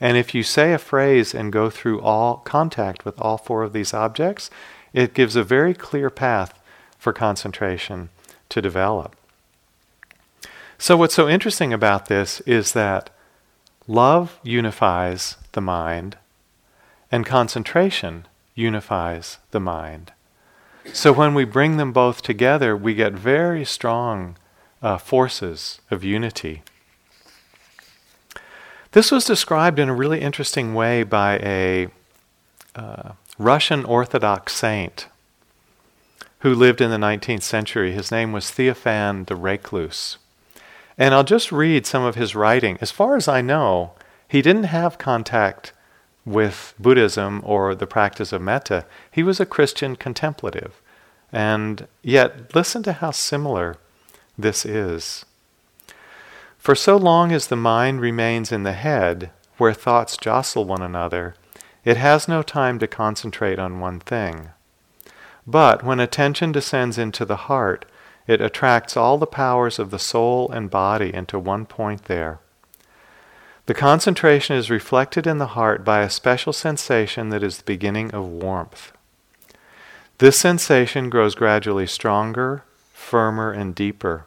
And 0.00 0.16
if 0.16 0.34
you 0.34 0.42
say 0.42 0.72
a 0.72 0.78
phrase 0.78 1.34
and 1.34 1.52
go 1.52 1.70
through 1.70 2.00
all 2.00 2.38
contact 2.38 3.04
with 3.04 3.20
all 3.20 3.38
four 3.38 3.62
of 3.62 3.72
these 3.72 3.92
objects, 3.92 4.50
it 4.92 5.14
gives 5.14 5.34
a 5.34 5.42
very 5.42 5.74
clear 5.74 6.10
path 6.10 6.58
for 6.98 7.12
concentration 7.12 8.10
to 8.48 8.62
develop. 8.62 9.16
So, 10.78 10.96
what's 10.96 11.14
so 11.14 11.28
interesting 11.28 11.72
about 11.72 12.06
this 12.06 12.40
is 12.42 12.72
that 12.72 13.10
love 13.86 14.38
unifies 14.42 15.36
the 15.52 15.60
mind, 15.60 16.16
and 17.10 17.26
concentration 17.26 18.26
unifies 18.54 19.38
the 19.50 19.60
mind. 19.60 20.12
So, 20.92 21.12
when 21.12 21.34
we 21.34 21.44
bring 21.44 21.76
them 21.76 21.92
both 21.92 22.22
together, 22.22 22.76
we 22.76 22.94
get 22.94 23.12
very 23.12 23.64
strong 23.64 24.36
uh, 24.84 24.98
forces 24.98 25.80
of 25.90 26.04
unity. 26.04 26.62
This 28.92 29.10
was 29.10 29.24
described 29.24 29.78
in 29.78 29.88
a 29.88 29.94
really 29.94 30.20
interesting 30.20 30.74
way 30.74 31.02
by 31.02 31.38
a 31.38 31.88
uh, 32.76 33.12
Russian 33.38 33.84
Orthodox 33.86 34.54
saint 34.54 35.08
who 36.40 36.54
lived 36.54 36.82
in 36.82 36.90
the 36.90 36.98
19th 36.98 37.42
century. 37.42 37.92
His 37.92 38.12
name 38.12 38.30
was 38.30 38.50
Theophan 38.50 39.26
the 39.26 39.34
Recluse. 39.34 40.18
And 40.98 41.14
I'll 41.14 41.24
just 41.24 41.50
read 41.50 41.86
some 41.86 42.04
of 42.04 42.14
his 42.14 42.34
writing. 42.34 42.76
As 42.82 42.90
far 42.90 43.16
as 43.16 43.26
I 43.26 43.40
know, 43.40 43.92
he 44.28 44.42
didn't 44.42 44.64
have 44.64 44.98
contact 44.98 45.72
with 46.26 46.74
Buddhism 46.78 47.40
or 47.42 47.74
the 47.74 47.86
practice 47.86 48.32
of 48.32 48.42
metta. 48.42 48.84
He 49.10 49.22
was 49.22 49.40
a 49.40 49.46
Christian 49.46 49.96
contemplative. 49.96 50.80
And 51.32 51.88
yet, 52.02 52.54
listen 52.54 52.82
to 52.82 52.92
how 52.92 53.10
similar 53.10 53.78
this 54.38 54.64
is. 54.64 55.24
For 56.58 56.74
so 56.74 56.96
long 56.96 57.32
as 57.32 57.48
the 57.48 57.56
mind 57.56 58.00
remains 58.00 58.50
in 58.50 58.62
the 58.62 58.72
head, 58.72 59.30
where 59.58 59.72
thoughts 59.72 60.16
jostle 60.16 60.64
one 60.64 60.82
another, 60.82 61.34
it 61.84 61.96
has 61.96 62.26
no 62.26 62.42
time 62.42 62.78
to 62.78 62.86
concentrate 62.86 63.58
on 63.58 63.80
one 63.80 64.00
thing. 64.00 64.50
But 65.46 65.82
when 65.82 66.00
attention 66.00 66.52
descends 66.52 66.96
into 66.96 67.24
the 67.24 67.36
heart, 67.36 67.84
it 68.26 68.40
attracts 68.40 68.96
all 68.96 69.18
the 69.18 69.26
powers 69.26 69.78
of 69.78 69.90
the 69.90 69.98
soul 69.98 70.50
and 70.50 70.70
body 70.70 71.12
into 71.12 71.38
one 71.38 71.66
point 71.66 72.04
there. 72.04 72.40
The 73.66 73.74
concentration 73.74 74.56
is 74.56 74.70
reflected 74.70 75.26
in 75.26 75.38
the 75.38 75.48
heart 75.48 75.84
by 75.84 76.00
a 76.00 76.10
special 76.10 76.52
sensation 76.52 77.28
that 77.30 77.42
is 77.42 77.58
the 77.58 77.64
beginning 77.64 78.10
of 78.12 78.26
warmth. 78.26 78.92
This 80.18 80.38
sensation 80.38 81.10
grows 81.10 81.34
gradually 81.34 81.86
stronger, 81.86 82.62
firmer, 83.04 83.52
and 83.52 83.74
deeper. 83.74 84.26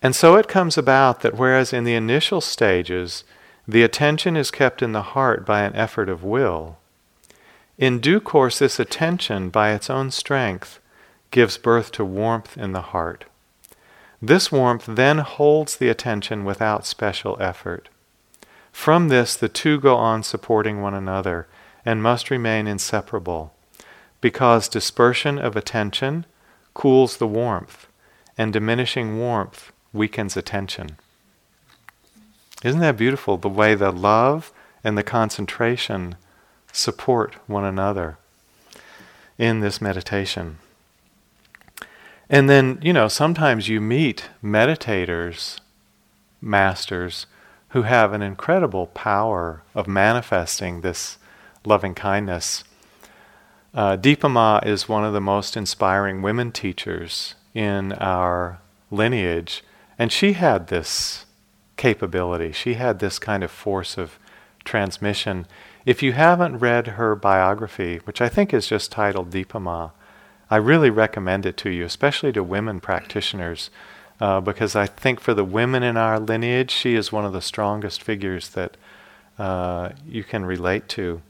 And 0.00 0.14
so 0.14 0.36
it 0.36 0.48
comes 0.48 0.78
about 0.78 1.20
that 1.20 1.36
whereas 1.36 1.72
in 1.72 1.84
the 1.84 1.94
initial 1.94 2.40
stages 2.40 3.24
the 3.66 3.82
attention 3.82 4.36
is 4.36 4.50
kept 4.50 4.80
in 4.80 4.92
the 4.92 5.02
heart 5.02 5.44
by 5.44 5.62
an 5.62 5.74
effort 5.74 6.08
of 6.08 6.22
will, 6.22 6.78
in 7.78 7.98
due 7.98 8.20
course 8.20 8.58
this 8.58 8.80
attention, 8.80 9.50
by 9.50 9.72
its 9.72 9.90
own 9.90 10.10
strength, 10.10 10.80
gives 11.30 11.58
birth 11.58 11.92
to 11.92 12.04
warmth 12.04 12.56
in 12.56 12.72
the 12.72 12.80
heart. 12.92 13.24
This 14.22 14.50
warmth 14.50 14.86
then 14.86 15.18
holds 15.18 15.76
the 15.76 15.88
attention 15.88 16.44
without 16.44 16.86
special 16.86 17.36
effort. 17.40 17.88
From 18.72 19.08
this, 19.08 19.36
the 19.36 19.48
two 19.48 19.78
go 19.78 19.96
on 19.96 20.22
supporting 20.22 20.80
one 20.80 20.94
another 20.94 21.46
and 21.84 22.02
must 22.02 22.30
remain 22.30 22.66
inseparable, 22.66 23.52
because 24.20 24.68
dispersion 24.68 25.38
of 25.38 25.56
attention 25.56 26.24
cools 26.76 27.16
the 27.16 27.26
warmth, 27.26 27.86
and 28.36 28.52
diminishing 28.52 29.18
warmth 29.18 29.72
weakens 29.94 30.36
attention. 30.36 30.98
Isn't 32.62 32.80
that 32.80 32.98
beautiful? 32.98 33.38
The 33.38 33.48
way 33.48 33.74
the 33.74 33.90
love 33.90 34.52
and 34.84 34.96
the 34.96 35.02
concentration 35.02 36.16
support 36.72 37.36
one 37.46 37.64
another 37.64 38.18
in 39.38 39.60
this 39.60 39.80
meditation. 39.80 40.58
And 42.28 42.50
then, 42.50 42.78
you 42.82 42.92
know, 42.92 43.08
sometimes 43.08 43.70
you 43.70 43.80
meet 43.80 44.28
meditators, 44.44 45.58
masters, 46.42 47.24
who 47.70 47.82
have 47.82 48.12
an 48.12 48.20
incredible 48.20 48.88
power 48.88 49.62
of 49.74 49.88
manifesting 49.88 50.82
this 50.82 51.16
loving 51.64 51.94
kindness. 51.94 52.64
Uh, 53.76 53.94
Dipa 53.94 54.30
Ma 54.30 54.58
is 54.64 54.88
one 54.88 55.04
of 55.04 55.12
the 55.12 55.20
most 55.20 55.54
inspiring 55.54 56.22
women 56.22 56.50
teachers 56.50 57.34
in 57.52 57.92
our 57.92 58.58
lineage, 58.90 59.62
and 59.98 60.10
she 60.10 60.32
had 60.32 60.68
this 60.68 61.26
capability. 61.76 62.52
She 62.52 62.74
had 62.74 63.00
this 63.00 63.18
kind 63.18 63.44
of 63.44 63.50
force 63.50 63.98
of 63.98 64.18
transmission. 64.64 65.46
If 65.84 66.02
you 66.02 66.14
haven't 66.14 66.56
read 66.56 66.86
her 66.86 67.14
biography, 67.14 67.98
which 68.04 68.22
I 68.22 68.30
think 68.30 68.54
is 68.54 68.66
just 68.66 68.90
titled 68.90 69.30
Dipa 69.30 69.60
Ma, 69.60 69.90
I 70.48 70.56
really 70.56 70.88
recommend 70.88 71.44
it 71.44 71.58
to 71.58 71.68
you, 71.68 71.84
especially 71.84 72.32
to 72.32 72.42
women 72.42 72.80
practitioners, 72.80 73.68
uh, 74.22 74.40
because 74.40 74.74
I 74.74 74.86
think 74.86 75.20
for 75.20 75.34
the 75.34 75.44
women 75.44 75.82
in 75.82 75.98
our 75.98 76.18
lineage, 76.18 76.70
she 76.70 76.94
is 76.94 77.12
one 77.12 77.26
of 77.26 77.34
the 77.34 77.42
strongest 77.42 78.02
figures 78.02 78.48
that 78.50 78.78
uh, 79.38 79.90
you 80.08 80.24
can 80.24 80.46
relate 80.46 80.88
to. 80.90 81.20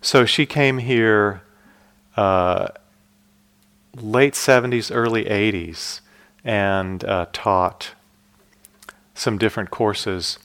So 0.00 0.24
she 0.24 0.46
came 0.46 0.78
here 0.78 1.42
uh, 2.16 2.68
late 3.94 4.34
70s, 4.34 4.94
early 4.94 5.24
80s, 5.24 6.00
and 6.44 7.04
uh, 7.04 7.26
taught 7.32 7.92
some 9.14 9.36
different 9.36 9.70
courses. 9.70 10.38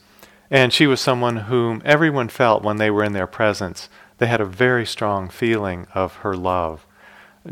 And 0.51 0.73
she 0.73 0.87
was 0.87 0.99
someone 0.99 1.37
whom 1.37 1.81
everyone 1.85 2.27
felt 2.27 2.63
when 2.63 2.77
they 2.77 2.91
were 2.91 3.03
in 3.03 3.13
their 3.13 3.27
presence, 3.27 3.89
they 4.17 4.27
had 4.27 4.41
a 4.41 4.45
very 4.45 4.85
strong 4.85 5.29
feeling 5.29 5.87
of 5.93 6.15
her 6.17 6.35
love. 6.35 6.85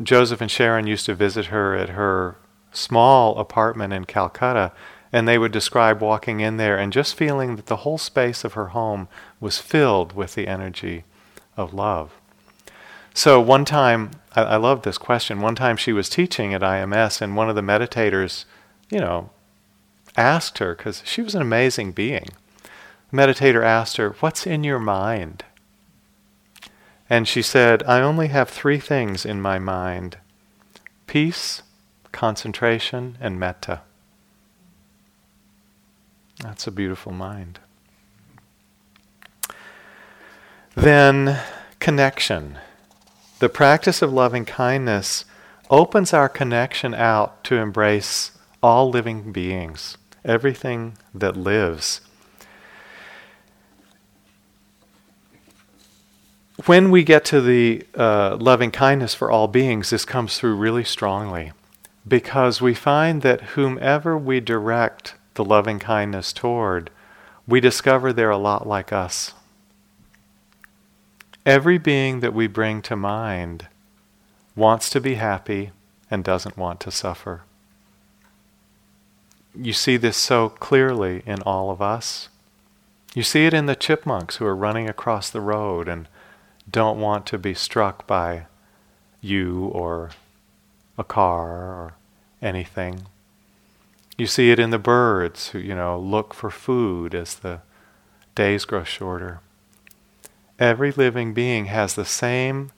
Joseph 0.01 0.41
and 0.41 0.51
Sharon 0.51 0.87
used 0.87 1.05
to 1.05 1.15
visit 1.15 1.47
her 1.47 1.75
at 1.75 1.89
her 1.89 2.35
small 2.71 3.37
apartment 3.37 3.93
in 3.93 4.05
Calcutta, 4.05 4.71
and 5.11 5.27
they 5.27 5.37
would 5.37 5.51
describe 5.51 6.01
walking 6.01 6.39
in 6.39 6.57
there 6.57 6.77
and 6.77 6.91
just 6.91 7.15
feeling 7.15 7.55
that 7.55 7.67
the 7.67 7.77
whole 7.77 7.97
space 7.97 8.43
of 8.43 8.53
her 8.53 8.67
home 8.67 9.07
was 9.39 9.59
filled 9.59 10.13
with 10.13 10.35
the 10.35 10.47
energy 10.47 11.05
of 11.57 11.73
love. 11.73 12.13
So 13.13 13.39
one 13.39 13.65
time, 13.65 14.11
I, 14.35 14.41
I 14.41 14.55
love 14.57 14.81
this 14.81 14.97
question. 14.97 15.41
One 15.41 15.55
time 15.55 15.77
she 15.77 15.93
was 15.93 16.09
teaching 16.09 16.53
at 16.53 16.61
IMS, 16.61 17.21
and 17.21 17.35
one 17.35 17.49
of 17.49 17.55
the 17.55 17.61
meditators, 17.61 18.45
you 18.89 18.99
know, 18.99 19.29
asked 20.17 20.57
her, 20.57 20.75
because 20.75 21.03
she 21.05 21.21
was 21.21 21.35
an 21.35 21.41
amazing 21.41 21.91
being. 21.91 22.29
The 23.11 23.17
meditator 23.17 23.63
asked 23.63 23.97
her, 23.97 24.11
What's 24.19 24.47
in 24.47 24.63
your 24.63 24.79
mind? 24.79 25.43
And 27.09 27.27
she 27.27 27.41
said, 27.41 27.83
I 27.83 28.01
only 28.01 28.29
have 28.29 28.49
three 28.49 28.79
things 28.79 29.25
in 29.25 29.41
my 29.41 29.59
mind 29.59 30.17
peace, 31.05 31.61
concentration, 32.11 33.17
and 33.21 33.39
metta. 33.39 33.81
That's 36.39 36.65
a 36.65 36.71
beautiful 36.71 37.11
mind. 37.11 37.59
Then, 40.75 41.39
connection. 41.79 42.57
The 43.39 43.49
practice 43.49 44.01
of 44.01 44.11
loving 44.11 44.45
kindness 44.45 45.25
opens 45.69 46.13
our 46.13 46.29
connection 46.29 46.93
out 46.93 47.43
to 47.45 47.55
embrace 47.55 48.31
all 48.61 48.89
living 48.89 49.31
beings, 49.31 49.97
everything 50.23 50.97
that 51.13 51.37
lives. 51.37 52.01
when 56.65 56.91
we 56.91 57.03
get 57.03 57.25
to 57.25 57.41
the 57.41 57.83
uh, 57.95 58.37
loving 58.39 58.71
kindness 58.71 59.13
for 59.13 59.29
all 59.31 59.47
beings, 59.47 59.89
this 59.89 60.05
comes 60.05 60.37
through 60.37 60.55
really 60.55 60.83
strongly 60.83 61.51
because 62.07 62.61
we 62.61 62.73
find 62.73 63.21
that 63.21 63.41
whomever 63.41 64.17
we 64.17 64.39
direct 64.39 65.15
the 65.33 65.43
loving 65.43 65.79
kindness 65.79 66.31
toward, 66.31 66.89
we 67.47 67.59
discover 67.59 68.13
they're 68.13 68.29
a 68.29 68.37
lot 68.37 68.67
like 68.67 68.93
us. 68.93 69.33
Every 71.45 71.77
being 71.77 72.21
that 72.21 72.33
we 72.33 72.47
bring 72.47 72.81
to 72.83 72.95
mind 72.95 73.67
wants 74.55 74.89
to 74.91 75.01
be 75.01 75.15
happy 75.15 75.71
and 76.09 76.23
doesn't 76.23 76.57
want 76.57 76.79
to 76.81 76.91
suffer. 76.91 77.41
You 79.53 79.73
see 79.73 79.97
this 79.97 80.15
so 80.15 80.49
clearly 80.49 81.21
in 81.25 81.41
all 81.41 81.69
of 81.69 81.81
us. 81.81 82.29
You 83.13 83.23
see 83.23 83.45
it 83.45 83.53
in 83.53 83.65
the 83.65 83.75
chipmunks 83.75 84.37
who 84.37 84.45
are 84.45 84.55
running 84.55 84.89
across 84.89 85.29
the 85.29 85.41
road 85.41 85.87
and 85.87 86.07
don't 86.69 86.99
want 86.99 87.25
to 87.27 87.37
be 87.37 87.53
struck 87.53 88.07
by 88.07 88.45
you 89.21 89.65
or 89.65 90.11
a 90.97 91.03
car 91.03 91.49
or 91.49 91.93
anything. 92.41 93.03
You 94.17 94.27
see 94.27 94.49
it 94.49 94.59
in 94.59 94.69
the 94.69 94.79
birds 94.79 95.49
who, 95.49 95.59
you 95.59 95.75
know, 95.75 95.99
look 95.99 96.33
for 96.33 96.49
food 96.49 97.13
as 97.13 97.35
the 97.35 97.61
days 98.33 98.65
grow 98.65 98.83
shorter. 98.83 99.41
Every 100.59 100.91
living 100.91 101.33
being 101.33 101.65
has 101.65 101.95
the 101.95 102.05
same 102.05 102.71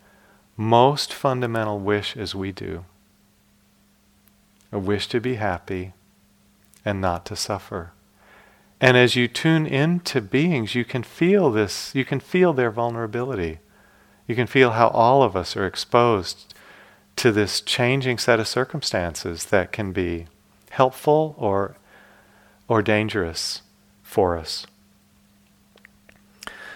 most 0.57 1.13
fundamental 1.13 1.79
wish 1.79 2.15
as 2.15 2.33
we 2.33 2.51
do 2.51 2.85
a 4.71 4.79
wish 4.79 5.07
to 5.07 5.21
be 5.21 5.35
happy 5.35 5.93
and 6.83 6.99
not 6.99 7.25
to 7.25 7.35
suffer. 7.35 7.93
And 8.81 8.97
as 8.97 9.15
you 9.15 9.27
tune 9.27 9.65
into 9.65 10.19
beings, 10.19 10.75
you 10.75 10.83
can 10.83 11.01
feel 11.01 11.49
this, 11.49 11.95
you 11.95 12.03
can 12.03 12.19
feel 12.19 12.51
their 12.51 12.71
vulnerability. 12.71 13.59
You 14.27 14.35
can 14.35 14.47
feel 14.47 14.71
how 14.71 14.89
all 14.89 15.23
of 15.23 15.35
us 15.35 15.55
are 15.55 15.65
exposed 15.65 16.53
to 17.15 17.31
this 17.31 17.61
changing 17.61 18.17
set 18.17 18.39
of 18.39 18.47
circumstances 18.47 19.45
that 19.45 19.71
can 19.71 19.93
be 19.93 20.27
helpful 20.71 21.35
or, 21.37 21.77
or 22.67 22.81
dangerous 22.81 23.61
for 24.03 24.37
us. 24.37 24.67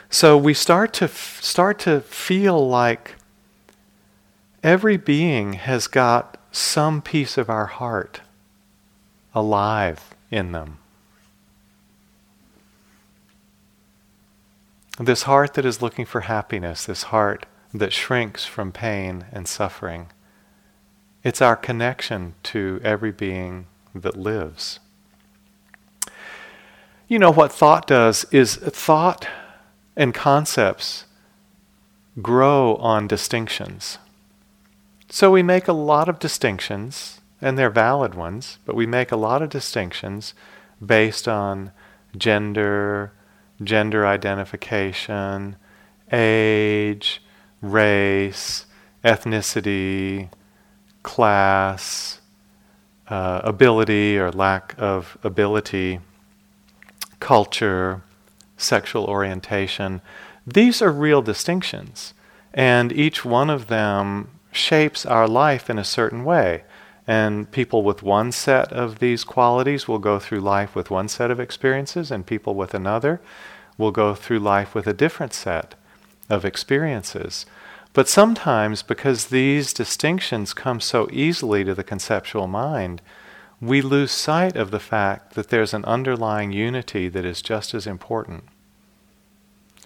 So 0.10 0.38
we 0.38 0.56
start 0.56 0.92
to 0.94 1.06
f- 1.06 1.40
start 1.42 1.78
to 1.80 2.02
feel 2.02 2.68
like 2.68 3.16
every 4.64 4.98
being 4.98 5.54
has 5.54 5.88
got 5.88 6.38
some 6.52 7.02
piece 7.02 7.38
of 7.38 7.50
our 7.50 7.68
heart 7.68 8.22
alive 9.36 10.16
in 10.32 10.52
them. 10.52 10.80
This 15.00 15.24
heart 15.24 15.54
that 15.54 15.66
is 15.66 15.82
looking 15.82 16.06
for 16.06 16.22
happiness, 16.22 16.86
this 16.86 17.04
heart 17.04 17.46
that 17.74 17.94
shrinks 17.94 18.46
from 18.46 18.72
pain 18.72 19.26
and 19.32 19.48
suffering, 19.48 20.08
it's 21.24 21.42
our 21.42 21.56
connection 21.56 22.34
to 22.44 22.82
every 22.84 23.12
being 23.12 23.68
that 23.94 24.18
lives. 24.18 24.80
You 27.08 27.20
know 27.20 27.32
what 27.32 27.52
thought 27.52 27.88
does 27.88 28.26
is 28.32 28.56
thought 28.56 29.28
and 29.96 30.14
concepts 30.14 31.06
grow 32.22 32.76
on 32.76 33.08
distinctions. 33.08 33.98
So 35.10 35.32
we 35.32 35.44
make 35.44 35.68
a 35.68 35.74
lot 35.74 36.08
of 36.08 36.20
distinctions, 36.20 37.22
and 37.42 37.58
they're 37.58 37.70
valid 37.70 38.14
ones, 38.14 38.60
but 38.66 38.76
we 38.76 38.86
make 38.86 39.12
a 39.12 39.18
lot 39.18 39.42
of 39.42 39.50
distinctions 39.50 40.34
based 40.86 41.28
on 41.28 41.72
gender, 42.16 43.12
gender 43.64 44.06
identification, 44.06 45.56
age, 46.12 47.22
race, 47.62 48.66
ethnicity, 49.04 50.30
class, 51.04 52.20
uh, 53.08 53.42
ability 53.44 54.18
or 54.18 54.32
lack 54.32 54.76
of 54.78 55.18
ability, 55.24 56.00
culture, 57.20 58.02
sexual 58.60 59.06
orientation. 59.06 60.02
These 60.46 60.82
are 60.82 60.92
real 60.92 61.22
distinctions, 61.22 62.14
and 62.54 62.92
each 62.92 63.26
one 63.26 63.50
of 63.50 63.68
them 63.68 64.30
shapes 64.52 65.06
our 65.06 65.28
life 65.28 65.70
in 65.70 65.80
a 65.80 65.84
certain 65.84 66.24
way. 66.24 66.64
And 67.08 67.52
people 67.52 67.82
with 67.82 68.04
one 68.04 68.32
set 68.32 68.72
of 68.72 69.00
these 69.00 69.24
qualities 69.24 69.88
will 69.88 69.98
go 69.98 70.20
through 70.20 70.42
life 70.42 70.76
with 70.76 70.92
one 70.92 71.08
set 71.08 71.32
of 71.32 71.40
experiences, 71.40 72.12
and 72.12 72.26
people 72.26 72.54
with 72.54 72.74
another 72.74 73.20
will 73.78 73.92
go 73.92 74.14
through 74.14 74.40
life 74.40 74.76
with 74.76 74.86
a 74.86 74.94
different 74.94 75.34
set 75.34 75.74
of 76.30 76.46
experiences. 76.46 77.46
But 77.94 78.08
sometimes, 78.08 78.84
because 78.84 79.28
these 79.28 79.74
distinctions 79.74 80.54
come 80.54 80.80
so 80.80 81.10
easily 81.12 81.64
to 81.64 81.74
the 81.74 81.84
conceptual 81.84 82.48
mind, 82.48 83.02
we 83.62 83.82
lose 83.82 84.12
sight 84.12 84.56
of 84.56 84.72
the 84.72 84.80
fact 84.80 85.34
that 85.34 85.50
there's 85.50 85.74
an 85.74 85.84
underlying 85.86 86.52
unity 86.52 87.10
that 87.10 87.26
is 87.26 87.42
just 87.42 87.74
as 87.74 87.86
important. 87.86 88.46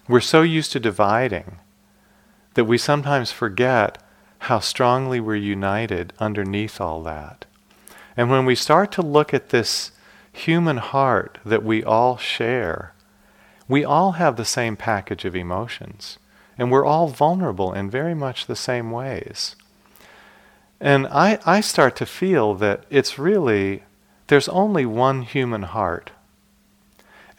We're 0.08 0.22
so 0.22 0.42
used 0.42 0.72
to 0.74 0.80
dividing 0.80 1.60
that 2.54 2.66
we 2.66 2.78
sometimes 2.78 3.32
forget 3.32 3.98
how 4.40 4.60
strongly 4.60 5.20
we're 5.20 5.36
united 5.36 6.14
underneath 6.20 6.80
all 6.80 7.02
that. 7.04 7.46
And 8.16 8.30
when 8.30 8.46
we 8.46 8.56
start 8.56 8.92
to 8.94 9.02
look 9.02 9.34
at 9.34 9.50
this 9.50 9.92
human 10.32 10.78
heart 10.78 11.40
that 11.46 11.64
we 11.64 11.84
all 11.84 12.18
share, 12.18 12.94
we 13.68 13.84
all 13.84 14.14
have 14.14 14.36
the 14.36 14.46
same 14.46 14.76
package 14.76 15.26
of 15.26 15.36
emotions. 15.36 16.20
And 16.58 16.72
we're 16.72 16.86
all 16.86 17.08
vulnerable 17.08 17.74
in 17.74 17.90
very 17.90 18.14
much 18.14 18.46
the 18.46 18.56
same 18.56 18.92
ways. 18.92 19.56
And 20.84 21.08
I, 21.08 21.40
I 21.46 21.62
start 21.62 21.96
to 21.96 22.06
feel 22.06 22.56
that 22.56 22.84
it's 22.90 23.18
really, 23.18 23.84
there's 24.28 24.50
only 24.50 24.86
one 24.86 25.22
human 25.22 25.64
heart. 25.64 26.12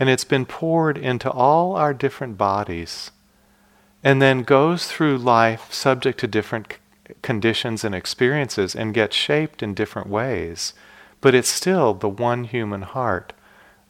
And 0.01 0.09
it's 0.09 0.25
been 0.25 0.47
poured 0.47 0.97
into 0.97 1.31
all 1.31 1.77
our 1.77 1.93
different 1.93 2.39
bodies 2.39 3.11
and 4.03 4.23
then 4.23 4.45
goes 4.45 4.87
through 4.87 5.19
life 5.19 5.71
subject 5.71 6.19
to 6.21 6.27
different 6.27 6.79
conditions 7.21 7.85
and 7.85 7.95
experiences 7.95 8.75
and 8.75 8.95
gets 8.95 9.15
shaped 9.15 9.63
in 9.63 9.75
different 9.75 10.09
ways. 10.09 10.73
But 11.21 11.35
it's 11.35 11.51
still 11.51 11.93
the 11.93 12.09
one 12.09 12.45
human 12.45 12.83
heart 12.83 13.35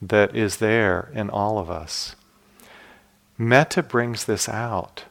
that 0.02 0.34
is 0.34 0.56
there 0.56 1.12
in 1.14 1.30
all 1.30 1.58
of 1.58 1.70
us. 1.70 2.16
Metta 3.38 3.84
brings 3.84 4.24
this 4.24 4.48
out. 4.48 5.04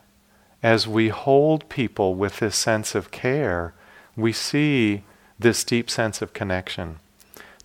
As 0.61 0.85
we 0.85 1.07
hold 1.07 1.69
people 1.69 2.15
with 2.15 2.39
this 2.39 2.57
sense 2.57 2.93
of 2.93 3.09
care, 3.09 3.73
we 4.16 4.32
see 4.32 5.03
this 5.39 5.64
deep 5.64 5.89
sense 5.89 6.22
of 6.22 6.34
connection 6.34 6.99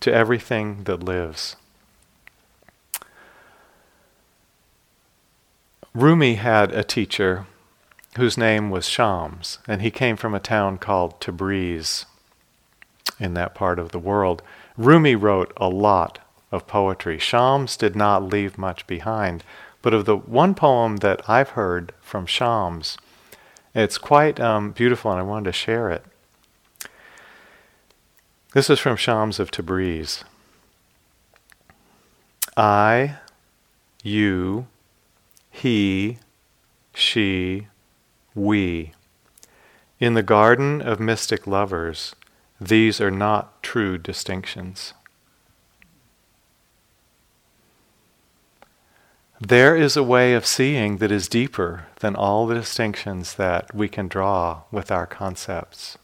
to 0.01 0.13
everything 0.13 0.85
that 0.85 1.03
lives. 1.03 1.57
Rumi 5.95 6.35
had 6.35 6.73
a 6.73 6.85
teacher 6.85 7.47
whose 8.17 8.39
name 8.39 8.71
was 8.71 8.89
Shams, 8.89 9.59
and 9.67 9.83
he 9.83 9.91
came 9.91 10.17
from 10.17 10.35
a 10.35 10.41
town 10.41 10.79
called 10.79 11.21
Tabriz 11.21 12.05
in 13.19 13.35
that 13.35 13.55
part 13.55 13.79
of 13.79 13.91
the 13.91 13.99
world. 13.99 14.43
Rumi 14.77 15.15
wrote 15.15 15.53
a 15.57 15.69
lot 15.69 16.21
of 16.53 16.67
poetry. 16.67 17.19
Shams 17.19 17.77
did 17.77 17.97
not 17.97 18.23
leave 18.23 18.57
much 18.57 18.87
behind, 18.87 19.45
but 19.83 19.95
of 19.95 20.05
the 20.05 20.17
one 20.17 20.55
poem 20.55 20.99
that 20.99 21.29
I've 21.29 21.51
heard 21.51 21.93
from 22.01 22.27
Shams, 22.27 22.97
it's 23.75 23.99
quite 23.99 24.41
um, 24.41 24.73
beautiful, 24.73 25.11
and 25.11 25.21
I 25.21 25.25
wanted 25.25 25.47
to 25.47 25.53
share 25.53 25.91
it. 25.91 26.05
This 28.55 28.71
is 28.71 28.79
from 28.79 28.97
Shams 28.97 29.39
of 29.39 29.51
Tabriz. 29.51 30.25
I, 32.57 33.19
you, 34.03 34.67
he, 35.51 36.19
she, 36.95 37.67
we. 38.35 38.93
In 40.01 40.15
the 40.15 40.23
garden 40.23 40.81
of 40.81 40.99
mystic 40.99 41.47
lovers, 41.47 42.17
these 42.59 43.03
are 43.03 43.11
not 43.11 43.63
true 43.63 43.99
distinctions. 43.99 44.95
There 49.41 49.77
is 49.77 49.95
a 49.95 50.03
way 50.03 50.33
of 50.33 50.47
seeing 50.47 50.97
that 50.97 51.13
is 51.13 51.29
deeper 51.29 51.87
than 52.01 52.17
all 52.17 52.47
the 52.47 52.55
distinctions 52.55 53.35
that 53.35 53.75
we 53.75 53.89
can 53.89 54.09
draw 54.09 54.63
with 54.73 54.91
our 54.91 55.07
concepts. 55.07 55.99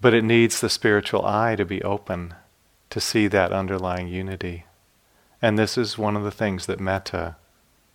But 0.00 0.14
it 0.14 0.24
needs 0.24 0.60
the 0.60 0.68
spiritual 0.68 1.24
eye 1.24 1.56
to 1.56 1.64
be 1.64 1.82
open 1.82 2.34
to 2.90 3.00
see 3.00 3.26
that 3.28 3.52
underlying 3.52 4.08
unity. 4.08 4.64
And 5.42 5.58
this 5.58 5.76
is 5.76 5.98
one 5.98 6.16
of 6.16 6.24
the 6.24 6.30
things 6.30 6.66
that 6.66 6.80
metta 6.80 7.36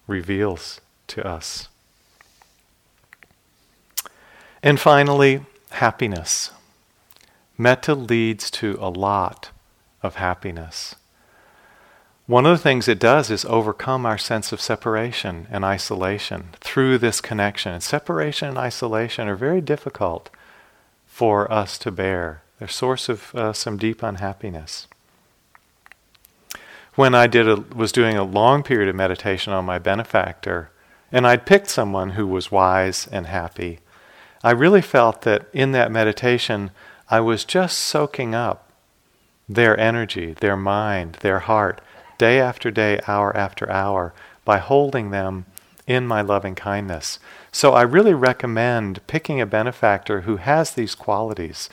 reveals 0.08 0.82
to 1.08 1.26
us. 1.26 1.70
And 4.62 4.80
finally, 4.80 5.46
happiness. 5.72 6.52
Metta 7.58 7.94
leads 7.96 8.50
to 8.52 8.78
a 8.80 8.90
lot 8.90 9.52
of 10.02 10.16
happiness. 10.16 10.96
One 12.26 12.46
of 12.46 12.58
the 12.58 12.64
things 12.64 12.88
it 12.88 13.00
does 13.00 13.30
is 13.30 13.44
overcome 13.46 14.06
our 14.06 14.18
sense 14.18 14.54
of 14.54 14.62
separation 14.62 15.48
and 15.52 15.66
isolation 15.66 16.50
through 16.62 16.98
this 16.98 17.20
connection. 17.20 17.74
And 17.74 17.84
separation 17.84 18.48
and 18.48 18.58
isolation 18.58 19.28
are 19.28 19.36
very 19.36 19.60
difficult 19.60 20.30
for 21.14 21.50
us 21.54 21.78
to 21.78 21.92
bear. 21.92 22.42
They're 22.58 22.68
source 22.68 23.08
of 23.08 23.36
uh, 23.36 23.54
some 23.54 23.78
deep 23.78 24.02
unhappiness. 24.02 24.88
When 26.96 27.14
I 27.14 27.28
did 27.28 27.48
a, 27.48 27.58
was 27.58 27.92
doing 27.92 28.18
a 28.18 28.24
long 28.24 28.64
period 28.64 28.90
of 28.90 28.96
meditation 28.96 29.54
on 29.54 29.64
my 29.64 29.78
benefactor, 29.78 30.72
and 31.12 31.28
I'd 31.28 31.46
picked 31.46 31.70
someone 31.70 32.12
who 32.12 32.26
was 32.26 32.52
wise 32.52 33.08
and 33.12 33.28
happy, 33.28 33.78
I 34.44 34.52
really 34.54 34.82
felt 34.82 35.22
that 35.22 35.46
in 35.54 35.72
that 35.74 35.92
meditation 35.92 36.72
I 37.08 37.20
was 37.20 37.46
just 37.46 37.78
soaking 37.78 38.34
up 38.34 38.72
their 39.48 39.80
energy, 39.80 40.34
their 40.40 40.58
mind, 40.58 41.20
their 41.22 41.42
heart 41.42 41.80
day 42.18 42.40
after 42.40 42.72
day, 42.72 43.00
hour 43.08 43.38
after 43.38 43.70
hour, 43.70 44.16
by 44.46 44.58
holding 44.58 45.12
them 45.12 45.46
in 45.88 46.08
my 46.08 46.22
loving 46.22 46.56
kindness. 46.56 47.20
So 47.52 47.74
I 47.74 47.82
really 47.82 48.14
recommend 48.14 49.06
picking 49.08 49.42
a 49.42 49.46
benefactor 49.46 50.22
who 50.22 50.38
has 50.38 50.72
these 50.72 50.96
qualities. 50.96 51.70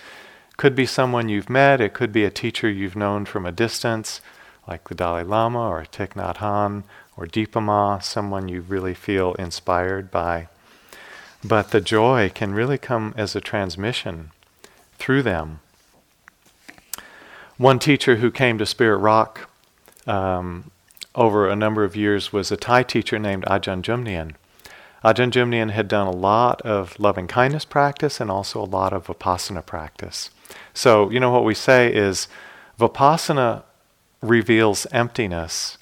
Could 0.57 0.75
be 0.75 0.87
someone 0.87 1.29
you've 1.29 1.49
met, 1.51 1.81
it 1.81 1.95
could 1.95 2.13
be 2.13 2.25
a 2.25 2.31
teacher 2.31 2.69
you've 2.69 2.97
known 2.97 3.25
from 3.25 3.47
a 3.47 3.53
distance, 3.53 4.21
like 4.69 4.89
the 4.89 4.95
Dalai 4.95 5.23
Lama 5.23 5.69
or 5.69 5.85
Thich 5.85 6.15
Nhat 6.15 6.37
Hanh 6.37 6.85
or 7.17 7.27
Dipa 7.27 7.63
Ma, 7.63 7.99
someone 7.99 8.49
you 8.49 8.61
really 8.61 8.95
feel 8.95 9.35
inspired 9.35 10.11
by. 10.11 10.49
But 11.43 11.71
the 11.71 11.81
joy 11.81 12.31
can 12.35 12.53
really 12.53 12.79
come 12.79 13.15
as 13.17 13.35
a 13.35 13.41
transmission 13.41 14.31
through 14.99 15.23
them. 15.23 15.61
One 17.57 17.79
teacher 17.79 18.17
who 18.17 18.31
came 18.31 18.59
to 18.59 18.67
Spirit 18.67 18.99
Rock 18.99 19.49
um, 20.07 20.71
over 21.15 21.49
a 21.49 21.57
number 21.57 21.85
of 21.85 21.97
years 21.97 22.33
was 22.33 22.51
a 22.51 22.57
Thai 22.57 22.83
teacher 22.83 23.19
named 23.19 23.45
Ajahn 23.45 23.83
Jumnian. 23.83 24.35
Ajahn 25.05 25.31
Jumnian 25.31 25.71
had 25.71 25.89
done 25.89 26.07
a 26.07 26.11
lot 26.11 26.61
of 26.63 26.99
loving 27.01 27.27
kindness 27.27 27.65
practice 27.65 28.21
and 28.21 28.31
also 28.31 28.61
a 28.61 28.65
lot 28.65 28.93
of 28.93 29.07
vipassana 29.07 29.65
practice. 29.65 30.31
So, 30.75 31.11
you 31.11 31.21
know, 31.21 31.31
what 31.31 31.45
we 31.45 31.55
say 31.55 31.93
is 31.93 32.29
vipassana 32.79 33.63
reveals 34.21 34.87
emptiness 34.93 35.79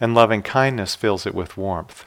and 0.00 0.14
loving 0.14 0.42
kindness 0.42 0.94
fills 0.94 1.26
it 1.26 1.34
with 1.34 1.56
warmth. 1.56 2.04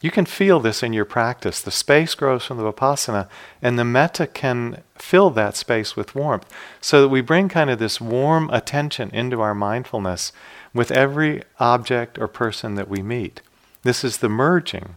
You 0.00 0.10
can 0.10 0.24
feel 0.24 0.60
this 0.60 0.82
in 0.82 0.94
your 0.94 1.04
practice. 1.04 1.60
The 1.60 1.70
space 1.70 2.14
grows 2.14 2.46
from 2.46 2.56
the 2.56 2.72
vipassana, 2.72 3.28
and 3.60 3.78
the 3.78 3.84
metta 3.84 4.26
can 4.26 4.82
fill 4.94 5.28
that 5.30 5.56
space 5.56 5.94
with 5.94 6.14
warmth. 6.14 6.46
So 6.80 7.02
that 7.02 7.10
we 7.10 7.20
bring 7.20 7.50
kind 7.50 7.68
of 7.68 7.78
this 7.78 8.00
warm 8.00 8.48
attention 8.50 9.10
into 9.10 9.42
our 9.42 9.54
mindfulness 9.54 10.32
with 10.72 10.90
every 10.90 11.42
object 11.58 12.18
or 12.18 12.28
person 12.28 12.74
that 12.76 12.88
we 12.88 13.02
meet. 13.02 13.42
This 13.82 14.04
is 14.04 14.18
the 14.18 14.28
merging 14.28 14.96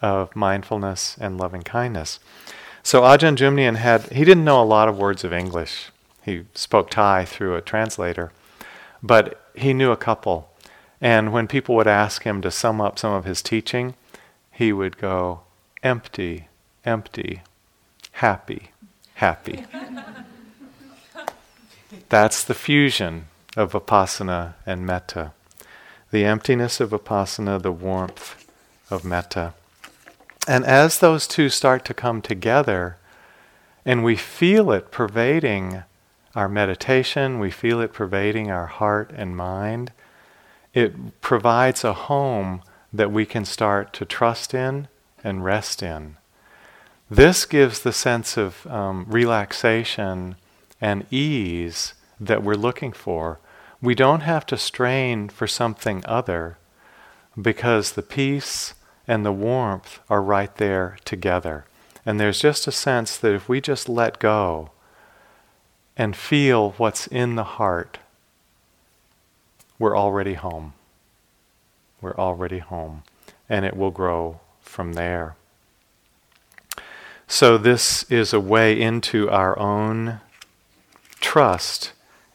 of 0.00 0.34
mindfulness 0.36 1.16
and 1.20 1.38
loving 1.38 1.62
kindness. 1.62 2.20
So 2.82 3.02
Ajahn 3.02 3.36
Jumnian 3.36 3.76
had, 3.76 4.12
he 4.12 4.24
didn't 4.24 4.44
know 4.44 4.60
a 4.60 4.64
lot 4.64 4.88
of 4.88 4.98
words 4.98 5.24
of 5.24 5.32
English. 5.32 5.90
He 6.24 6.44
spoke 6.54 6.90
Thai 6.90 7.24
through 7.24 7.56
a 7.56 7.60
translator, 7.60 8.32
but 9.02 9.40
he 9.54 9.72
knew 9.72 9.92
a 9.92 9.96
couple. 9.96 10.50
And 11.00 11.32
when 11.32 11.48
people 11.48 11.74
would 11.76 11.86
ask 11.86 12.24
him 12.24 12.42
to 12.42 12.50
sum 12.50 12.80
up 12.80 12.98
some 12.98 13.12
of 13.12 13.24
his 13.24 13.42
teaching, 13.42 13.94
he 14.50 14.72
would 14.72 14.98
go, 14.98 15.40
empty, 15.82 16.48
empty, 16.84 17.42
happy, 18.12 18.70
happy. 19.14 19.64
That's 22.08 22.44
the 22.44 22.54
fusion 22.54 23.26
of 23.56 23.72
vipassana 23.72 24.54
and 24.66 24.86
metta. 24.86 25.32
The 26.10 26.24
emptiness 26.24 26.80
of 26.80 26.90
vipassana, 26.90 27.60
the 27.60 27.72
warmth 27.72 28.46
of 28.90 29.04
metta. 29.04 29.54
And 30.48 30.64
as 30.64 30.98
those 30.98 31.26
two 31.26 31.48
start 31.48 31.84
to 31.86 31.94
come 31.94 32.20
together, 32.20 32.96
and 33.84 34.04
we 34.04 34.16
feel 34.16 34.72
it 34.72 34.90
pervading 34.90 35.82
our 36.34 36.48
meditation, 36.48 37.38
we 37.38 37.50
feel 37.50 37.80
it 37.80 37.92
pervading 37.92 38.50
our 38.50 38.66
heart 38.66 39.12
and 39.14 39.36
mind, 39.36 39.92
it 40.74 41.20
provides 41.20 41.84
a 41.84 41.92
home 41.92 42.62
that 42.92 43.12
we 43.12 43.26
can 43.26 43.44
start 43.44 43.92
to 43.94 44.04
trust 44.04 44.54
in 44.54 44.88
and 45.22 45.44
rest 45.44 45.82
in. 45.82 46.16
This 47.10 47.44
gives 47.44 47.80
the 47.80 47.92
sense 47.92 48.36
of 48.36 48.66
um, 48.66 49.04
relaxation 49.08 50.36
and 50.80 51.06
ease 51.10 51.94
that 52.26 52.42
we're 52.42 52.54
looking 52.54 52.92
for. 52.92 53.38
We 53.80 53.94
don't 53.94 54.20
have 54.20 54.46
to 54.46 54.56
strain 54.56 55.28
for 55.28 55.46
something 55.46 56.02
other 56.06 56.56
because 57.40 57.92
the 57.92 58.02
peace 58.02 58.74
and 59.08 59.26
the 59.26 59.32
warmth 59.32 59.98
are 60.08 60.22
right 60.22 60.54
there 60.56 60.96
together. 61.04 61.64
And 62.06 62.20
there's 62.20 62.40
just 62.40 62.66
a 62.66 62.72
sense 62.72 63.16
that 63.16 63.34
if 63.34 63.48
we 63.48 63.60
just 63.60 63.88
let 63.88 64.18
go 64.18 64.70
and 65.96 66.16
feel 66.16 66.72
what's 66.72 67.06
in 67.06 67.34
the 67.34 67.44
heart, 67.44 67.98
we're 69.78 69.96
already 69.96 70.34
home. 70.34 70.74
We're 72.00 72.16
already 72.16 72.58
home. 72.58 73.02
And 73.48 73.64
it 73.64 73.76
will 73.76 73.90
grow 73.90 74.40
from 74.60 74.94
there. 74.94 75.36
So, 77.26 77.56
this 77.56 78.04
is 78.10 78.32
a 78.32 78.40
way 78.40 78.78
into 78.78 79.30
our 79.30 79.58
own 79.58 80.20
trust 81.20 81.92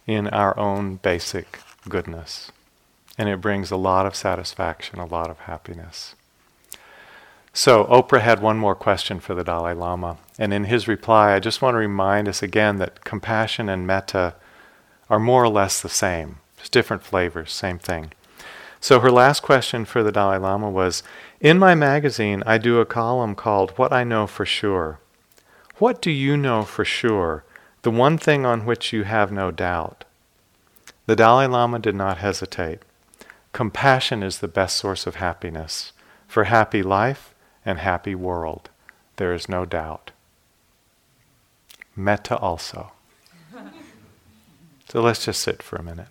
in 0.08 0.28
our 0.30 0.58
own 0.58 0.96
basic 0.96 1.60
goodness. 1.88 2.52
And 3.18 3.30
it 3.30 3.42
brings 3.42 3.70
a 3.70 3.78
lot 3.78 4.06
of 4.06 4.16
satisfaction, 4.16 5.00
a 5.00 5.06
lot 5.06 5.30
of 5.30 5.40
happiness. 5.40 6.16
So, 7.54 7.86
Oprah 7.86 8.22
had 8.22 8.40
one 8.40 8.58
more 8.58 8.76
question 8.76 9.20
for 9.20 9.34
the 9.34 9.44
Dalai 9.44 9.74
Lama. 9.74 10.18
And 10.38 10.54
in 10.54 10.66
his 10.66 10.88
reply, 10.88 11.34
I 11.34 11.40
just 11.40 11.62
want 11.62 11.74
to 11.74 11.80
remind 11.80 12.28
us 12.28 12.44
again 12.44 12.78
that 12.78 13.04
compassion 13.04 13.68
and 13.68 13.88
metta 13.88 14.36
are 15.10 15.20
more 15.20 15.44
or 15.44 15.50
less 15.50 15.82
the 15.82 15.90
same, 15.90 16.38
just 16.58 16.72
different 16.72 17.02
flavors, 17.02 17.52
same 17.52 17.80
thing. 17.80 18.12
So, 18.80 19.00
her 19.00 19.10
last 19.10 19.42
question 19.42 19.86
for 19.86 20.04
the 20.04 20.12
Dalai 20.12 20.38
Lama 20.38 20.70
was 20.70 21.02
In 21.42 21.58
my 21.58 21.74
magazine, 21.74 22.44
I 22.46 22.60
do 22.60 22.80
a 22.80 22.86
column 22.86 23.34
called 23.34 23.72
What 23.72 23.92
I 23.92 24.04
Know 24.04 24.28
for 24.28 24.46
Sure. 24.46 25.00
What 25.78 26.00
do 26.00 26.12
you 26.12 26.38
know 26.38 26.64
for 26.64 26.86
sure, 26.86 27.44
the 27.82 27.92
one 27.92 28.18
thing 28.18 28.46
on 28.46 28.66
which 28.66 28.92
you 28.92 29.04
have 29.04 29.32
no 29.32 29.52
doubt? 29.52 30.04
The 31.06 31.16
Dalai 31.16 31.48
Lama 31.48 31.80
did 31.80 31.96
not 31.96 32.18
hesitate. 32.18 32.80
Compassion 33.54 34.24
is 34.24 34.40
the 34.40 34.48
best 34.48 34.78
source 34.78 35.08
of 35.08 35.16
happiness. 35.16 35.94
For 36.28 36.46
happy 36.46 36.84
life, 36.84 37.34
and 37.68 37.80
happy 37.80 38.16
world. 38.16 38.70
There 39.18 39.34
is 39.34 39.50
no 39.50 39.66
doubt. 39.66 40.12
Metta 41.96 42.38
also. 42.38 42.92
so 44.90 45.02
let's 45.02 45.26
just 45.26 45.42
sit 45.42 45.62
for 45.62 45.76
a 45.76 45.84
minute. 45.84 46.08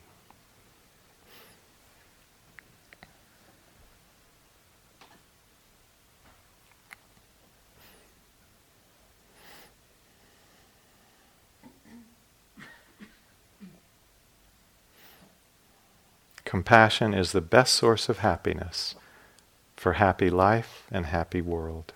Compassion 16.47 17.12
is 17.12 17.32
the 17.32 17.40
best 17.40 17.74
source 17.74 18.09
of 18.09 18.18
happiness 18.18 18.94
for 19.76 19.94
happy 19.94 20.30
life 20.30 20.86
and 20.92 21.07
happy 21.07 21.42
world. 21.42 21.92